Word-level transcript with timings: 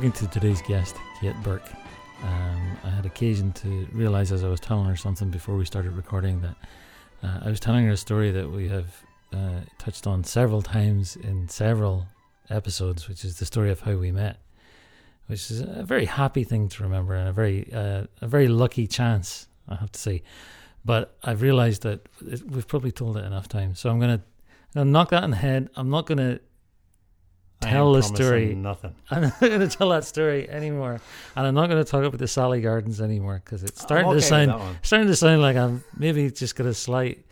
talking 0.00 0.12
to 0.12 0.26
today's 0.28 0.62
guest, 0.62 0.96
Kate 1.20 1.36
Burke. 1.42 1.70
Um, 2.22 2.78
I 2.84 2.88
had 2.88 3.04
occasion 3.04 3.52
to 3.52 3.86
realize 3.92 4.32
as 4.32 4.42
I 4.42 4.48
was 4.48 4.58
telling 4.58 4.86
her 4.86 4.96
something 4.96 5.28
before 5.28 5.58
we 5.58 5.66
started 5.66 5.92
recording 5.92 6.40
that 6.40 6.56
uh, 7.22 7.40
I 7.44 7.50
was 7.50 7.60
telling 7.60 7.84
her 7.84 7.92
a 7.92 7.98
story 7.98 8.30
that 8.30 8.50
we 8.50 8.66
have 8.68 9.04
uh, 9.34 9.60
touched 9.76 10.06
on 10.06 10.24
several 10.24 10.62
times 10.62 11.16
in 11.16 11.50
several 11.50 12.06
episodes, 12.48 13.10
which 13.10 13.26
is 13.26 13.40
the 13.40 13.44
story 13.44 13.70
of 13.70 13.80
how 13.80 13.92
we 13.96 14.10
met, 14.10 14.38
which 15.26 15.50
is 15.50 15.60
a 15.60 15.82
very 15.82 16.06
happy 16.06 16.44
thing 16.44 16.70
to 16.70 16.82
remember 16.82 17.14
and 17.14 17.28
a 17.28 17.32
very 17.32 17.70
uh, 17.70 18.04
a 18.22 18.26
very 18.26 18.48
lucky 18.48 18.86
chance, 18.86 19.48
I 19.68 19.74
have 19.74 19.92
to 19.92 20.00
say. 20.00 20.22
But 20.82 21.14
I've 21.22 21.42
realized 21.42 21.82
that 21.82 22.06
we've 22.48 22.66
probably 22.66 22.92
told 22.92 23.18
it 23.18 23.24
enough 23.26 23.48
times, 23.48 23.80
so 23.80 23.90
I'm 23.90 24.00
gonna, 24.00 24.22
I'm 24.74 24.80
gonna 24.80 24.90
knock 24.92 25.10
that 25.10 25.24
on 25.24 25.30
the 25.32 25.36
head. 25.36 25.68
I'm 25.76 25.90
not 25.90 26.06
gonna 26.06 26.40
tell 27.60 27.92
the 27.92 28.02
story. 28.02 28.54
Nothing. 28.54 28.94
I'm 29.10 29.22
not 29.22 29.40
going 29.40 29.60
to 29.60 29.68
tell 29.68 29.90
that 29.90 30.04
story 30.04 30.48
anymore, 30.48 31.00
and 31.36 31.46
I'm 31.46 31.54
not 31.54 31.68
going 31.68 31.82
to 31.82 31.90
talk 31.90 32.04
about 32.04 32.18
the 32.18 32.28
Sally 32.28 32.60
Gardens 32.60 33.00
anymore 33.00 33.40
because 33.44 33.62
it's 33.62 33.80
starting 33.80 34.06
okay 34.08 34.20
to 34.20 34.22
sound 34.22 34.50
that 34.50 34.86
starting 34.86 35.08
to 35.08 35.16
sound 35.16 35.42
like 35.42 35.56
I'm 35.56 35.84
maybe 35.96 36.30
just 36.30 36.56
got 36.56 36.66
a 36.66 36.74
slight 36.74 37.24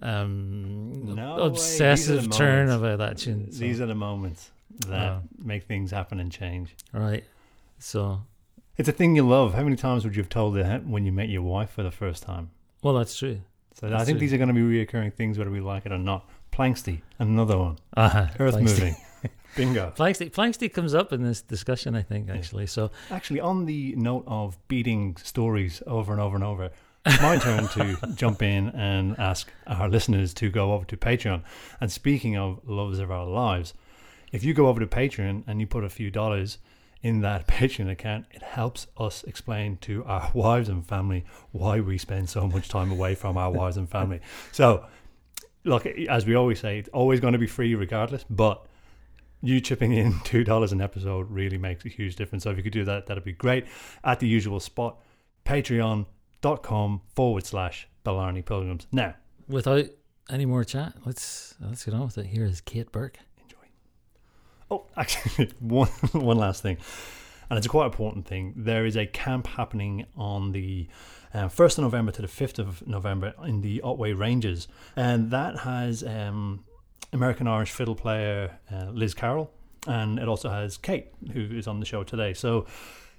um, 0.00 1.14
No 1.14 1.36
obsessive 1.38 2.16
These 2.16 2.26
are 2.26 2.28
the 2.28 2.36
turn 2.36 2.70
about 2.70 2.98
that 2.98 3.18
tune. 3.18 3.50
So, 3.52 3.58
These 3.60 3.80
are 3.80 3.86
the 3.86 3.94
moments 3.94 4.50
that 4.88 5.22
make 5.38 5.64
things 5.64 5.90
happen 5.90 6.18
and 6.20 6.30
change. 6.30 6.74
right. 6.92 7.24
So, 7.78 8.22
It's 8.76 8.88
a 8.88 8.92
thing 8.92 9.16
you 9.16 9.26
love. 9.26 9.54
How 9.54 9.62
many 9.64 9.76
times 9.76 10.04
would 10.04 10.14
you 10.16 10.22
have 10.22 10.28
told 10.30 10.56
it 10.56 10.86
when 10.86 11.04
you 11.04 11.12
met 11.12 11.28
your 11.28 11.42
wife 11.42 11.70
for 11.70 11.82
the 11.82 11.90
first 11.90 12.22
time? 12.22 12.50
well, 12.82 12.94
that's 12.94 13.16
true. 13.16 13.40
So 13.74 13.86
I 13.88 14.04
think 14.04 14.18
true. 14.18 14.20
these 14.20 14.32
are 14.32 14.36
going 14.38 14.48
to 14.48 14.54
be 14.54 14.60
reoccurring 14.60 15.14
things, 15.14 15.38
whether 15.38 15.50
we 15.50 15.60
like 15.60 15.86
it 15.86 15.92
or 15.92 15.98
not. 15.98 16.28
Planxty, 16.52 17.00
another 17.18 17.56
one. 17.58 17.78
Uh-huh. 17.96 18.26
Earth 18.38 18.54
Planxty. 18.54 18.62
moving. 18.62 18.96
Bingo. 19.56 19.92
Planxty, 19.96 20.30
Planxty 20.30 20.72
comes 20.72 20.94
up 20.94 21.12
in 21.12 21.22
this 21.22 21.42
discussion, 21.42 21.94
I 21.94 22.02
think, 22.02 22.30
actually. 22.30 22.66
So, 22.66 22.90
Actually, 23.10 23.40
on 23.40 23.66
the 23.66 23.94
note 23.96 24.24
of 24.26 24.56
beating 24.68 25.16
stories 25.22 25.82
over 25.86 26.12
and 26.12 26.20
over 26.20 26.34
and 26.34 26.44
over, 26.44 26.70
it's 27.04 27.20
my 27.20 27.36
turn 27.36 27.68
to 27.68 27.98
jump 28.14 28.42
in 28.42 28.68
and 28.68 29.18
ask 29.18 29.52
our 29.66 29.88
listeners 29.88 30.32
to 30.34 30.50
go 30.50 30.72
over 30.72 30.84
to 30.86 30.96
Patreon. 30.96 31.42
And 31.80 31.90
speaking 31.90 32.36
of 32.36 32.60
loves 32.66 32.98
of 32.98 33.10
our 33.10 33.26
lives, 33.26 33.74
if 34.30 34.44
you 34.44 34.54
go 34.54 34.68
over 34.68 34.80
to 34.80 34.86
Patreon 34.86 35.44
and 35.46 35.60
you 35.60 35.66
put 35.66 35.84
a 35.84 35.90
few 35.90 36.10
dollars 36.10 36.58
in 37.02 37.20
that 37.20 37.46
Patreon 37.48 37.90
account, 37.90 38.26
it 38.30 38.42
helps 38.42 38.86
us 38.96 39.24
explain 39.24 39.76
to 39.78 40.04
our 40.04 40.30
wives 40.34 40.68
and 40.68 40.86
family 40.86 41.24
why 41.50 41.80
we 41.80 41.98
spend 41.98 42.28
so 42.28 42.46
much 42.46 42.68
time 42.68 42.90
away 42.90 43.14
from 43.14 43.36
our 43.36 43.50
wives 43.50 43.76
and 43.76 43.88
family. 43.88 44.20
So, 44.52 44.86
look, 45.64 45.84
as 45.86 46.24
we 46.24 46.34
always 46.36 46.60
say, 46.60 46.78
it's 46.78 46.88
always 46.90 47.20
going 47.20 47.32
to 47.32 47.38
be 47.38 47.46
free 47.46 47.74
regardless, 47.74 48.24
but 48.30 48.66
you 49.42 49.60
chipping 49.60 49.92
in 49.92 50.20
two 50.24 50.44
dollars 50.44 50.72
an 50.72 50.80
episode 50.80 51.30
really 51.30 51.58
makes 51.58 51.84
a 51.84 51.88
huge 51.88 52.16
difference. 52.16 52.44
So 52.44 52.50
if 52.50 52.56
you 52.56 52.62
could 52.62 52.72
do 52.72 52.84
that, 52.84 53.06
that'd 53.06 53.24
be 53.24 53.32
great. 53.32 53.66
At 54.04 54.20
the 54.20 54.28
usual 54.28 54.60
spot, 54.60 55.00
patreon.com 55.44 57.00
forward 57.14 57.46
slash 57.46 57.88
Blarney 58.04 58.42
Pilgrims. 58.42 58.86
Now, 58.92 59.14
without 59.48 59.86
any 60.30 60.46
more 60.46 60.64
chat, 60.64 60.94
let's 61.04 61.54
let's 61.60 61.84
get 61.84 61.94
on 61.94 62.02
with 62.02 62.18
it. 62.18 62.26
Here 62.26 62.44
is 62.44 62.60
Kate 62.60 62.90
Burke. 62.90 63.18
enjoy. 63.42 63.58
Oh, 64.70 64.86
actually, 64.96 65.52
one 65.58 65.88
one 66.12 66.38
last 66.38 66.62
thing, 66.62 66.78
and 67.50 67.56
it's 67.56 67.66
a 67.66 67.70
quite 67.70 67.86
important 67.86 68.26
thing. 68.26 68.54
There 68.56 68.86
is 68.86 68.96
a 68.96 69.06
camp 69.06 69.46
happening 69.46 70.06
on 70.16 70.52
the 70.52 70.88
uh, 71.34 71.48
1st 71.48 71.78
of 71.78 71.84
November 71.84 72.12
to 72.12 72.22
the 72.22 72.28
5th 72.28 72.58
of 72.58 72.86
November 72.86 73.34
in 73.44 73.62
the 73.62 73.80
Otway 73.82 74.12
Ranges, 74.12 74.68
and 74.96 75.30
that 75.30 75.60
has 75.60 76.04
um, 76.04 76.64
American 77.12 77.46
Irish 77.46 77.70
fiddle 77.70 77.94
player 77.94 78.58
uh, 78.72 78.86
Liz 78.92 79.14
Carroll, 79.14 79.50
and 79.86 80.18
it 80.18 80.28
also 80.28 80.48
has 80.50 80.76
Kate, 80.76 81.08
who 81.32 81.40
is 81.40 81.66
on 81.66 81.80
the 81.80 81.86
show 81.86 82.02
today. 82.04 82.32
So, 82.34 82.66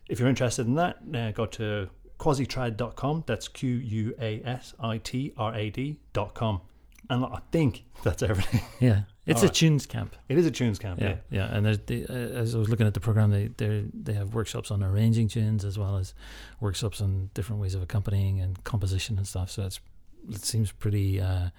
if 0.10 0.20
you're 0.20 0.30
interested 0.30 0.66
in 0.68 0.76
that, 0.76 0.98
uh, 1.14 1.32
go 1.32 1.46
to 1.46 1.90
quasitrad.com. 2.20 3.24
That's 3.28 3.48
Q 3.48 3.70
U 3.70 4.16
A 4.20 4.42
S 4.44 4.74
I 4.80 4.98
T 4.98 5.34
R 5.38 5.54
A 5.56 5.70
D.com. 5.70 6.62
And 7.10 7.26
I 7.26 7.40
think 7.52 7.84
that's 8.04 8.24
everything. 8.24 8.62
Yeah, 8.80 9.02
it's 9.26 9.40
All 9.42 9.46
a 9.46 9.48
right. 9.50 9.54
tunes 9.56 9.86
camp. 9.86 10.16
It 10.30 10.38
is 10.38 10.46
a 10.46 10.52
tunes 10.52 10.80
camp, 10.80 11.02
Yeah, 11.02 11.18
yeah. 11.30 11.50
yeah, 11.50 11.56
and 11.56 11.66
there's 11.66 11.80
the, 11.80 12.06
uh, 12.10 12.14
as 12.14 12.56
I 12.56 12.58
was 12.58 12.70
looking 12.70 12.88
at 12.88 12.94
the 12.94 13.02
program, 13.02 13.30
they 13.30 13.48
they 13.58 13.84
they 13.94 14.14
have 14.14 14.34
workshops 14.34 14.72
on 14.72 14.82
arranging 14.82 15.28
tunes 15.28 15.66
as 15.66 15.78
well 15.78 15.98
as 15.98 16.14
workshops 16.62 17.02
on 17.02 17.30
different 17.34 17.62
ways 17.62 17.76
of 17.76 17.82
accompanying 17.84 18.40
and 18.40 18.64
composition 18.64 19.18
and 19.18 19.28
stuff. 19.28 19.52
So 19.52 19.64
it's 19.66 19.82
it 20.30 20.46
seems 20.46 20.72
pretty 20.72 21.20
uh, 21.20 21.50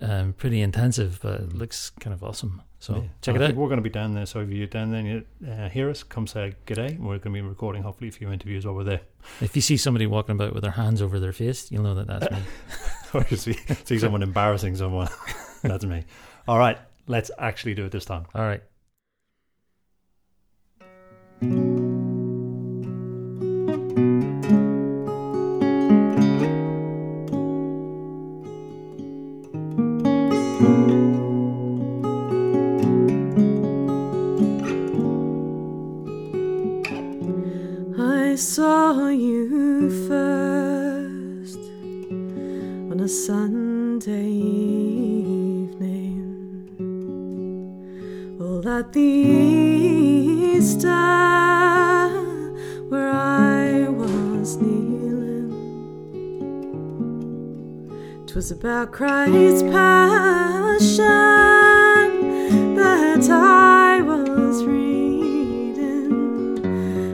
um, 0.00 0.32
pretty 0.32 0.60
intensive, 0.60 1.18
but 1.22 1.40
it 1.40 1.52
looks 1.52 1.90
kind 2.00 2.14
of 2.14 2.22
awesome. 2.22 2.62
So 2.78 2.96
Yeah. 2.96 3.02
check 3.20 3.36
it 3.36 3.42
out. 3.42 3.54
We're 3.54 3.66
going 3.68 3.78
to 3.78 3.82
be 3.82 3.90
down 3.90 4.14
there, 4.14 4.26
so 4.26 4.40
if 4.40 4.48
you're 4.48 4.66
down 4.66 4.90
there 4.90 5.00
and 5.00 5.08
you 5.08 5.50
uh, 5.50 5.68
hear 5.68 5.90
us, 5.90 6.02
come 6.02 6.26
say 6.26 6.54
g'day. 6.66 6.98
We're 6.98 7.18
going 7.18 7.20
to 7.20 7.30
be 7.30 7.40
recording 7.42 7.82
hopefully 7.82 8.08
a 8.08 8.12
few 8.12 8.32
interviews 8.32 8.64
over 8.64 8.82
there. 8.84 9.00
If 9.40 9.54
you 9.54 9.62
see 9.62 9.76
somebody 9.76 10.06
walking 10.06 10.34
about 10.34 10.54
with 10.54 10.62
their 10.62 10.72
hands 10.72 11.02
over 11.02 11.20
their 11.20 11.32
face, 11.32 11.70
you'll 11.70 11.82
know 11.82 11.94
that 11.94 12.06
that's 12.06 12.30
me. 12.30 12.38
or 13.14 13.26
you 13.28 13.36
see, 13.36 13.56
see 13.84 13.98
someone 13.98 14.22
embarrassing 14.22 14.76
someone. 14.76 15.08
That's 15.62 15.84
me. 15.84 16.04
All 16.48 16.58
right, 16.58 16.78
let's 17.06 17.30
actually 17.38 17.74
do 17.74 17.84
it 17.84 17.92
this 17.92 18.06
time. 18.06 18.24
All 18.34 18.42
right. 18.42 18.62
About 58.50 58.90
Christ's 58.92 59.62
passion 59.62 60.96
that 62.74 63.28
I 63.30 64.02
was 64.02 64.64
reading 64.64 64.90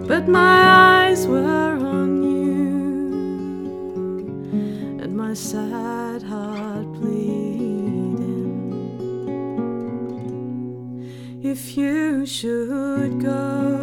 but 0.06 0.28
my 0.28 1.08
eyes 1.08 1.26
were 1.26 1.76
on 1.76 2.22
you, 2.22 3.08
and 5.02 5.16
my 5.16 5.34
sad 5.34 6.22
heart 6.22 6.86
bleeding. 6.94 8.46
If 11.42 11.76
you 11.76 12.24
should 12.24 13.20
go 13.20 13.75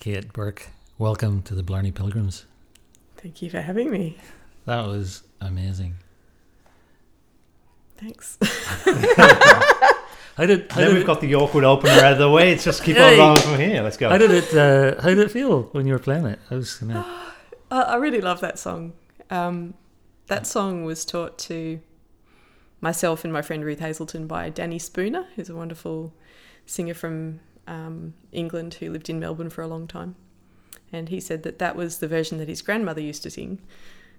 Kate 0.00 0.32
Burke, 0.32 0.68
welcome 0.98 1.42
to 1.42 1.54
the 1.54 1.62
Blarney 1.62 1.92
Pilgrims. 1.92 2.46
Thank 3.18 3.42
you 3.42 3.50
for 3.50 3.60
having 3.60 3.90
me. 3.90 4.16
That 4.64 4.86
was 4.86 5.24
amazing. 5.42 5.96
Thanks. 7.98 8.38
How 10.36 10.46
did 10.46 10.72
how 10.72 10.78
Then 10.80 10.88
did, 10.88 10.96
we've 10.96 11.06
got 11.06 11.20
the 11.20 11.34
awkward 11.34 11.64
opener 11.64 11.90
out 11.90 12.12
of 12.12 12.18
the 12.18 12.30
way. 12.30 12.50
It's 12.52 12.64
just 12.64 12.82
keep 12.82 12.96
Hey. 12.96 13.18
on 13.20 13.34
going 13.34 13.40
from 13.46 13.60
here. 13.60 13.82
Let's 13.82 13.98
go. 13.98 14.08
how 14.08 14.16
did 14.16 14.30
it 14.30 14.54
uh, 14.54 14.98
how 15.02 15.08
did 15.10 15.18
it 15.18 15.30
feel 15.30 15.64
when 15.72 15.86
you 15.86 15.92
were 15.92 15.98
playing 15.98 16.24
it? 16.24 16.38
I 16.50 16.54
was 16.54 16.76
gonna, 16.76 17.04
I, 17.70 17.82
I 17.82 17.96
really 17.96 18.22
love 18.22 18.40
that 18.40 18.58
song. 18.58 18.94
Um, 19.28 19.74
that 20.28 20.46
song 20.46 20.84
was 20.84 21.04
taught 21.04 21.36
to 21.40 21.80
myself 22.80 23.22
and 23.24 23.34
my 23.34 23.42
friend 23.42 23.62
Ruth 23.62 23.80
Hazelton 23.80 24.26
by 24.26 24.48
Danny 24.48 24.78
Spooner, 24.78 25.26
who's 25.36 25.50
a 25.50 25.54
wonderful 25.54 26.14
singer 26.64 26.94
from 26.94 27.40
um, 27.66 28.14
England 28.32 28.74
who 28.74 28.90
lived 28.90 29.08
in 29.10 29.20
Melbourne 29.20 29.50
for 29.50 29.62
a 29.62 29.68
long 29.68 29.86
time. 29.86 30.16
And 30.92 31.08
he 31.08 31.20
said 31.20 31.42
that 31.44 31.58
that 31.60 31.76
was 31.76 31.98
the 31.98 32.08
version 32.08 32.38
that 32.38 32.48
his 32.48 32.62
grandmother 32.62 33.00
used 33.00 33.22
to 33.22 33.30
sing. 33.30 33.60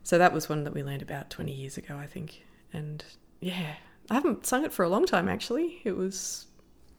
So 0.03 0.17
that 0.17 0.33
was 0.33 0.47
one 0.49 0.63
that 0.63 0.73
we 0.73 0.83
learned 0.83 1.01
about 1.01 1.29
20 1.29 1.51
years 1.51 1.77
ago, 1.77 1.97
I 1.97 2.07
think. 2.07 2.43
And 2.73 3.03
yeah, 3.41 3.75
I 4.09 4.13
haven't 4.15 4.45
sung 4.45 4.63
it 4.63 4.71
for 4.73 4.83
a 4.83 4.89
long 4.89 5.05
time 5.05 5.27
actually. 5.27 5.81
It 5.83 5.97
was, 5.97 6.45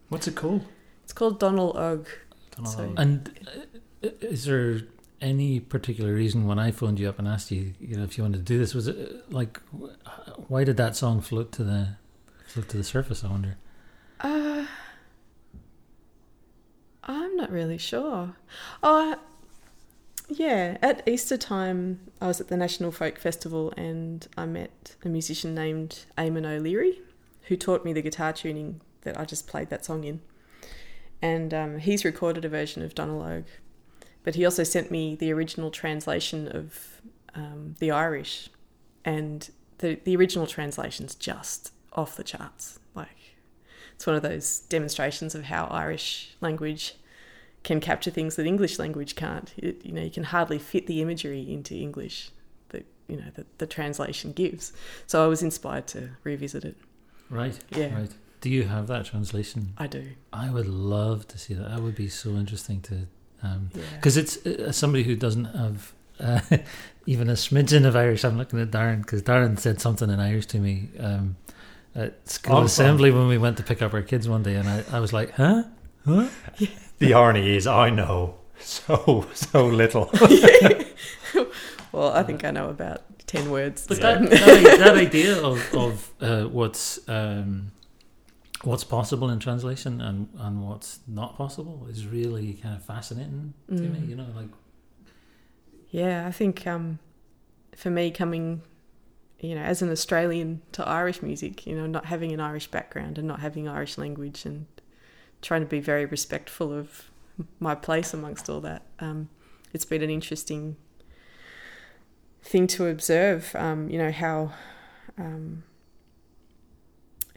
What's 0.09 0.29
it 0.29 0.35
called? 0.37 0.65
it's 1.03 1.13
called 1.13 1.41
Donald 1.41 1.77
Og. 1.77 2.07
Dunno. 2.55 2.69
So- 2.71 2.95
and 2.97 3.39
uh, 4.05 4.09
is 4.21 4.45
there 4.45 4.83
any 5.23 5.61
particular 5.61 6.13
reason 6.13 6.47
when 6.47 6.59
I 6.59 6.71
phoned 6.71 6.99
you 7.01 7.09
up 7.09 7.19
and 7.19 7.27
asked 7.27 7.51
you, 7.51 7.73
you 7.81 7.97
know, 7.97 8.03
if 8.03 8.19
you 8.19 8.25
wanted 8.25 8.39
to 8.39 8.43
do 8.45 8.59
this, 8.59 8.75
was 8.75 8.89
it 8.89 8.97
uh, 8.99 9.17
like, 9.31 9.61
why 10.49 10.65
did 10.65 10.77
that 10.77 10.97
song 10.97 11.21
float 11.21 11.53
to 11.53 11.65
the 11.65 11.97
float 12.47 12.69
to 12.71 12.77
the 12.77 12.85
surface? 12.85 13.25
I 13.25 13.29
wonder. 13.29 13.57
Uh, 14.21 14.67
I'm 17.05 17.37
not 17.37 17.51
really 17.51 17.79
sure. 17.79 18.37
Oh, 18.83 19.17
yeah. 20.29 20.79
At 20.81 21.07
Easter 21.09 21.37
time, 21.37 22.01
I 22.21 22.29
was 22.29 22.41
at 22.41 22.49
the 22.49 22.57
National 22.57 22.93
Folk 22.93 23.19
Festival 23.19 23.73
and 23.77 24.27
I 24.37 24.47
met 24.47 24.97
a 25.05 25.09
musician 25.09 25.55
named 25.55 26.05
Eamon 26.17 26.47
O'Leary 26.47 27.01
who 27.49 27.57
taught 27.57 27.85
me 27.85 27.93
the 27.93 28.03
guitar 28.03 28.33
tuning 28.33 28.81
that 29.03 29.19
I 29.19 29.25
just 29.25 29.47
played 29.47 29.69
that 29.71 29.85
song 29.85 30.05
in. 30.05 30.21
And 31.21 31.53
um, 31.53 31.79
he's 31.79 32.05
recorded 32.05 32.45
a 32.45 32.49
version 32.49 32.83
of 32.83 32.95
Donald 32.95 33.23
Og, 33.23 33.45
but 34.25 34.35
he 34.35 34.45
also 34.45 34.65
sent 34.65 34.91
me 34.91 35.15
the 35.15 35.33
original 35.33 35.71
translation 35.71 36.49
of 36.49 37.01
um, 37.35 37.75
the 37.79 37.91
Irish. 37.91 38.49
And 39.05 39.51
the, 39.79 39.99
the 40.05 40.17
original 40.17 40.47
translation's 40.47 41.15
just 41.15 41.73
off 41.93 42.17
the 42.17 42.25
charts. 42.25 42.79
Like, 42.95 43.37
it's 43.95 44.07
one 44.07 44.17
of 44.17 44.23
those 44.23 44.61
demonstrations 44.61 45.35
of 45.35 45.45
how 45.45 45.67
Irish 45.67 46.37
language 46.41 46.95
can 47.65 47.81
capture 47.81 48.11
things 48.11 48.37
that 48.37 48.47
English 48.47 48.79
language 48.79 49.15
can't. 49.15 49.53
It, 49.57 49.85
you 49.85 49.93
know, 49.93 50.03
you 50.03 50.11
can 50.11 50.25
hardly 50.25 50.59
fit 50.59 50.87
the 50.87 51.01
imagery 51.01 51.53
into 51.53 51.75
English 51.75 52.31
that 52.71 52.85
you 53.09 53.17
know 53.17 53.31
that 53.35 53.59
the 53.59 53.67
translation 53.67 54.33
gives. 54.33 54.73
So 55.07 55.25
I 55.25 55.27
was 55.29 55.43
inspired 55.43 55.87
to 55.89 56.11
revisit 56.25 56.65
it. 56.65 56.77
Right. 57.31 57.59
Yeah, 57.77 57.95
Right. 57.95 58.11
Do 58.41 58.51
you 58.51 58.65
have 58.65 58.89
that 58.89 59.05
translation? 59.07 59.73
I 59.79 59.87
do. 59.87 60.05
I 60.33 60.51
would 60.51 60.67
love 60.67 61.29
to 61.29 61.39
see 61.39 61.55
that. 61.55 61.69
That 61.71 61.81
would 61.81 61.95
be 61.95 62.09
so 62.09 62.31
interesting 62.31 62.81
to, 62.83 63.07
Yeah, 63.45 63.59
because 63.95 64.17
it's 64.17 64.45
uh, 64.45 64.73
somebody 64.73 65.05
who 65.05 65.15
doesn't 65.15 65.45
have 65.45 65.93
uh, 66.19 66.41
even 67.07 67.31
a 67.31 67.35
smidgen 67.35 67.87
of 67.87 67.95
Irish. 67.95 68.25
I'm 68.25 68.37
looking 68.37 68.61
at 68.61 68.73
Darren 68.73 69.03
because 69.03 69.23
Darren 69.23 69.59
said 69.61 69.81
something 69.81 70.11
in 70.11 70.19
Irish 70.19 70.47
to 70.47 70.59
me 70.59 70.89
um, 70.99 71.37
at 71.95 72.29
school 72.29 72.57
Awesome. 72.57 72.67
assembly 72.67 73.13
when 73.13 73.29
we 73.29 73.39
went 73.39 73.57
to 73.59 73.63
pick 73.63 73.81
up 73.81 73.95
our 73.95 74.03
kids 74.03 74.29
one 74.29 74.43
day, 74.43 74.57
and 74.57 74.69
I, 74.69 74.83
I 74.91 74.99
was 74.99 75.13
like, 75.13 75.31
"Huh, 75.33 75.63
huh." 76.05 76.29
The 76.99 77.15
irony 77.15 77.57
is, 77.57 77.67
I 77.67 77.91
know 77.91 78.37
so 78.61 79.27
so 79.35 79.67
little. 79.67 80.09
well, 81.93 82.13
I 82.13 82.23
think 82.23 82.45
I 82.45 82.53
know 82.53 82.69
about 82.69 83.03
ten 83.27 83.51
words. 83.51 83.87
But 83.87 83.97
so- 83.97 84.03
that, 84.03 84.31
that, 84.31 84.79
that 84.79 84.97
idea 84.97 85.43
of, 85.43 85.75
of 85.75 86.11
uh, 86.21 86.45
what's 86.45 87.01
um, 87.09 87.73
what's 88.63 88.85
possible 88.85 89.31
in 89.31 89.39
translation 89.39 90.01
and, 90.01 90.29
and 90.39 90.67
what's 90.67 91.01
not 91.09 91.37
possible 91.37 91.87
is 91.91 92.07
really 92.07 92.55
kind 92.55 92.77
of 92.77 92.85
fascinating 92.85 93.55
to 93.69 93.75
me. 93.75 93.99
Mm. 93.99 94.09
You 94.09 94.17
know, 94.17 94.27
like 94.37 94.49
Yeah, 95.91 96.27
I 96.27 96.31
think 96.31 96.67
um, 96.67 96.99
for 97.77 97.91
me 97.91 98.11
coming, 98.11 98.63
you 99.41 99.55
know, 99.55 99.63
as 99.63 99.83
an 99.83 99.91
Australian 99.91 100.63
to 100.73 100.87
Irish 100.87 101.23
music, 101.23 101.67
you 101.67 101.75
know, 101.75 101.87
not 101.87 102.07
having 102.07 102.33
an 102.33 102.41
Irish 102.41 102.69
background 102.71 103.19
and 103.19 103.27
not 103.27 103.41
having 103.41 103.69
Irish 103.69 103.99
language 103.99 104.45
and 104.47 104.67
trying 105.43 105.61
to 105.61 105.67
be 105.67 105.81
very 105.81 106.07
respectful 106.07 106.73
of 106.73 107.11
my 107.61 107.75
place 107.75 108.15
amongst 108.15 108.49
all 108.49 108.61
that, 108.61 108.83
um, 109.01 109.29
it's 109.73 109.85
been 109.85 110.03
an 110.03 110.11
interesting 110.11 110.77
thing 112.43 112.67
to 112.69 112.87
observe. 112.87 113.55
Um, 113.55 113.89
you 113.91 113.99
know 113.99 114.11
how 114.11 114.53
um, 115.19 115.65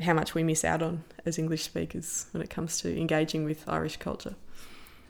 how 0.01 0.13
much 0.13 0.33
we 0.33 0.43
miss 0.43 0.63
out 0.63 0.81
on 0.81 1.03
as 1.25 1.37
English 1.37 1.63
speakers 1.63 2.27
when 2.31 2.41
it 2.41 2.49
comes 2.49 2.79
to 2.81 2.97
engaging 2.97 3.43
with 3.43 3.67
Irish 3.67 3.97
culture. 3.97 4.35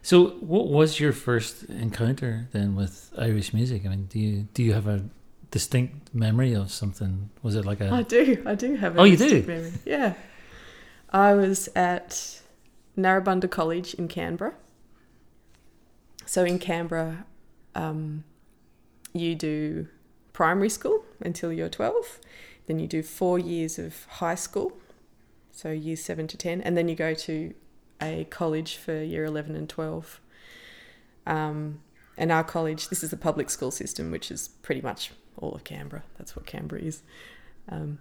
So, 0.02 0.28
what 0.40 0.68
was 0.68 1.00
your 1.00 1.12
first 1.14 1.64
encounter 1.64 2.48
then 2.52 2.76
with 2.76 3.12
Irish 3.18 3.54
music? 3.54 3.86
I 3.86 3.90
mean, 3.90 4.06
do 4.06 4.20
you 4.20 4.48
do 4.54 4.64
you 4.64 4.74
have 4.74 4.88
a 4.88 5.04
distinct 5.50 6.14
memory 6.14 6.54
of 6.54 6.72
something? 6.72 7.30
Was 7.42 7.56
it 7.56 7.66
like 7.66 7.82
a? 7.82 7.90
I 7.90 8.04
do. 8.04 8.44
I 8.46 8.56
do 8.56 8.76
have. 8.76 8.98
A 8.98 9.02
Oh, 9.02 9.04
you 9.04 9.18
do? 9.18 9.42
Memory. 9.44 9.74
Yeah. 9.86 10.14
I 11.10 11.34
was 11.34 11.70
at 11.76 12.42
Narrabundah 12.98 13.50
College 13.50 13.94
in 13.96 14.08
Canberra. 14.08 14.54
So 16.26 16.44
in 16.44 16.60
Canberra, 16.60 17.26
um, 17.76 18.24
you 19.14 19.36
do 19.36 19.88
primary 20.34 20.70
school 20.70 21.04
until 21.22 21.52
you're 21.52 21.70
12. 21.70 22.20
Then 22.68 22.80
you 22.80 22.88
do 22.88 23.04
four 23.04 23.38
years 23.38 23.78
of 23.78 24.06
high 24.06 24.36
school, 24.36 24.74
so 25.52 25.72
years 25.72 26.04
seven 26.04 26.28
to 26.28 26.38
10. 26.38 26.62
And 26.62 26.76
then 26.76 26.90
you 26.90 26.96
go 26.96 27.14
to 27.14 27.54
a 28.02 28.26
college 28.30 28.76
for 28.76 29.02
year 29.02 29.26
11 29.26 29.56
and 29.56 29.70
12. 29.70 30.20
Um, 31.28 31.82
and 32.18 32.32
our 32.32 32.44
college, 32.44 32.90
this 32.90 33.04
is 33.04 33.14
a 33.14 33.18
public 33.18 33.50
school 33.50 33.72
system, 33.72 34.12
which 34.12 34.32
is 34.32 34.48
pretty 34.48 34.82
much 34.82 35.12
all 35.38 35.54
of 35.54 35.64
Canberra. 35.64 36.04
That's 36.18 36.36
what 36.36 36.46
Canberra 36.46 36.82
is. 36.82 37.04
Um, 37.70 38.00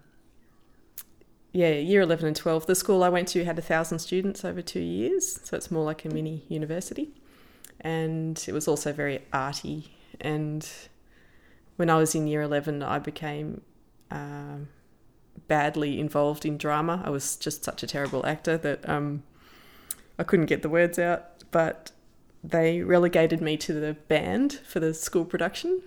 yeah, 1.54 1.70
year 1.70 2.00
11 2.00 2.26
and 2.26 2.36
12. 2.36 2.66
The 2.66 2.74
school 2.74 3.04
I 3.04 3.08
went 3.08 3.28
to 3.28 3.44
had 3.44 3.56
a 3.60 3.62
thousand 3.62 4.00
students 4.00 4.44
over 4.44 4.60
two 4.60 4.80
years, 4.80 5.38
so 5.44 5.56
it's 5.56 5.70
more 5.70 5.84
like 5.84 6.04
a 6.04 6.08
mini 6.08 6.44
university. 6.48 7.14
And 7.80 8.44
it 8.48 8.52
was 8.52 8.66
also 8.66 8.92
very 8.92 9.22
arty. 9.32 9.94
And 10.20 10.68
when 11.76 11.90
I 11.90 11.96
was 11.96 12.12
in 12.16 12.26
year 12.26 12.42
11, 12.42 12.82
I 12.82 12.98
became 12.98 13.60
um, 14.10 14.68
badly 15.46 16.00
involved 16.00 16.44
in 16.44 16.58
drama. 16.58 17.00
I 17.04 17.10
was 17.10 17.36
just 17.36 17.62
such 17.64 17.84
a 17.84 17.86
terrible 17.86 18.26
actor 18.26 18.58
that 18.58 18.88
um, 18.88 19.22
I 20.18 20.24
couldn't 20.24 20.46
get 20.46 20.62
the 20.62 20.68
words 20.68 20.98
out. 20.98 21.44
But 21.52 21.92
they 22.42 22.82
relegated 22.82 23.40
me 23.40 23.56
to 23.58 23.72
the 23.72 23.92
band 24.08 24.54
for 24.66 24.80
the 24.80 24.92
school 24.92 25.24
production. 25.24 25.82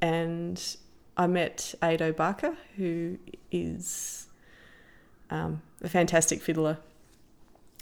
And 0.00 0.62
I 1.14 1.26
met 1.26 1.74
Ado 1.82 2.14
Barker, 2.14 2.56
who 2.78 3.18
is 3.52 4.23
um, 5.30 5.62
a 5.82 5.88
fantastic 5.88 6.40
fiddler. 6.42 6.78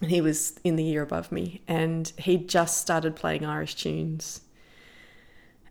And 0.00 0.10
he 0.10 0.20
was 0.20 0.58
in 0.64 0.76
the 0.76 0.84
year 0.84 1.02
above 1.02 1.30
me, 1.30 1.62
and 1.68 2.12
he 2.18 2.36
just 2.36 2.78
started 2.78 3.14
playing 3.14 3.44
Irish 3.44 3.76
tunes. 3.76 4.40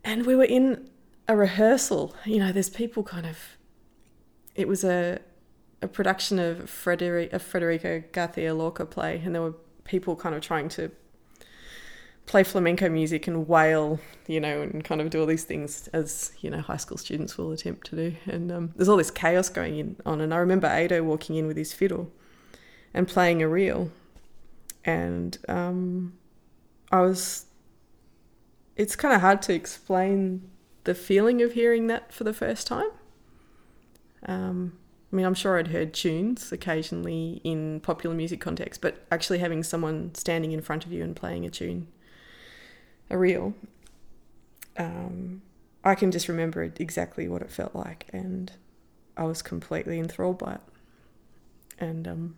And 0.04 0.26
we 0.26 0.36
were 0.36 0.46
in 0.46 0.90
a 1.28 1.36
rehearsal. 1.36 2.16
You 2.26 2.40
know, 2.40 2.52
there's 2.52 2.70
people 2.70 3.04
kind 3.04 3.26
of. 3.26 3.38
It 4.56 4.68
was 4.68 4.84
a 4.84 5.20
a 5.82 5.88
production 5.88 6.40
of 6.40 6.70
Frederic, 6.70 7.34
a 7.34 8.00
Garcia 8.12 8.54
Lorca 8.54 8.86
play, 8.86 9.22
and 9.24 9.34
there 9.34 9.42
were 9.42 9.56
people 9.84 10.16
kind 10.16 10.36
of 10.36 10.42
trying 10.42 10.70
to 10.70 10.92
play 12.32 12.44
flamenco 12.46 12.88
music 12.88 13.28
and 13.28 13.46
wail, 13.46 14.00
you 14.26 14.40
know, 14.40 14.62
and 14.62 14.86
kind 14.86 15.02
of 15.02 15.10
do 15.10 15.20
all 15.20 15.26
these 15.26 15.44
things 15.44 15.90
as 15.90 16.32
you 16.40 16.50
know 16.50 16.62
high 16.62 16.78
school 16.78 16.98
students 16.98 17.38
will 17.38 17.52
attempt 17.52 17.88
to 17.88 17.96
do. 17.98 18.16
And 18.26 18.50
um, 18.54 18.72
there's 18.78 18.88
all 18.88 18.96
this 18.96 19.12
chaos 19.12 19.50
going 19.50 19.78
in 19.78 19.98
on. 20.06 20.22
And 20.22 20.34
I 20.34 20.38
remember 20.38 20.68
Ado 20.68 21.04
walking 21.04 21.36
in 21.36 21.46
with 21.46 21.58
his 21.58 21.74
fiddle 21.74 22.10
and 22.94 23.06
playing 23.06 23.42
a 23.42 23.50
reel, 23.50 23.92
and 24.86 25.38
um, 25.50 26.14
I 26.90 27.02
was. 27.02 27.46
It's 28.78 28.96
kind 28.96 29.14
of 29.14 29.20
hard 29.20 29.42
to 29.44 29.54
explain 29.54 30.50
the 30.86 30.96
feeling 30.96 31.42
of 31.42 31.52
hearing 31.52 31.88
that 31.88 32.14
for 32.14 32.24
the 32.24 32.34
first 32.34 32.66
time. 32.66 32.90
Um, 34.26 34.78
I 35.12 35.18
mean, 35.18 35.26
I'm 35.26 35.34
sure 35.34 35.60
I'd 35.60 35.68
heard 35.68 35.94
tunes 35.94 36.54
occasionally 36.54 37.42
in 37.44 37.82
popular 37.82 38.16
music 38.16 38.40
context, 38.40 38.80
but 38.80 39.06
actually 39.12 39.40
having 39.40 39.64
someone 39.64 40.16
standing 40.16 40.54
in 40.54 40.62
front 40.62 40.86
of 40.86 40.94
you 40.94 41.04
and 41.04 41.14
playing 41.14 41.46
a 41.46 41.50
tune 41.50 41.90
a 43.12 43.18
reel, 43.18 43.54
um, 44.78 45.42
I 45.84 45.96
can 45.96 46.12
just 46.12 46.28
remember 46.28 46.64
exactly 46.64 47.28
what 47.28 47.42
it 47.42 47.52
felt 47.52 47.76
like, 47.76 48.08
and 48.14 48.52
I 49.18 49.26
was 49.26 49.42
completely 49.42 50.00
enthralled 50.00 50.40
by 50.40 50.54
it. 50.54 50.62
And 51.78 52.08
um, 52.08 52.36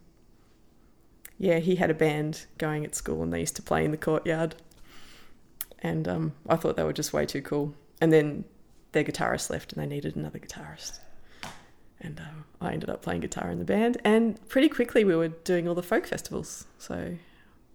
yeah, 1.38 1.60
he 1.60 1.76
had 1.76 1.90
a 1.90 1.94
band 1.94 2.46
going 2.58 2.84
at 2.84 2.96
school, 2.96 3.22
and 3.22 3.32
they 3.32 3.40
used 3.40 3.56
to 3.58 3.62
play 3.62 3.86
in 3.86 3.92
the 3.92 3.98
courtyard, 3.98 4.56
and 5.80 6.08
um, 6.08 6.34
I 6.50 6.56
thought 6.56 6.76
they 6.76 6.84
were 6.84 6.94
just 6.94 7.14
way 7.14 7.26
too 7.26 7.42
cool. 7.42 7.76
And 8.02 8.12
then 8.12 8.46
their 8.94 9.04
guitarist 9.04 9.50
left, 9.50 9.74
and 9.74 9.82
they 9.82 9.88
needed 9.88 10.16
another 10.16 10.40
guitarist. 10.40 11.00
And 12.00 12.20
um, 12.20 12.46
I 12.60 12.74
ended 12.74 12.90
up 12.90 13.02
playing 13.02 13.22
guitar 13.22 13.50
in 13.50 13.60
the 13.60 13.66
band, 13.66 13.98
and 14.04 14.46
pretty 14.50 14.70
quickly 14.70 15.06
we 15.06 15.16
were 15.16 15.30
doing 15.30 15.68
all 15.68 15.76
the 15.76 15.84
folk 15.84 16.08
festivals. 16.08 16.66
So 16.78 17.16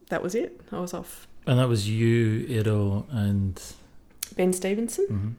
that 0.09 0.23
was 0.23 0.35
it. 0.35 0.61
I 0.73 0.81
was 0.81 0.93
off 0.93 1.29
And 1.49 1.59
that 1.59 1.67
was 1.67 1.89
you, 1.89 2.61
Ado, 2.61 3.07
and 3.11 3.61
Ben 4.37 4.53
Stevenson. 4.53 5.39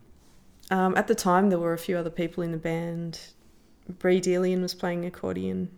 mhm. 0.72 0.76
Um, 0.76 0.98
at 0.98 1.08
the 1.08 1.14
time, 1.14 1.50
there 1.50 1.60
were 1.60 1.74
a 1.74 1.78
few 1.78 1.98
other 1.98 2.10
people 2.10 2.44
in 2.44 2.52
the 2.52 2.58
band. 2.58 3.20
Bree 3.88 4.20
Delian 4.20 4.62
was 4.62 4.74
playing 4.74 5.06
accordion. 5.06 5.70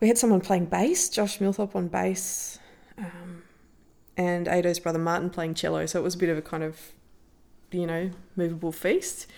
We 0.00 0.08
had 0.08 0.18
someone 0.18 0.40
playing 0.40 0.66
bass, 0.66 1.08
Josh 1.08 1.38
Milthorpe 1.38 1.76
on 1.76 1.86
bass, 1.86 2.58
um, 2.98 3.44
and 4.16 4.48
Ado's 4.48 4.80
brother 4.80 4.98
Martin 4.98 5.30
playing 5.30 5.54
cello. 5.54 5.86
So 5.86 6.00
it 6.00 6.02
was 6.02 6.16
a 6.16 6.18
bit 6.18 6.28
of 6.28 6.38
a 6.38 6.42
kind 6.42 6.64
of, 6.64 6.92
you 7.70 7.86
know, 7.86 8.10
movable 8.34 8.72
feast. 8.72 9.28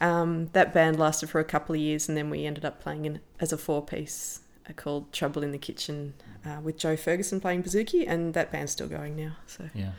Um, 0.00 0.48
that 0.52 0.74
band 0.74 0.98
lasted 0.98 1.30
for 1.30 1.38
a 1.38 1.44
couple 1.44 1.76
of 1.76 1.80
years, 1.80 2.08
and 2.08 2.16
then 2.16 2.28
we 2.28 2.44
ended 2.44 2.64
up 2.64 2.80
playing 2.80 3.04
in, 3.04 3.20
as 3.38 3.52
a 3.52 3.58
four 3.58 3.84
piece 3.84 4.40
called 4.76 5.12
Trouble 5.12 5.42
in 5.42 5.52
the 5.52 5.58
Kitchen 5.58 6.14
uh, 6.44 6.58
with 6.62 6.78
Joe 6.78 6.96
Ferguson 6.96 7.40
playing 7.40 7.62
bouzouki, 7.62 8.04
and 8.06 8.34
that 8.34 8.50
band's 8.52 8.72
still 8.72 8.88
going 8.88 9.16
now. 9.16 9.32
So 9.46 9.68
yeah. 9.74 9.92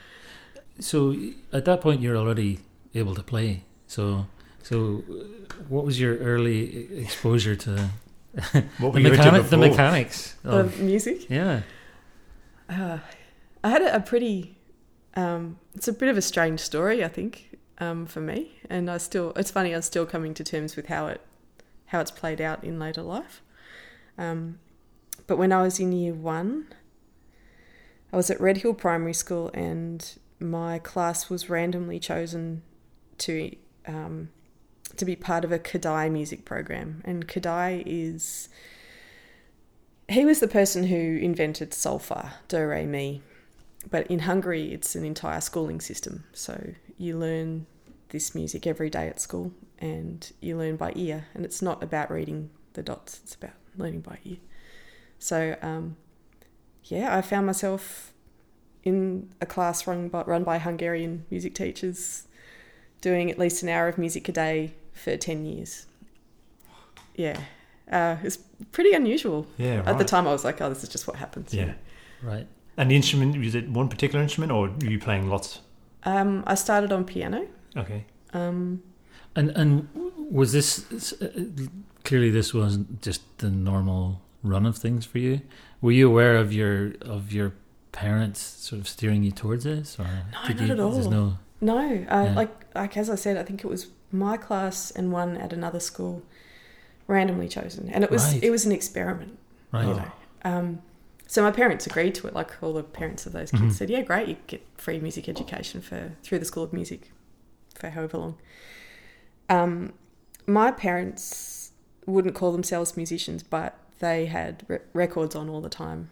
So 0.79 1.15
at 1.53 1.65
that 1.65 1.81
point, 1.81 2.01
you're 2.01 2.17
already 2.17 2.59
able 2.95 3.13
to 3.15 3.23
play. 3.23 3.63
So, 3.87 4.25
so 4.63 5.03
uh, 5.09 5.53
what 5.67 5.83
was 5.85 5.99
your 5.99 6.17
early 6.17 6.99
exposure 7.01 7.55
to 7.57 7.89
What 8.79 8.93
the, 8.93 9.03
were 9.03 9.09
mechanic, 9.09 9.49
the 9.49 9.57
mechanics? 9.57 10.35
of 10.43 10.65
Of, 10.67 10.79
music. 10.79 11.29
yeah. 11.29 11.61
Uh, 12.69 12.99
I 13.63 13.69
had 13.69 13.81
a, 13.81 13.95
a 13.97 13.99
pretty. 13.99 14.57
Um, 15.15 15.59
it's 15.75 15.89
a 15.89 15.93
bit 15.93 16.07
of 16.07 16.17
a 16.17 16.21
strange 16.21 16.61
story, 16.61 17.03
I 17.03 17.09
think, 17.09 17.57
um, 17.79 18.05
for 18.05 18.21
me, 18.21 18.53
and 18.69 18.89
I 18.89 18.97
still. 18.97 19.33
It's 19.35 19.51
funny. 19.51 19.73
I'm 19.75 19.81
still 19.81 20.05
coming 20.05 20.33
to 20.35 20.43
terms 20.43 20.75
with 20.77 20.87
how 20.87 21.07
it, 21.07 21.19
how 21.87 21.99
it's 21.99 22.11
played 22.11 22.39
out 22.39 22.63
in 22.63 22.79
later 22.79 23.01
life. 23.01 23.41
Um, 24.17 24.59
but 25.27 25.37
when 25.37 25.51
I 25.51 25.61
was 25.61 25.79
in 25.79 25.91
year 25.91 26.13
one, 26.13 26.67
I 28.11 28.17
was 28.17 28.29
at 28.29 28.41
Red 28.41 28.57
Hill 28.57 28.73
Primary 28.73 29.13
School, 29.13 29.49
and 29.53 30.17
my 30.39 30.79
class 30.79 31.29
was 31.29 31.49
randomly 31.49 31.99
chosen 31.99 32.63
to 33.19 33.55
um, 33.87 34.29
to 34.97 35.05
be 35.05 35.15
part 35.15 35.45
of 35.45 35.51
a 35.51 35.59
Kodály 35.59 36.11
music 36.11 36.43
program, 36.43 37.01
and 37.05 37.27
Kodály 37.27 37.83
is 37.85 38.49
he 40.09 40.25
was 40.25 40.39
the 40.39 40.47
person 40.47 40.87
who 40.87 41.17
invented 41.17 41.71
solfa, 41.71 42.33
do 42.47 42.65
re 42.65 42.85
mi. 42.85 43.21
But 43.89 44.07
in 44.07 44.19
Hungary, 44.19 44.73
it's 44.73 44.95
an 44.95 45.05
entire 45.05 45.41
schooling 45.41 45.81
system. 45.81 46.25
So 46.33 46.73
you 46.97 47.17
learn 47.17 47.65
this 48.09 48.35
music 48.35 48.67
every 48.67 48.89
day 48.89 49.07
at 49.07 49.19
school, 49.19 49.53
and 49.79 50.29
you 50.41 50.57
learn 50.57 50.75
by 50.75 50.91
ear. 50.95 51.27
And 51.33 51.45
it's 51.45 51.61
not 51.61 51.81
about 51.81 52.11
reading 52.11 52.49
the 52.73 52.83
dots; 52.83 53.21
it's 53.23 53.35
about 53.35 53.60
learning 53.77 54.01
by 54.01 54.17
ear. 54.25 54.37
So, 55.19 55.55
um, 55.61 55.97
yeah, 56.85 57.15
I 57.15 57.21
found 57.21 57.45
myself 57.45 58.13
in 58.83 59.29
a 59.39 59.45
class 59.45 59.85
run 59.87 60.09
by, 60.09 60.23
run 60.23 60.43
by 60.43 60.57
Hungarian 60.57 61.25
music 61.29 61.53
teachers, 61.53 62.27
doing 63.01 63.29
at 63.29 63.37
least 63.37 63.63
an 63.63 63.69
hour 63.69 63.87
of 63.87 63.97
music 63.97 64.27
a 64.29 64.31
day 64.31 64.73
for 64.93 65.15
ten 65.17 65.45
years. 65.45 65.85
Yeah, 67.15 67.39
uh, 67.91 68.17
it's 68.23 68.37
pretty 68.71 68.93
unusual. 68.93 69.45
Yeah, 69.57 69.77
right. 69.77 69.87
At 69.89 69.97
the 69.97 70.05
time, 70.05 70.27
I 70.27 70.31
was 70.31 70.43
like, 70.43 70.59
"Oh, 70.61 70.69
this 70.69 70.83
is 70.83 70.89
just 70.89 71.07
what 71.07 71.17
happens." 71.17 71.53
Yeah. 71.53 71.73
Right. 72.23 72.47
And 72.77 72.89
the 72.89 72.95
instrument, 72.95 73.37
was 73.37 73.53
it 73.53 73.69
one 73.69 73.89
particular 73.89 74.23
instrument 74.23 74.51
or 74.51 74.69
were 74.69 74.89
you 74.89 74.97
playing 74.99 75.29
lots? 75.29 75.59
Um, 76.03 76.43
I 76.47 76.55
started 76.55 76.91
on 76.91 77.03
piano. 77.05 77.47
Okay. 77.75 78.05
Um, 78.33 78.81
And 79.35 79.49
and 79.51 79.87
was 80.31 80.51
this 80.51 81.13
uh, 81.21 81.27
clearly 82.03 82.29
this 82.31 82.53
wasn't 82.53 83.01
just 83.01 83.21
the 83.39 83.49
normal 83.49 84.21
run 84.43 84.65
of 84.65 84.77
things 84.77 85.05
for 85.05 85.19
you? 85.19 85.41
Were 85.81 85.91
you 85.91 86.07
aware 86.07 86.35
of 86.37 86.53
your 86.53 86.93
of 87.01 87.31
your 87.31 87.53
parents 87.91 88.39
sort 88.41 88.79
of 88.81 88.87
steering 88.87 89.23
you 89.23 89.31
towards 89.31 89.63
this, 89.65 89.99
or 89.99 90.03
No, 90.05 90.47
did 90.47 90.57
not 90.57 90.65
you, 90.67 90.73
at 90.73 90.79
all. 90.79 91.09
No 91.09 91.37
no, 91.59 91.77
uh, 91.77 92.23
Yeah. 92.25 92.33
like 92.35 92.75
like 92.75 92.97
as 92.97 93.09
I 93.09 93.15
said, 93.15 93.37
I 93.37 93.43
think 93.43 93.63
it 93.63 93.67
was 93.67 93.87
my 94.11 94.37
class 94.37 94.91
and 94.91 95.11
one 95.11 95.37
at 95.37 95.53
another 95.53 95.79
school, 95.79 96.23
randomly 97.07 97.47
chosen, 97.47 97.89
and 97.89 98.03
it 98.03 98.11
was 98.11 98.33
Right. 98.33 98.43
it 98.43 98.49
was 98.51 98.65
an 98.65 98.71
experiment. 98.71 99.37
right. 99.71 99.87
You 99.87 99.93
know. 99.95 100.11
Um, 100.43 100.81
so 101.27 101.41
my 101.43 101.51
parents 101.51 101.87
agreed 101.87 102.13
to 102.15 102.27
it. 102.27 102.33
Like 102.33 102.51
all 102.61 102.73
the 102.73 102.83
parents 102.83 103.25
of 103.25 103.31
those 103.31 103.51
kids 103.51 103.63
Mhm. 103.63 103.71
said, 103.73 103.89
"Yeah, 103.89 104.01
great, 104.01 104.27
you 104.27 104.35
get 104.47 104.61
free 104.75 104.99
music 104.99 105.29
education 105.29 105.79
for 105.81 106.13
through 106.23 106.39
the 106.39 106.45
School 106.45 106.63
of 106.63 106.73
Music 106.73 107.11
for 107.75 107.89
however 107.89 108.17
long." 108.17 108.35
Um, 109.49 109.93
my 110.47 110.71
parents 110.71 111.60
wouldn't 112.05 112.35
call 112.35 112.51
themselves 112.51 112.97
musicians, 112.97 113.43
but 113.43 113.77
they 113.99 114.25
had 114.25 114.65
re- 114.67 114.79
records 114.93 115.35
on 115.35 115.49
all 115.49 115.61
the 115.61 115.69
time, 115.69 116.09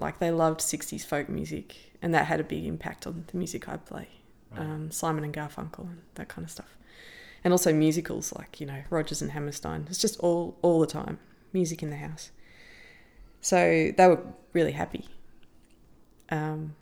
like 0.00 0.18
they 0.18 0.30
loved 0.30 0.60
60s 0.60 1.04
folk 1.04 1.28
music, 1.28 1.76
and 2.00 2.12
that 2.14 2.26
had 2.26 2.40
a 2.40 2.44
big 2.44 2.64
impact 2.64 3.06
on 3.06 3.24
the 3.28 3.36
music 3.36 3.68
I 3.68 3.76
play. 3.76 4.08
Um, 4.54 4.90
Simon 4.90 5.24
and 5.24 5.32
Garfunkel 5.32 5.80
and 5.80 6.02
that 6.16 6.28
kind 6.28 6.44
of 6.44 6.50
stuff. 6.50 6.76
And 7.42 7.52
also 7.52 7.72
musicals 7.72 8.34
like, 8.34 8.60
you 8.60 8.66
know, 8.66 8.82
Rodgers 8.90 9.22
and 9.22 9.30
Hammerstein. 9.30 9.86
It's 9.88 9.98
just 9.98 10.18
all, 10.20 10.58
all 10.60 10.78
the 10.78 10.86
time, 10.86 11.18
music 11.52 11.82
in 11.82 11.88
the 11.88 11.96
house. 11.96 12.30
So 13.40 13.92
they 13.96 14.06
were 14.06 14.22
really 14.52 14.72
happy. 14.72 15.08
Um, 16.30 16.74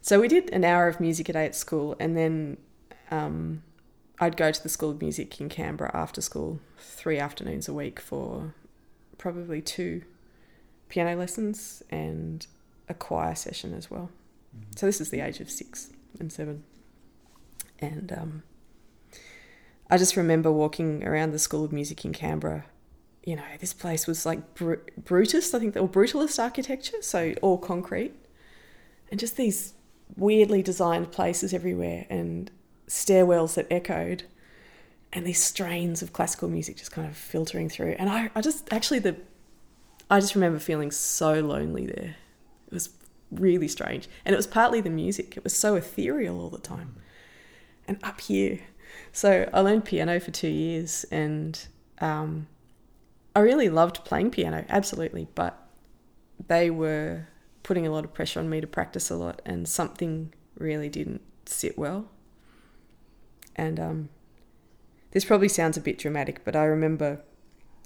so 0.00 0.20
we 0.20 0.28
did 0.28 0.50
an 0.50 0.64
hour 0.64 0.88
of 0.88 1.00
music 1.00 1.28
a 1.28 1.32
day 1.32 1.46
at 1.46 1.54
school, 1.54 1.96
and 1.98 2.16
then 2.16 2.58
um, 3.10 3.62
I'd 4.22 4.36
go 4.36 4.52
to 4.52 4.62
the 4.62 4.68
School 4.68 4.92
of 4.92 5.00
Music 5.00 5.40
in 5.40 5.48
Canberra 5.48 5.90
after 5.92 6.20
school, 6.20 6.60
three 6.78 7.18
afternoons 7.18 7.66
a 7.66 7.74
week 7.74 7.98
for 7.98 8.54
probably 9.18 9.60
two 9.60 10.02
piano 10.88 11.16
lessons 11.16 11.82
and 11.90 12.46
a 12.88 12.94
choir 12.94 13.34
session 13.34 13.74
as 13.74 13.90
well. 13.90 14.10
So 14.76 14.86
this 14.86 15.00
is 15.00 15.10
the 15.10 15.18
age 15.18 15.40
of 15.40 15.50
six 15.50 15.90
and 16.20 16.32
seven. 16.32 16.62
And 17.80 18.12
um, 18.12 18.42
I 19.90 19.98
just 19.98 20.16
remember 20.16 20.52
walking 20.52 21.04
around 21.04 21.32
the 21.32 21.40
School 21.40 21.64
of 21.64 21.72
Music 21.72 22.04
in 22.04 22.12
Canberra. 22.12 22.66
You 23.24 23.34
know, 23.34 23.42
this 23.58 23.72
place 23.72 24.06
was 24.06 24.24
like 24.24 24.54
Br- 24.54 24.74
Brutus, 24.96 25.52
I 25.52 25.58
think, 25.58 25.76
or 25.76 25.88
brutalist 25.88 26.40
architecture, 26.40 27.02
so 27.02 27.34
all 27.42 27.58
concrete, 27.58 28.14
and 29.10 29.18
just 29.18 29.36
these 29.36 29.74
weirdly 30.16 30.62
designed 30.62 31.10
places 31.10 31.52
everywhere, 31.52 32.06
and 32.08 32.52
stairwells 32.92 33.54
that 33.54 33.66
echoed, 33.70 34.24
and 35.14 35.26
these 35.26 35.42
strains 35.42 36.02
of 36.02 36.12
classical 36.12 36.48
music 36.48 36.76
just 36.76 36.92
kind 36.92 37.08
of 37.08 37.16
filtering 37.16 37.70
through. 37.70 37.96
And 37.98 38.10
I, 38.10 38.30
I 38.34 38.42
just 38.42 38.70
actually 38.70 38.98
the, 38.98 39.16
I 40.10 40.20
just 40.20 40.34
remember 40.34 40.58
feeling 40.58 40.90
so 40.90 41.40
lonely 41.40 41.86
there. 41.86 42.16
It 42.66 42.74
was 42.74 42.90
really 43.30 43.68
strange. 43.68 44.08
And 44.26 44.34
it 44.34 44.36
was 44.36 44.46
partly 44.46 44.82
the 44.82 44.90
music, 44.90 45.36
it 45.38 45.42
was 45.42 45.56
so 45.56 45.74
ethereal 45.74 46.38
all 46.38 46.50
the 46.50 46.58
time. 46.58 46.96
And 47.88 47.98
up 48.02 48.20
here. 48.20 48.60
So 49.10 49.48
I 49.54 49.60
learned 49.60 49.86
piano 49.86 50.20
for 50.20 50.30
two 50.30 50.48
years 50.48 51.04
and 51.10 51.58
um, 52.00 52.46
I 53.34 53.40
really 53.40 53.70
loved 53.70 54.04
playing 54.04 54.32
piano, 54.32 54.66
absolutely. 54.68 55.28
But 55.34 55.58
they 56.46 56.68
were 56.68 57.28
putting 57.62 57.86
a 57.86 57.90
lot 57.90 58.04
of 58.04 58.12
pressure 58.12 58.40
on 58.40 58.50
me 58.50 58.60
to 58.60 58.66
practice 58.66 59.08
a 59.08 59.16
lot, 59.16 59.40
and 59.46 59.66
something 59.66 60.34
really 60.58 60.88
didn't 60.88 61.22
sit 61.46 61.78
well. 61.78 62.10
And 63.56 63.78
um, 63.78 64.08
this 65.10 65.24
probably 65.24 65.48
sounds 65.48 65.76
a 65.76 65.80
bit 65.80 65.98
dramatic, 65.98 66.44
but 66.44 66.56
I 66.56 66.64
remember 66.64 67.20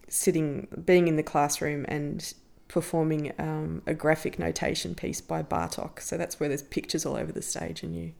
sitting, 0.08 0.68
being 0.85 1.08
in 1.08 1.16
the 1.16 1.23
classroom 1.23 1.85
and 1.88 2.32
performing 2.68 3.32
um, 3.38 3.82
a 3.87 3.94
graphic 3.94 4.38
notation 4.38 4.94
piece 4.94 5.20
by 5.20 5.42
Bartok. 5.42 6.00
So 6.00 6.16
that's 6.16 6.38
where 6.38 6.49
there's 6.49 6.62
pictures 6.62 7.04
all 7.06 7.16
over 7.16 7.32
the 7.32 7.42
stage, 7.42 7.82
and 7.82 7.96
you 7.96 8.12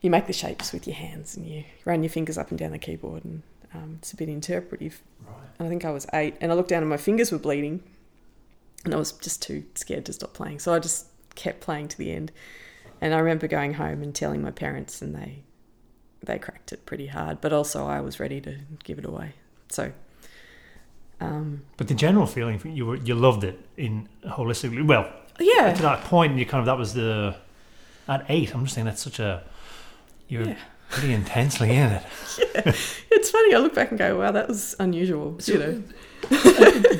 you 0.00 0.10
make 0.10 0.26
the 0.26 0.32
shapes 0.32 0.72
with 0.72 0.86
your 0.86 0.96
hands, 0.96 1.36
and 1.36 1.46
you 1.46 1.64
run 1.84 2.02
your 2.02 2.10
fingers 2.10 2.36
up 2.36 2.50
and 2.50 2.58
down 2.58 2.72
the 2.72 2.78
keyboard, 2.78 3.24
and 3.24 3.42
um, 3.72 3.96
it's 3.98 4.12
a 4.12 4.16
bit 4.16 4.28
interpretive. 4.28 5.00
Right. 5.24 5.36
And 5.58 5.66
I 5.66 5.70
think 5.70 5.84
I 5.84 5.92
was 5.92 6.06
eight, 6.12 6.36
and 6.40 6.50
I 6.50 6.56
looked 6.56 6.70
down 6.70 6.82
and 6.82 6.90
my 6.90 6.96
fingers 6.96 7.30
were 7.30 7.38
bleeding, 7.38 7.84
and 8.84 8.94
I 8.94 8.96
was 8.96 9.12
just 9.12 9.42
too 9.42 9.64
scared 9.74 10.04
to 10.06 10.12
stop 10.12 10.32
playing. 10.34 10.58
So 10.58 10.74
I 10.74 10.80
just 10.80 11.06
kept 11.34 11.60
playing 11.60 11.88
to 11.88 11.98
the 11.98 12.10
end. 12.12 12.32
And 13.00 13.14
I 13.14 13.18
remember 13.18 13.48
going 13.48 13.74
home 13.74 14.02
and 14.02 14.14
telling 14.14 14.42
my 14.42 14.50
parents, 14.50 15.02
and 15.02 15.14
they 15.14 15.42
they 16.22 16.38
cracked 16.38 16.72
it 16.72 16.84
pretty 16.86 17.08
hard. 17.08 17.40
But 17.40 17.52
also, 17.52 17.86
I 17.86 18.00
was 18.00 18.18
ready 18.20 18.40
to 18.42 18.56
give 18.84 18.98
it 18.98 19.04
away. 19.04 19.32
So. 19.68 19.92
Um, 21.20 21.62
But 21.76 21.88
the 21.88 21.94
general 21.94 22.26
feeling 22.26 22.60
you 22.64 22.86
were 22.86 22.96
you 22.96 23.14
loved 23.14 23.44
it 23.44 23.58
in 23.76 24.08
holistically. 24.24 24.84
Well, 24.86 25.08
yeah, 25.38 25.72
to 25.72 25.82
that 25.82 26.02
point, 26.04 26.36
you 26.36 26.44
kind 26.46 26.60
of 26.60 26.66
that 26.66 26.76
was 26.78 26.94
the 26.94 27.36
at 28.08 28.24
eight. 28.28 28.54
I'm 28.54 28.64
just 28.64 28.74
saying 28.74 28.86
that's 28.86 29.02
such 29.02 29.20
a 29.20 29.44
you're 30.28 30.48
Yeah. 30.48 30.56
pretty 30.90 31.12
intensely 31.14 31.70
in 31.70 31.92
it. 31.92 32.02
yeah. 32.38 32.72
it's 33.10 33.30
funny. 33.30 33.54
I 33.54 33.58
look 33.58 33.74
back 33.74 33.90
and 33.90 33.98
go, 33.98 34.18
"Wow, 34.18 34.32
that 34.32 34.48
was 34.48 34.74
unusual." 34.80 35.38
So- 35.38 35.52
you 35.52 35.58
know, 35.58 35.82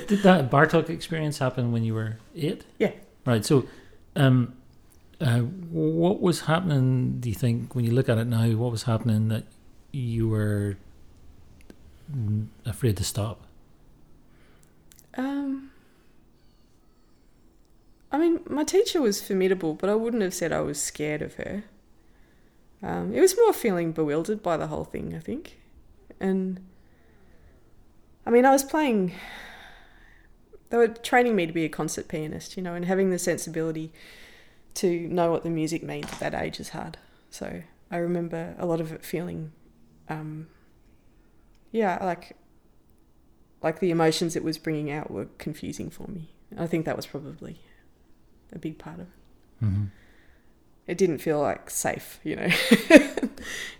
Did 0.09 0.23
that 0.23 0.51
Bartok 0.51 0.89
experience 0.89 1.39
happen 1.39 1.73
when 1.73 1.83
you 1.85 1.95
were 1.95 2.19
eight? 2.37 2.65
Yeah. 2.79 2.93
Right. 3.27 3.45
So, 3.45 3.67
um, 4.17 4.55
uh, 5.23 5.39
what 5.41 6.21
was 6.21 6.43
happening? 6.43 7.21
Do 7.21 7.29
you 7.29 7.35
think 7.35 7.75
when 7.75 7.85
you 7.85 7.93
look 7.93 8.09
at 8.09 8.19
it 8.19 8.27
now, 8.27 8.47
what 8.51 8.73
was 8.73 8.85
happening 8.85 9.29
that 9.29 9.45
you 9.93 10.29
were 10.29 10.77
afraid 12.67 12.97
to 12.97 13.05
stop? 13.05 13.47
Um, 15.17 15.71
I 18.11 18.19
mean, 18.19 18.41
my 18.49 18.65
teacher 18.65 19.01
was 19.01 19.23
formidable, 19.23 19.75
but 19.75 19.89
I 19.89 19.95
wouldn't 19.95 20.23
have 20.23 20.35
said 20.35 20.53
I 20.53 20.61
was 20.61 20.81
scared 20.81 21.23
of 21.23 21.35
her. 21.35 21.65
Um, 22.83 23.15
it 23.15 23.21
was 23.21 23.37
more 23.37 23.53
feeling 23.53 23.93
bewildered 23.93 24.43
by 24.43 24.57
the 24.57 24.67
whole 24.67 24.85
thing, 24.85 25.15
I 25.15 25.21
think. 25.21 25.61
And 26.19 26.61
I 28.27 28.31
mean, 28.31 28.45
I 28.45 28.51
was 28.51 28.65
playing, 28.65 29.13
they 30.71 30.77
were 30.77 30.89
training 30.89 31.37
me 31.37 31.47
to 31.47 31.53
be 31.53 31.65
a 31.65 31.69
concert 31.69 32.09
pianist, 32.09 32.57
you 32.57 32.63
know, 32.63 32.75
and 32.75 32.85
having 32.85 33.11
the 33.11 33.19
sensibility 33.19 33.93
to 34.75 35.09
know 35.09 35.31
what 35.31 35.43
the 35.43 35.51
music 35.51 35.83
means 35.83 36.11
at 36.13 36.21
that 36.21 36.35
age 36.35 36.61
is 36.61 36.71
hard. 36.71 36.99
So 37.31 37.63
I 37.91 37.97
remember 37.97 38.55
a 38.59 38.67
lot 38.67 38.81
of 38.81 38.93
it 38.93 39.05
feeling, 39.05 39.53
um, 40.09 40.49
yeah, 41.71 41.99
like 42.03 42.37
like 43.63 43.79
the 43.79 43.91
emotions 43.91 44.35
it 44.35 44.43
was 44.43 44.59
bringing 44.59 44.91
out 44.91 45.11
were 45.11 45.27
confusing 45.39 45.89
for 45.89 46.09
me. 46.09 46.31
I 46.59 46.67
think 46.67 46.85
that 46.85 46.97
was 46.97 47.07
probably 47.07 47.61
a 48.53 48.59
big 48.59 48.79
part 48.79 49.01
of 49.01 49.07
it. 49.07 49.65
Mm-hmm. 49.65 49.85
It 50.87 50.99
didn't 50.99 51.19
feel 51.19 51.41
like 51.41 51.71
safe, 51.71 52.19
you 52.25 52.37
know. 52.37 52.49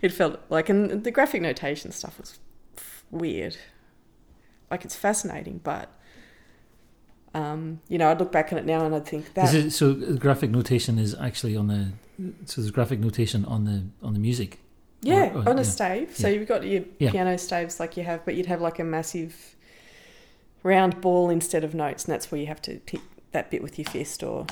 it 0.01 0.09
felt 0.13 0.39
like, 0.49 0.69
and 0.69 1.03
the 1.03 1.11
graphic 1.11 1.41
notation 1.41 1.91
stuff 1.91 2.17
was 2.17 2.39
weird. 3.11 3.57
Like 4.71 4.85
it's 4.85 4.95
fascinating, 4.95 5.59
but 5.63 5.89
um, 7.33 7.79
you 7.89 7.97
know, 7.97 8.09
I'd 8.09 8.19
look 8.19 8.31
back 8.31 8.51
on 8.53 8.59
it 8.59 8.65
now 8.65 8.85
and 8.85 8.93
I'd 8.93 9.05
think 9.05 9.33
that 9.33 9.53
it, 9.53 9.71
so 9.71 9.93
graphic 10.17 10.51
notation 10.51 10.99
is 10.99 11.15
actually 11.15 11.55
on 11.55 11.67
the. 11.67 11.91
So 12.45 12.61
there's 12.61 12.71
graphic 12.71 12.99
notation 12.99 13.43
on 13.45 13.65
the 13.65 13.83
on 14.05 14.13
the 14.13 14.19
music. 14.19 14.59
Yeah, 15.01 15.33
Or- 15.33 15.39
or- 15.39 15.49
on 15.49 15.57
a 15.57 15.63
yeah. 15.63 15.67
stave. 15.69 16.15
So 16.15 16.27
Yeah. 16.27 16.35
you've 16.39 16.47
got 16.47 16.65
your 16.65 16.83
Yeah. 16.99 17.11
piano 17.11 17.37
staves 17.37 17.79
like 17.79 17.97
you 17.97 18.03
have, 18.03 18.23
but 18.23 18.35
you'd 18.35 18.45
have 18.45 18.61
like 18.61 18.79
a 18.79 18.83
massive 18.83 19.55
round 20.63 21.01
ball 21.01 21.29
instead 21.29 21.63
of 21.63 21.73
notes, 21.73 22.05
and 22.05 22.13
that's 22.13 22.31
where 22.31 22.39
you 22.39 22.47
have 22.47 22.61
to 22.63 22.75
pick 22.85 23.01
that 23.31 23.49
bit 23.51 23.61
with 23.63 23.77
your 23.77 23.85
fist, 23.85 24.23
or 24.23 24.45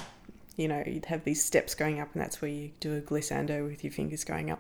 you 0.58 0.68
know, 0.68 0.84
you'd 0.86 1.06
have 1.06 1.24
these 1.24 1.42
steps 1.44 1.74
going 1.76 2.00
up, 2.02 2.10
and 2.14 2.22
that's 2.22 2.42
where 2.42 2.52
you 2.52 2.72
do 2.82 2.96
a 2.98 3.02
glissando 3.02 3.66
with 3.68 3.84
your 3.84 3.94
fingers 3.94 4.24
going 4.24 4.50
up. 4.52 4.60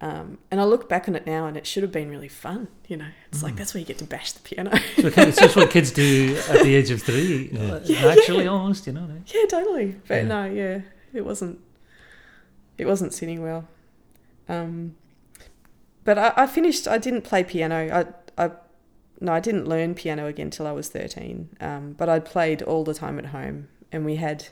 Um, 0.00 0.38
and 0.50 0.60
I 0.60 0.64
look 0.64 0.88
back 0.88 1.08
on 1.08 1.14
it 1.14 1.26
now, 1.26 1.46
and 1.46 1.56
it 1.56 1.64
should 1.64 1.84
have 1.84 1.92
been 1.92 2.10
really 2.10 2.26
fun. 2.28 2.66
You 2.88 2.96
know, 2.96 3.06
it's 3.28 3.42
like 3.42 3.54
Mm. 3.54 3.58
that's 3.58 3.72
where 3.72 3.80
you 3.80 3.86
get 3.86 3.98
to 3.98 4.04
bash 4.04 4.32
the 4.32 4.40
piano. 4.40 4.70
So 5.00 5.06
it's 5.16 5.38
just 5.38 5.54
what 5.54 5.70
kids 5.70 5.92
do 5.92 6.36
at 6.50 6.62
the 6.64 6.74
age 6.74 6.90
of 6.90 7.00
three. 7.02 7.50
Yeah. 7.52 7.72
uh, 7.74 7.80
Yeah, 7.84 8.06
Actually, 8.08 8.46
almost, 8.48 8.86
you 8.88 8.92
know. 8.94 9.08
yeah, 9.26 9.44
totally. 9.48 9.96
But 10.08 10.24
no, 10.24 10.44
yeah, 10.46 10.80
it 11.12 11.24
wasn't. 11.24 11.60
It 12.78 12.86
wasn't 12.86 13.12
sitting 13.14 13.42
well. 13.42 13.68
Um, 14.48 14.96
but 16.04 16.18
I, 16.18 16.32
I 16.36 16.46
finished. 16.46 16.88
I 16.88 16.98
didn't 16.98 17.22
play 17.22 17.44
piano. 17.44 17.76
I, 18.36 18.44
I, 18.44 18.50
no, 19.20 19.32
I 19.32 19.38
didn't 19.40 19.68
learn 19.68 19.94
piano 19.94 20.26
again 20.26 20.50
till 20.50 20.66
I 20.66 20.72
was 20.72 20.88
thirteen. 20.88 21.48
Um, 21.60 21.92
but 21.92 22.08
I 22.08 22.18
played 22.18 22.60
all 22.62 22.82
the 22.82 22.94
time 22.94 23.18
at 23.20 23.26
home, 23.26 23.68
and 23.92 24.04
we 24.04 24.16
had. 24.16 24.46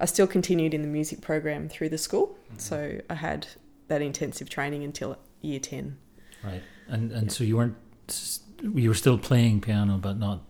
I 0.00 0.06
still 0.06 0.26
continued 0.26 0.74
in 0.74 0.82
the 0.82 0.88
music 0.88 1.20
program 1.20 1.68
through 1.68 1.90
the 1.90 1.98
school, 1.98 2.36
so 2.58 3.00
I 3.08 3.14
had 3.14 3.46
that 3.88 4.02
intensive 4.02 4.48
training 4.48 4.82
until 4.84 5.16
year 5.40 5.60
ten. 5.60 5.98
Right. 6.42 6.62
And 6.88 7.12
and 7.12 7.24
Yeah. 7.26 7.32
so 7.32 7.44
you 7.44 7.56
weren't. 7.56 7.76
You 8.62 8.88
were 8.88 8.94
still 8.94 9.18
playing 9.18 9.60
piano, 9.60 9.98
but 9.98 10.18
not 10.18 10.42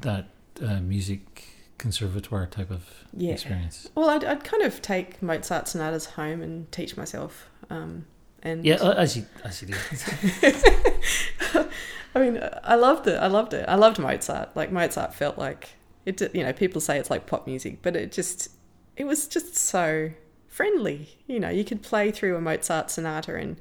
that 0.00 0.28
uh, 0.62 0.80
music 0.80 1.44
conservatoire 1.78 2.46
type 2.46 2.70
of 2.70 2.88
Yeah. 3.16 3.32
experience. 3.32 3.88
Well, 3.94 4.08
I'd, 4.10 4.24
I'd 4.24 4.44
kind 4.44 4.62
of 4.62 4.80
take 4.82 5.20
Mozart 5.22 5.66
sonatas 5.68 6.06
home 6.06 6.42
and 6.42 6.70
teach 6.70 6.96
myself. 6.96 7.48
Um, 7.70 8.06
and 8.42 8.64
Yeah, 8.64 8.76
as 8.96 9.16
you 9.16 9.26
as 9.44 9.62
you 9.62 9.68
do. 9.68 9.74
I 12.14 12.18
mean, 12.18 12.40
I 12.62 12.74
loved 12.74 13.06
it. 13.06 13.16
I 13.18 13.26
loved 13.28 13.54
it. 13.54 13.64
I 13.68 13.74
loved 13.76 13.98
Mozart. 13.98 14.54
Like 14.54 14.70
Mozart 14.70 15.14
felt 15.14 15.38
like 15.38 15.70
it. 16.04 16.20
You 16.34 16.42
know, 16.44 16.52
people 16.52 16.80
say 16.80 16.98
it's 16.98 17.10
like 17.10 17.26
pop 17.26 17.46
music, 17.46 17.78
but 17.82 17.96
it 17.96 18.12
just, 18.12 18.50
it 18.96 19.04
was 19.04 19.26
just 19.26 19.56
so 19.56 20.10
friendly. 20.52 21.08
You 21.26 21.40
know, 21.40 21.48
you 21.48 21.64
could 21.64 21.82
play 21.82 22.10
through 22.10 22.36
a 22.36 22.40
Mozart 22.40 22.90
sonata 22.90 23.34
and 23.34 23.56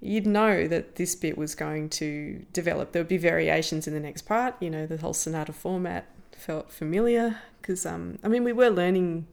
you'd 0.00 0.26
know 0.26 0.68
that 0.68 0.94
this 0.94 1.16
bit 1.16 1.36
was 1.36 1.56
going 1.56 1.90
to 1.90 2.46
develop. 2.52 2.92
There 2.92 3.00
would 3.00 3.08
be 3.08 3.18
variations 3.18 3.88
in 3.88 3.92
the 3.92 4.00
next 4.00 4.22
part. 4.22 4.54
You 4.60 4.70
know, 4.70 4.86
the 4.86 4.98
whole 4.98 5.12
sonata 5.12 5.52
format 5.52 6.08
felt 6.30 6.70
familiar 6.70 7.40
because, 7.60 7.84
um, 7.84 8.18
I 8.22 8.28
mean, 8.28 8.44
we 8.44 8.52
were 8.52 8.70
learning 8.70 9.26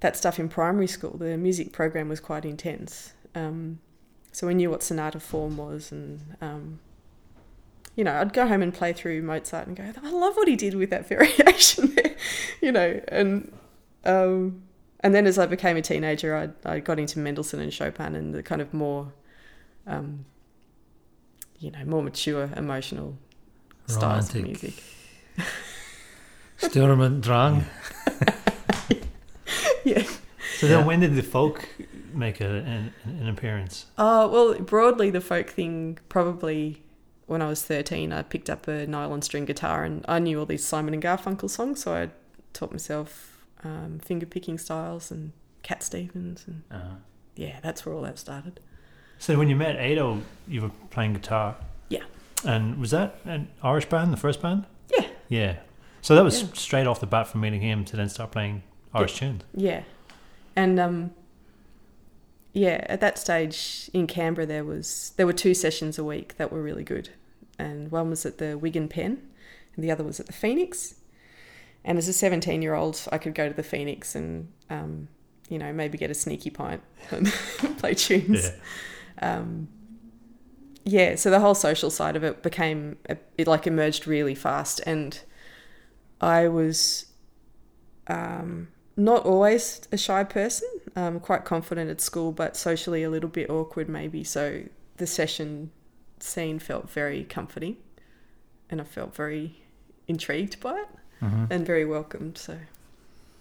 that 0.00 0.16
stuff 0.16 0.38
in 0.38 0.48
primary 0.48 0.86
school. 0.86 1.18
The 1.18 1.36
music 1.36 1.70
program 1.70 2.08
was 2.08 2.18
quite 2.18 2.46
intense. 2.46 3.12
Um, 3.34 3.80
so 4.32 4.46
we 4.46 4.54
knew 4.54 4.70
what 4.70 4.82
sonata 4.82 5.20
form 5.20 5.58
was 5.58 5.92
and 5.92 6.36
um, 6.40 6.78
you 7.94 8.04
know, 8.04 8.14
I'd 8.14 8.32
go 8.32 8.46
home 8.46 8.62
and 8.62 8.72
play 8.72 8.92
through 8.94 9.22
Mozart 9.22 9.66
and 9.66 9.76
go, 9.76 9.84
I 10.02 10.10
love 10.10 10.36
what 10.36 10.48
he 10.48 10.56
did 10.56 10.74
with 10.74 10.90
that 10.90 11.08
variation 11.08 11.94
there, 11.94 12.14
you 12.62 12.72
know, 12.72 13.00
and 13.08 13.52
um, 14.04 14.62
and 15.00 15.14
then 15.14 15.26
as 15.26 15.38
I 15.38 15.46
became 15.46 15.76
a 15.76 15.82
teenager, 15.82 16.36
I 16.36 16.48
I 16.70 16.80
got 16.80 16.98
into 16.98 17.18
Mendelssohn 17.18 17.60
and 17.60 17.72
Chopin 17.72 18.14
and 18.14 18.34
the 18.34 18.42
kind 18.42 18.60
of 18.62 18.72
more, 18.74 19.12
um, 19.86 20.24
you 21.58 21.70
know, 21.70 21.84
more 21.84 22.02
mature 22.02 22.50
emotional 22.56 23.16
styles 23.86 24.28
of 24.30 24.36
Romantic. 24.36 24.62
music. 24.62 24.82
Sturm 26.58 27.00
und 27.00 27.20
Drang. 27.22 27.64
Yeah. 29.84 30.02
So 30.58 30.66
then, 30.66 30.80
Yeah. 30.80 30.84
when 30.86 31.00
did 31.00 31.14
the 31.14 31.22
folk 31.22 31.68
make 32.12 32.40
a, 32.40 32.48
an, 32.48 32.92
an 33.04 33.28
appearance? 33.28 33.86
Oh 33.96 34.26
well, 34.28 34.54
broadly 34.60 35.10
the 35.10 35.20
folk 35.20 35.50
thing 35.50 35.98
probably 36.08 36.82
when 37.26 37.40
I 37.40 37.46
was 37.48 37.62
thirteen, 37.62 38.12
I 38.12 38.22
picked 38.22 38.50
up 38.50 38.66
a 38.66 38.84
nylon 38.86 39.22
string 39.22 39.44
guitar 39.44 39.84
and 39.84 40.04
I 40.08 40.18
knew 40.18 40.40
all 40.40 40.46
these 40.46 40.64
Simon 40.64 40.92
and 40.94 41.02
Garfunkel 41.02 41.48
songs, 41.48 41.82
so 41.84 41.94
I 41.94 42.10
taught 42.52 42.72
myself 42.72 43.35
um, 43.66 43.98
finger 43.98 44.26
picking 44.26 44.58
styles 44.58 45.10
and 45.10 45.32
Cat 45.62 45.82
Stevens, 45.82 46.44
and 46.46 46.62
Uh-huh. 46.70 46.96
yeah, 47.34 47.58
that's 47.62 47.84
where 47.84 47.94
all 47.94 48.02
that 48.02 48.18
started. 48.18 48.60
So 49.18 49.36
when 49.38 49.48
you 49.48 49.56
met 49.56 49.76
Ado, 49.76 50.22
you 50.46 50.60
were 50.62 50.70
playing 50.90 51.14
guitar. 51.14 51.56
Yeah. 51.88 52.04
And 52.44 52.78
was 52.78 52.90
that 52.90 53.18
an 53.24 53.48
Irish 53.62 53.86
band, 53.86 54.12
the 54.12 54.16
first 54.18 54.40
band? 54.42 54.66
Yeah. 54.96 55.06
Yeah. 55.28 55.56
So 56.02 56.14
that 56.14 56.22
was 56.24 56.42
Yeah. 56.42 56.48
straight 56.54 56.86
off 56.86 57.00
the 57.00 57.06
bat 57.06 57.26
from 57.26 57.40
meeting 57.40 57.62
him 57.62 57.84
to 57.86 57.96
then 57.96 58.08
start 58.08 58.30
playing 58.30 58.62
Irish 58.94 59.18
tunes. 59.18 59.42
Yeah, 59.54 59.82
and 60.54 60.78
um, 60.78 61.10
yeah, 62.52 62.84
at 62.88 63.00
that 63.00 63.18
stage 63.18 63.90
in 63.92 64.06
Canberra, 64.06 64.46
there 64.46 64.64
was 64.64 65.12
there 65.16 65.26
were 65.26 65.32
two 65.32 65.52
sessions 65.54 65.98
a 65.98 66.04
week 66.04 66.36
that 66.36 66.52
were 66.52 66.62
really 66.62 66.84
good, 66.84 67.10
and 67.58 67.90
one 67.90 68.08
was 68.10 68.24
at 68.24 68.38
the 68.38 68.56
Wig 68.56 68.76
and 68.76 68.88
Pen, 68.88 69.20
and 69.74 69.84
the 69.84 69.90
other 69.90 70.04
was 70.04 70.20
at 70.20 70.26
the 70.26 70.32
Phoenix. 70.32 70.94
And 71.86 71.98
as 71.98 72.08
a 72.08 72.12
seventeen-year-old, 72.12 73.00
I 73.12 73.18
could 73.18 73.34
go 73.34 73.48
to 73.48 73.54
the 73.54 73.62
Phoenix 73.62 74.16
and 74.16 74.52
um, 74.68 75.08
you 75.48 75.56
know 75.56 75.72
maybe 75.72 75.96
get 75.96 76.10
a 76.10 76.14
sneaky 76.14 76.50
pint 76.50 76.82
and 77.10 77.26
play 77.78 77.94
tunes. 77.94 78.50
Yeah. 79.22 79.38
Um, 79.38 79.68
yeah, 80.84 81.14
so 81.14 81.30
the 81.30 81.40
whole 81.40 81.54
social 81.54 81.90
side 81.90 82.16
of 82.16 82.24
it 82.24 82.42
became 82.42 82.98
it 83.08 83.46
like 83.46 83.68
emerged 83.68 84.06
really 84.06 84.34
fast, 84.34 84.80
and 84.84 85.20
I 86.20 86.48
was 86.48 87.06
um, 88.08 88.68
not 88.96 89.24
always 89.24 89.82
a 89.92 89.96
shy 89.96 90.24
person. 90.24 90.68
Um, 90.96 91.20
quite 91.20 91.44
confident 91.44 91.88
at 91.88 92.00
school, 92.00 92.32
but 92.32 92.56
socially 92.56 93.04
a 93.04 93.10
little 93.10 93.30
bit 93.30 93.48
awkward, 93.48 93.88
maybe. 93.88 94.24
So 94.24 94.62
the 94.96 95.06
session 95.06 95.70
scene 96.18 96.58
felt 96.58 96.90
very 96.90 97.22
comforting, 97.22 97.76
and 98.68 98.80
I 98.80 98.84
felt 98.84 99.14
very 99.14 99.62
intrigued 100.08 100.58
by 100.60 100.78
it 100.78 100.88
Mhm. 101.22 101.50
and 101.50 101.66
very 101.66 101.84
welcomed. 101.84 102.38
So 102.38 102.52
It 102.52 102.58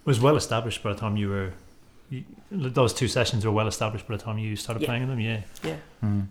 was 0.05 0.19
well 0.19 0.35
established 0.38 0.81
by 0.83 0.93
the 0.93 0.99
time 0.99 1.17
you 1.17 1.29
were. 1.29 1.51
You, 2.09 2.23
those 2.51 2.93
two 2.93 3.07
sessions 3.07 3.43
were 3.45 3.51
well 3.51 3.67
established 3.67 4.07
by 4.07 4.15
the 4.17 4.23
time 4.23 4.38
you 4.38 4.55
started 4.55 4.81
Yeah. 4.81 4.88
playing 4.88 5.07
them. 5.07 5.19
Yeah, 5.19 5.41
yeah, 5.63 5.77
Mm. 6.03 6.27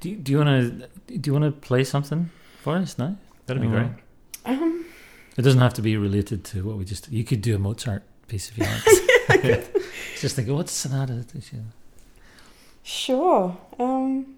Do 0.00 0.08
you, 0.10 0.16
do 0.16 0.32
you 0.32 0.38
want 0.38 0.48
to 0.48 0.88
do 1.18 1.28
you 1.30 1.32
want 1.38 1.44
to 1.44 1.52
play 1.68 1.84
something 1.84 2.30
for 2.62 2.76
us 2.76 2.96
now? 2.98 3.16
that'd 3.46 3.62
be 3.62 3.68
great. 3.68 3.90
um, 4.46 4.84
It 5.36 5.42
doesn't 5.42 5.60
have 5.60 5.74
to 5.74 5.82
be 5.82 5.96
related 5.96 6.44
to 6.44 6.64
what 6.64 6.76
we 6.78 6.84
just. 6.84 7.10
You 7.12 7.24
could 7.24 7.42
do 7.42 7.54
a 7.54 7.58
Mozart 7.58 8.02
piece 8.26 8.48
if 8.50 8.56
you 8.58 8.64
want. 8.64 8.82
just 10.20 10.34
think, 10.36 10.48
what's 10.48 10.72
sonata? 10.72 11.12
that 11.32 11.52
you- 11.52 11.60
sure. 12.82 13.56
Um, 13.78 14.34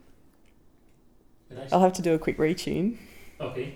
I'll 1.72 1.80
have 1.80 1.92
to 1.94 2.02
do 2.02 2.14
a 2.14 2.18
quick 2.18 2.36
retune. 2.38 2.96
Okay. 3.40 3.74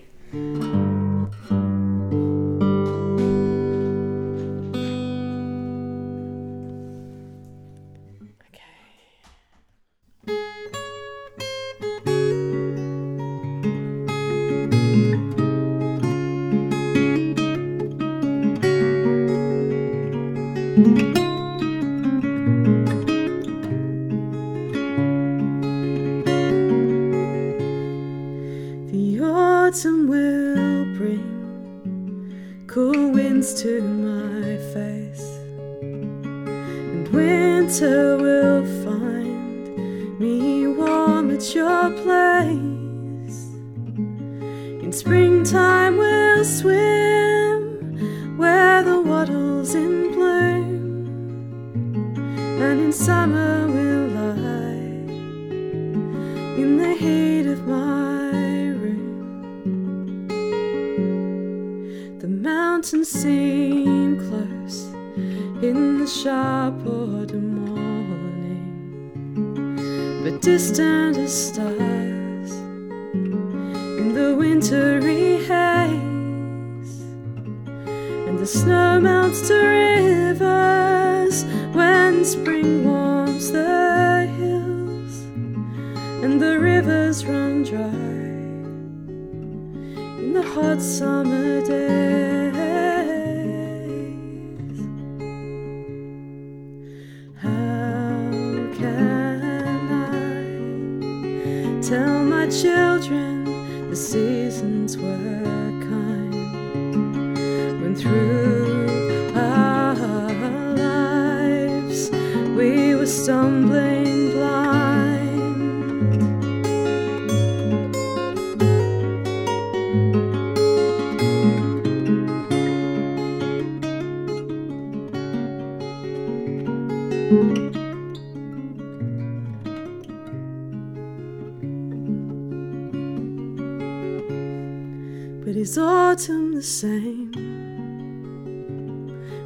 But 135.45 135.57
is 135.57 135.77
autumn 135.77 136.55
the 136.55 136.63
same 136.63 137.31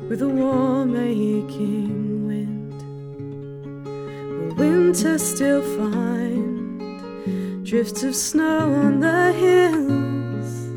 with 0.09 0.23
a 0.23 0.29
warm 0.29 0.95
aching 0.95 2.25
wind? 2.25 2.73
Will 4.31 4.55
winter 4.55 5.19
still 5.19 5.61
find 5.77 7.65
drifts 7.67 8.05
of 8.05 8.15
snow 8.15 8.73
on 8.75 9.01
the 9.01 9.33
hills? 9.33 10.69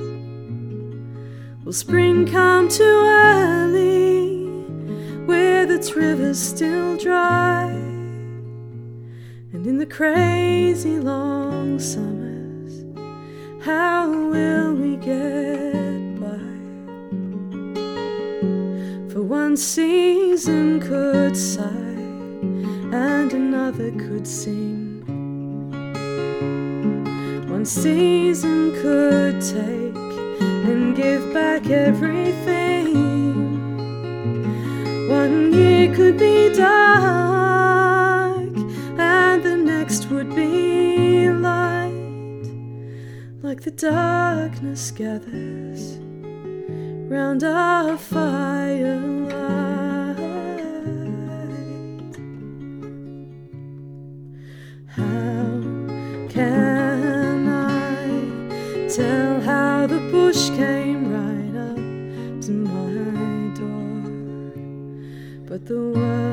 Will 1.64 1.74
spring 1.74 2.26
come 2.26 2.68
too 2.68 2.84
early 2.84 4.48
with 5.28 5.70
its 5.70 5.96
rivers 5.96 6.40
still 6.40 6.98
dry? 6.98 7.70
And 9.54 9.68
in 9.68 9.78
the 9.78 9.86
crazy 9.86 10.98
long 11.00 11.78
summers, 11.78 12.84
how 13.64 14.10
will 14.10 14.71
get 15.02 16.20
by? 16.20 16.38
For 19.12 19.24
one 19.24 19.58
season 19.58 20.80
could 20.80 21.36
sigh 21.36 21.68
and 22.94 23.34
another 23.34 23.92
could 23.92 24.28
sing. 24.28 25.02
One 27.50 27.66
season 27.66 28.74
could 28.82 29.42
take 29.42 29.96
and 30.70 30.96
give 30.96 31.34
back 31.34 31.68
everything. 31.70 32.92
One 35.10 35.52
year 35.54 35.94
could 35.96 36.18
be 36.18 36.54
dark, 36.54 36.81
like 43.62 43.78
the 43.78 43.88
darkness 43.88 44.92
gathers 44.92 45.98
round 47.12 47.44
our 47.44 47.98
firelight. 47.98 49.36
How 54.88 55.62
can 56.30 57.48
I 57.50 58.88
tell 58.90 59.42
how 59.42 59.86
the 59.88 60.00
bush 60.12 60.50
came 60.50 61.12
right 61.12 61.56
up 61.70 62.42
to 62.46 62.52
my 62.52 63.54
door? 63.60 64.54
But 65.46 65.66
the 65.68 65.80
world's 65.80 66.31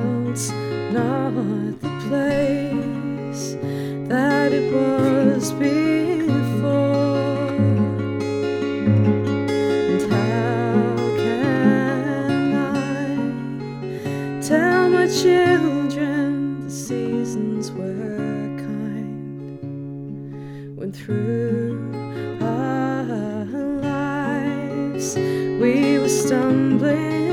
we 25.59 25.99
were 25.99 26.09
stumbling 26.09 27.28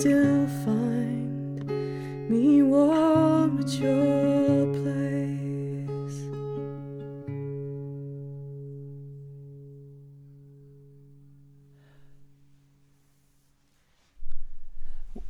still 0.00 0.46
find 0.62 1.64
me 2.28 2.60
warm 2.62 3.58
at 3.60 3.72
your 3.78 4.66
place? 4.74 6.20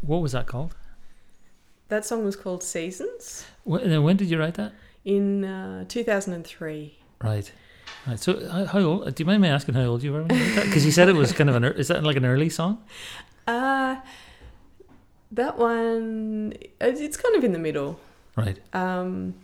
What 0.01 0.21
was 0.23 0.33
that 0.33 0.47
called? 0.47 0.75
That 1.89 2.05
song 2.05 2.25
was 2.25 2.35
called 2.35 2.65
Seasons 2.65 3.45
When, 3.63 3.93
uh, 3.93 4.01
when 4.03 4.17
did 4.17 4.29
you 4.29 4.39
write 4.39 4.55
that? 4.55 4.73
in 5.05 5.45
uh, 5.45 5.85
2003. 5.87 6.99
Right. 7.23 7.53
Right. 8.05 8.19
So, 8.19 8.49
how, 8.51 8.65
how 8.65 8.81
old? 8.81 9.15
Do 9.15 9.23
you 9.23 9.25
mind 9.27 9.43
me 9.43 9.49
asking 9.49 9.77
how 9.77 9.83
old 9.85 10.03
you 10.03 10.13
were 10.13 10.25
when 10.25 10.37
you 10.37 10.45
wrote 10.45 10.55
that? 10.57 10.65
Because 10.65 10.85
you 10.85 10.91
said 10.91 11.09
it 11.09 11.15
was 11.15 11.33
kind 11.33 11.49
of 11.49 11.55
an. 11.55 11.63
Is 11.65 11.87
that 11.89 12.03
like 12.03 12.17
an 12.17 12.25
early 12.25 12.49
song? 12.51 12.83
Uh, 13.47 13.97
that 15.33 15.59
one, 15.59 16.55
it's 16.81 17.01
it's 17.01 17.17
kind 17.17 17.35
of 17.37 17.45
in 17.45 17.53
the 17.53 17.59
middle. 17.59 18.01
Right. 18.37 18.59
Um, 18.75 19.35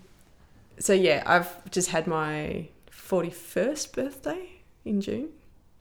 so 0.78 0.92
yeah, 0.92 1.22
I've 1.26 1.70
just 1.70 1.90
had 1.90 2.06
my 2.06 2.68
41st 2.90 3.92
birthday 3.92 4.48
in 4.84 5.00
June. 5.00 5.28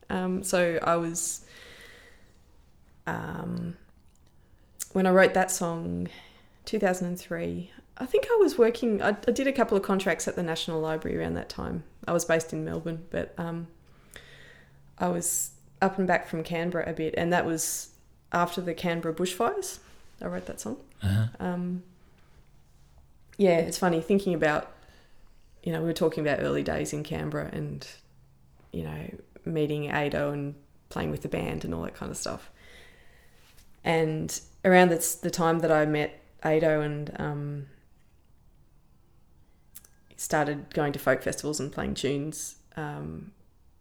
Um, 0.09 0.43
so 0.43 0.79
I 0.83 0.97
was, 0.97 1.45
um, 3.07 3.77
when 4.91 5.07
I 5.07 5.11
wrote 5.11 5.33
that 5.33 5.49
song, 5.49 6.09
2003, 6.65 7.71
I 7.97 8.05
think 8.05 8.27
I 8.29 8.35
was 8.35 8.57
working, 8.57 9.01
I, 9.01 9.09
I 9.09 9.31
did 9.31 9.47
a 9.47 9.53
couple 9.53 9.77
of 9.77 9.83
contracts 9.83 10.27
at 10.27 10.35
the 10.35 10.43
National 10.43 10.81
Library 10.81 11.17
around 11.17 11.35
that 11.35 11.49
time. 11.49 11.83
I 12.07 12.13
was 12.13 12.25
based 12.25 12.51
in 12.51 12.65
Melbourne, 12.65 13.05
but 13.09 13.33
um, 13.37 13.67
I 14.97 15.07
was 15.07 15.51
up 15.81 15.97
and 15.97 16.07
back 16.07 16.27
from 16.27 16.43
Canberra 16.43 16.89
a 16.89 16.93
bit, 16.93 17.15
and 17.17 17.31
that 17.31 17.45
was 17.45 17.89
after 18.31 18.61
the 18.61 18.73
Canberra 18.73 19.13
bushfires. 19.13 19.79
I 20.21 20.27
wrote 20.27 20.45
that 20.45 20.59
song 20.59 20.77
Uh-huh. 21.01 21.27
um, 21.39 21.83
yeah, 23.37 23.57
it's 23.57 23.77
funny 23.77 24.01
thinking 24.01 24.33
about, 24.33 24.71
you 25.63 25.71
know, 25.71 25.79
we 25.79 25.87
were 25.87 25.93
talking 25.93 26.25
about 26.25 26.41
early 26.41 26.63
days 26.63 26.93
in 26.93 27.03
Canberra 27.03 27.49
and, 27.51 27.87
you 28.71 28.83
know, 28.83 29.09
meeting 29.45 29.89
Ado 29.91 30.29
and 30.29 30.55
playing 30.89 31.09
with 31.09 31.21
the 31.23 31.27
band 31.27 31.65
and 31.65 31.73
all 31.73 31.81
that 31.83 31.95
kind 31.95 32.11
of 32.11 32.17
stuff. 32.17 32.51
And 33.83 34.39
around 34.63 34.89
the, 34.89 35.17
the 35.23 35.31
time 35.31 35.59
that 35.59 35.71
I 35.71 35.85
met 35.85 36.19
Ado 36.43 36.81
and 36.81 37.15
um, 37.19 37.67
started 40.17 40.71
going 40.73 40.93
to 40.93 40.99
folk 40.99 41.23
festivals 41.23 41.59
and 41.59 41.71
playing 41.71 41.95
tunes, 41.95 42.57
um, 42.77 43.31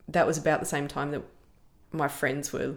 that 0.08 0.26
was 0.26 0.38
about 0.38 0.60
the 0.60 0.66
same 0.66 0.88
time 0.88 1.10
that 1.10 1.22
my 1.92 2.08
friends 2.08 2.52
were. 2.52 2.74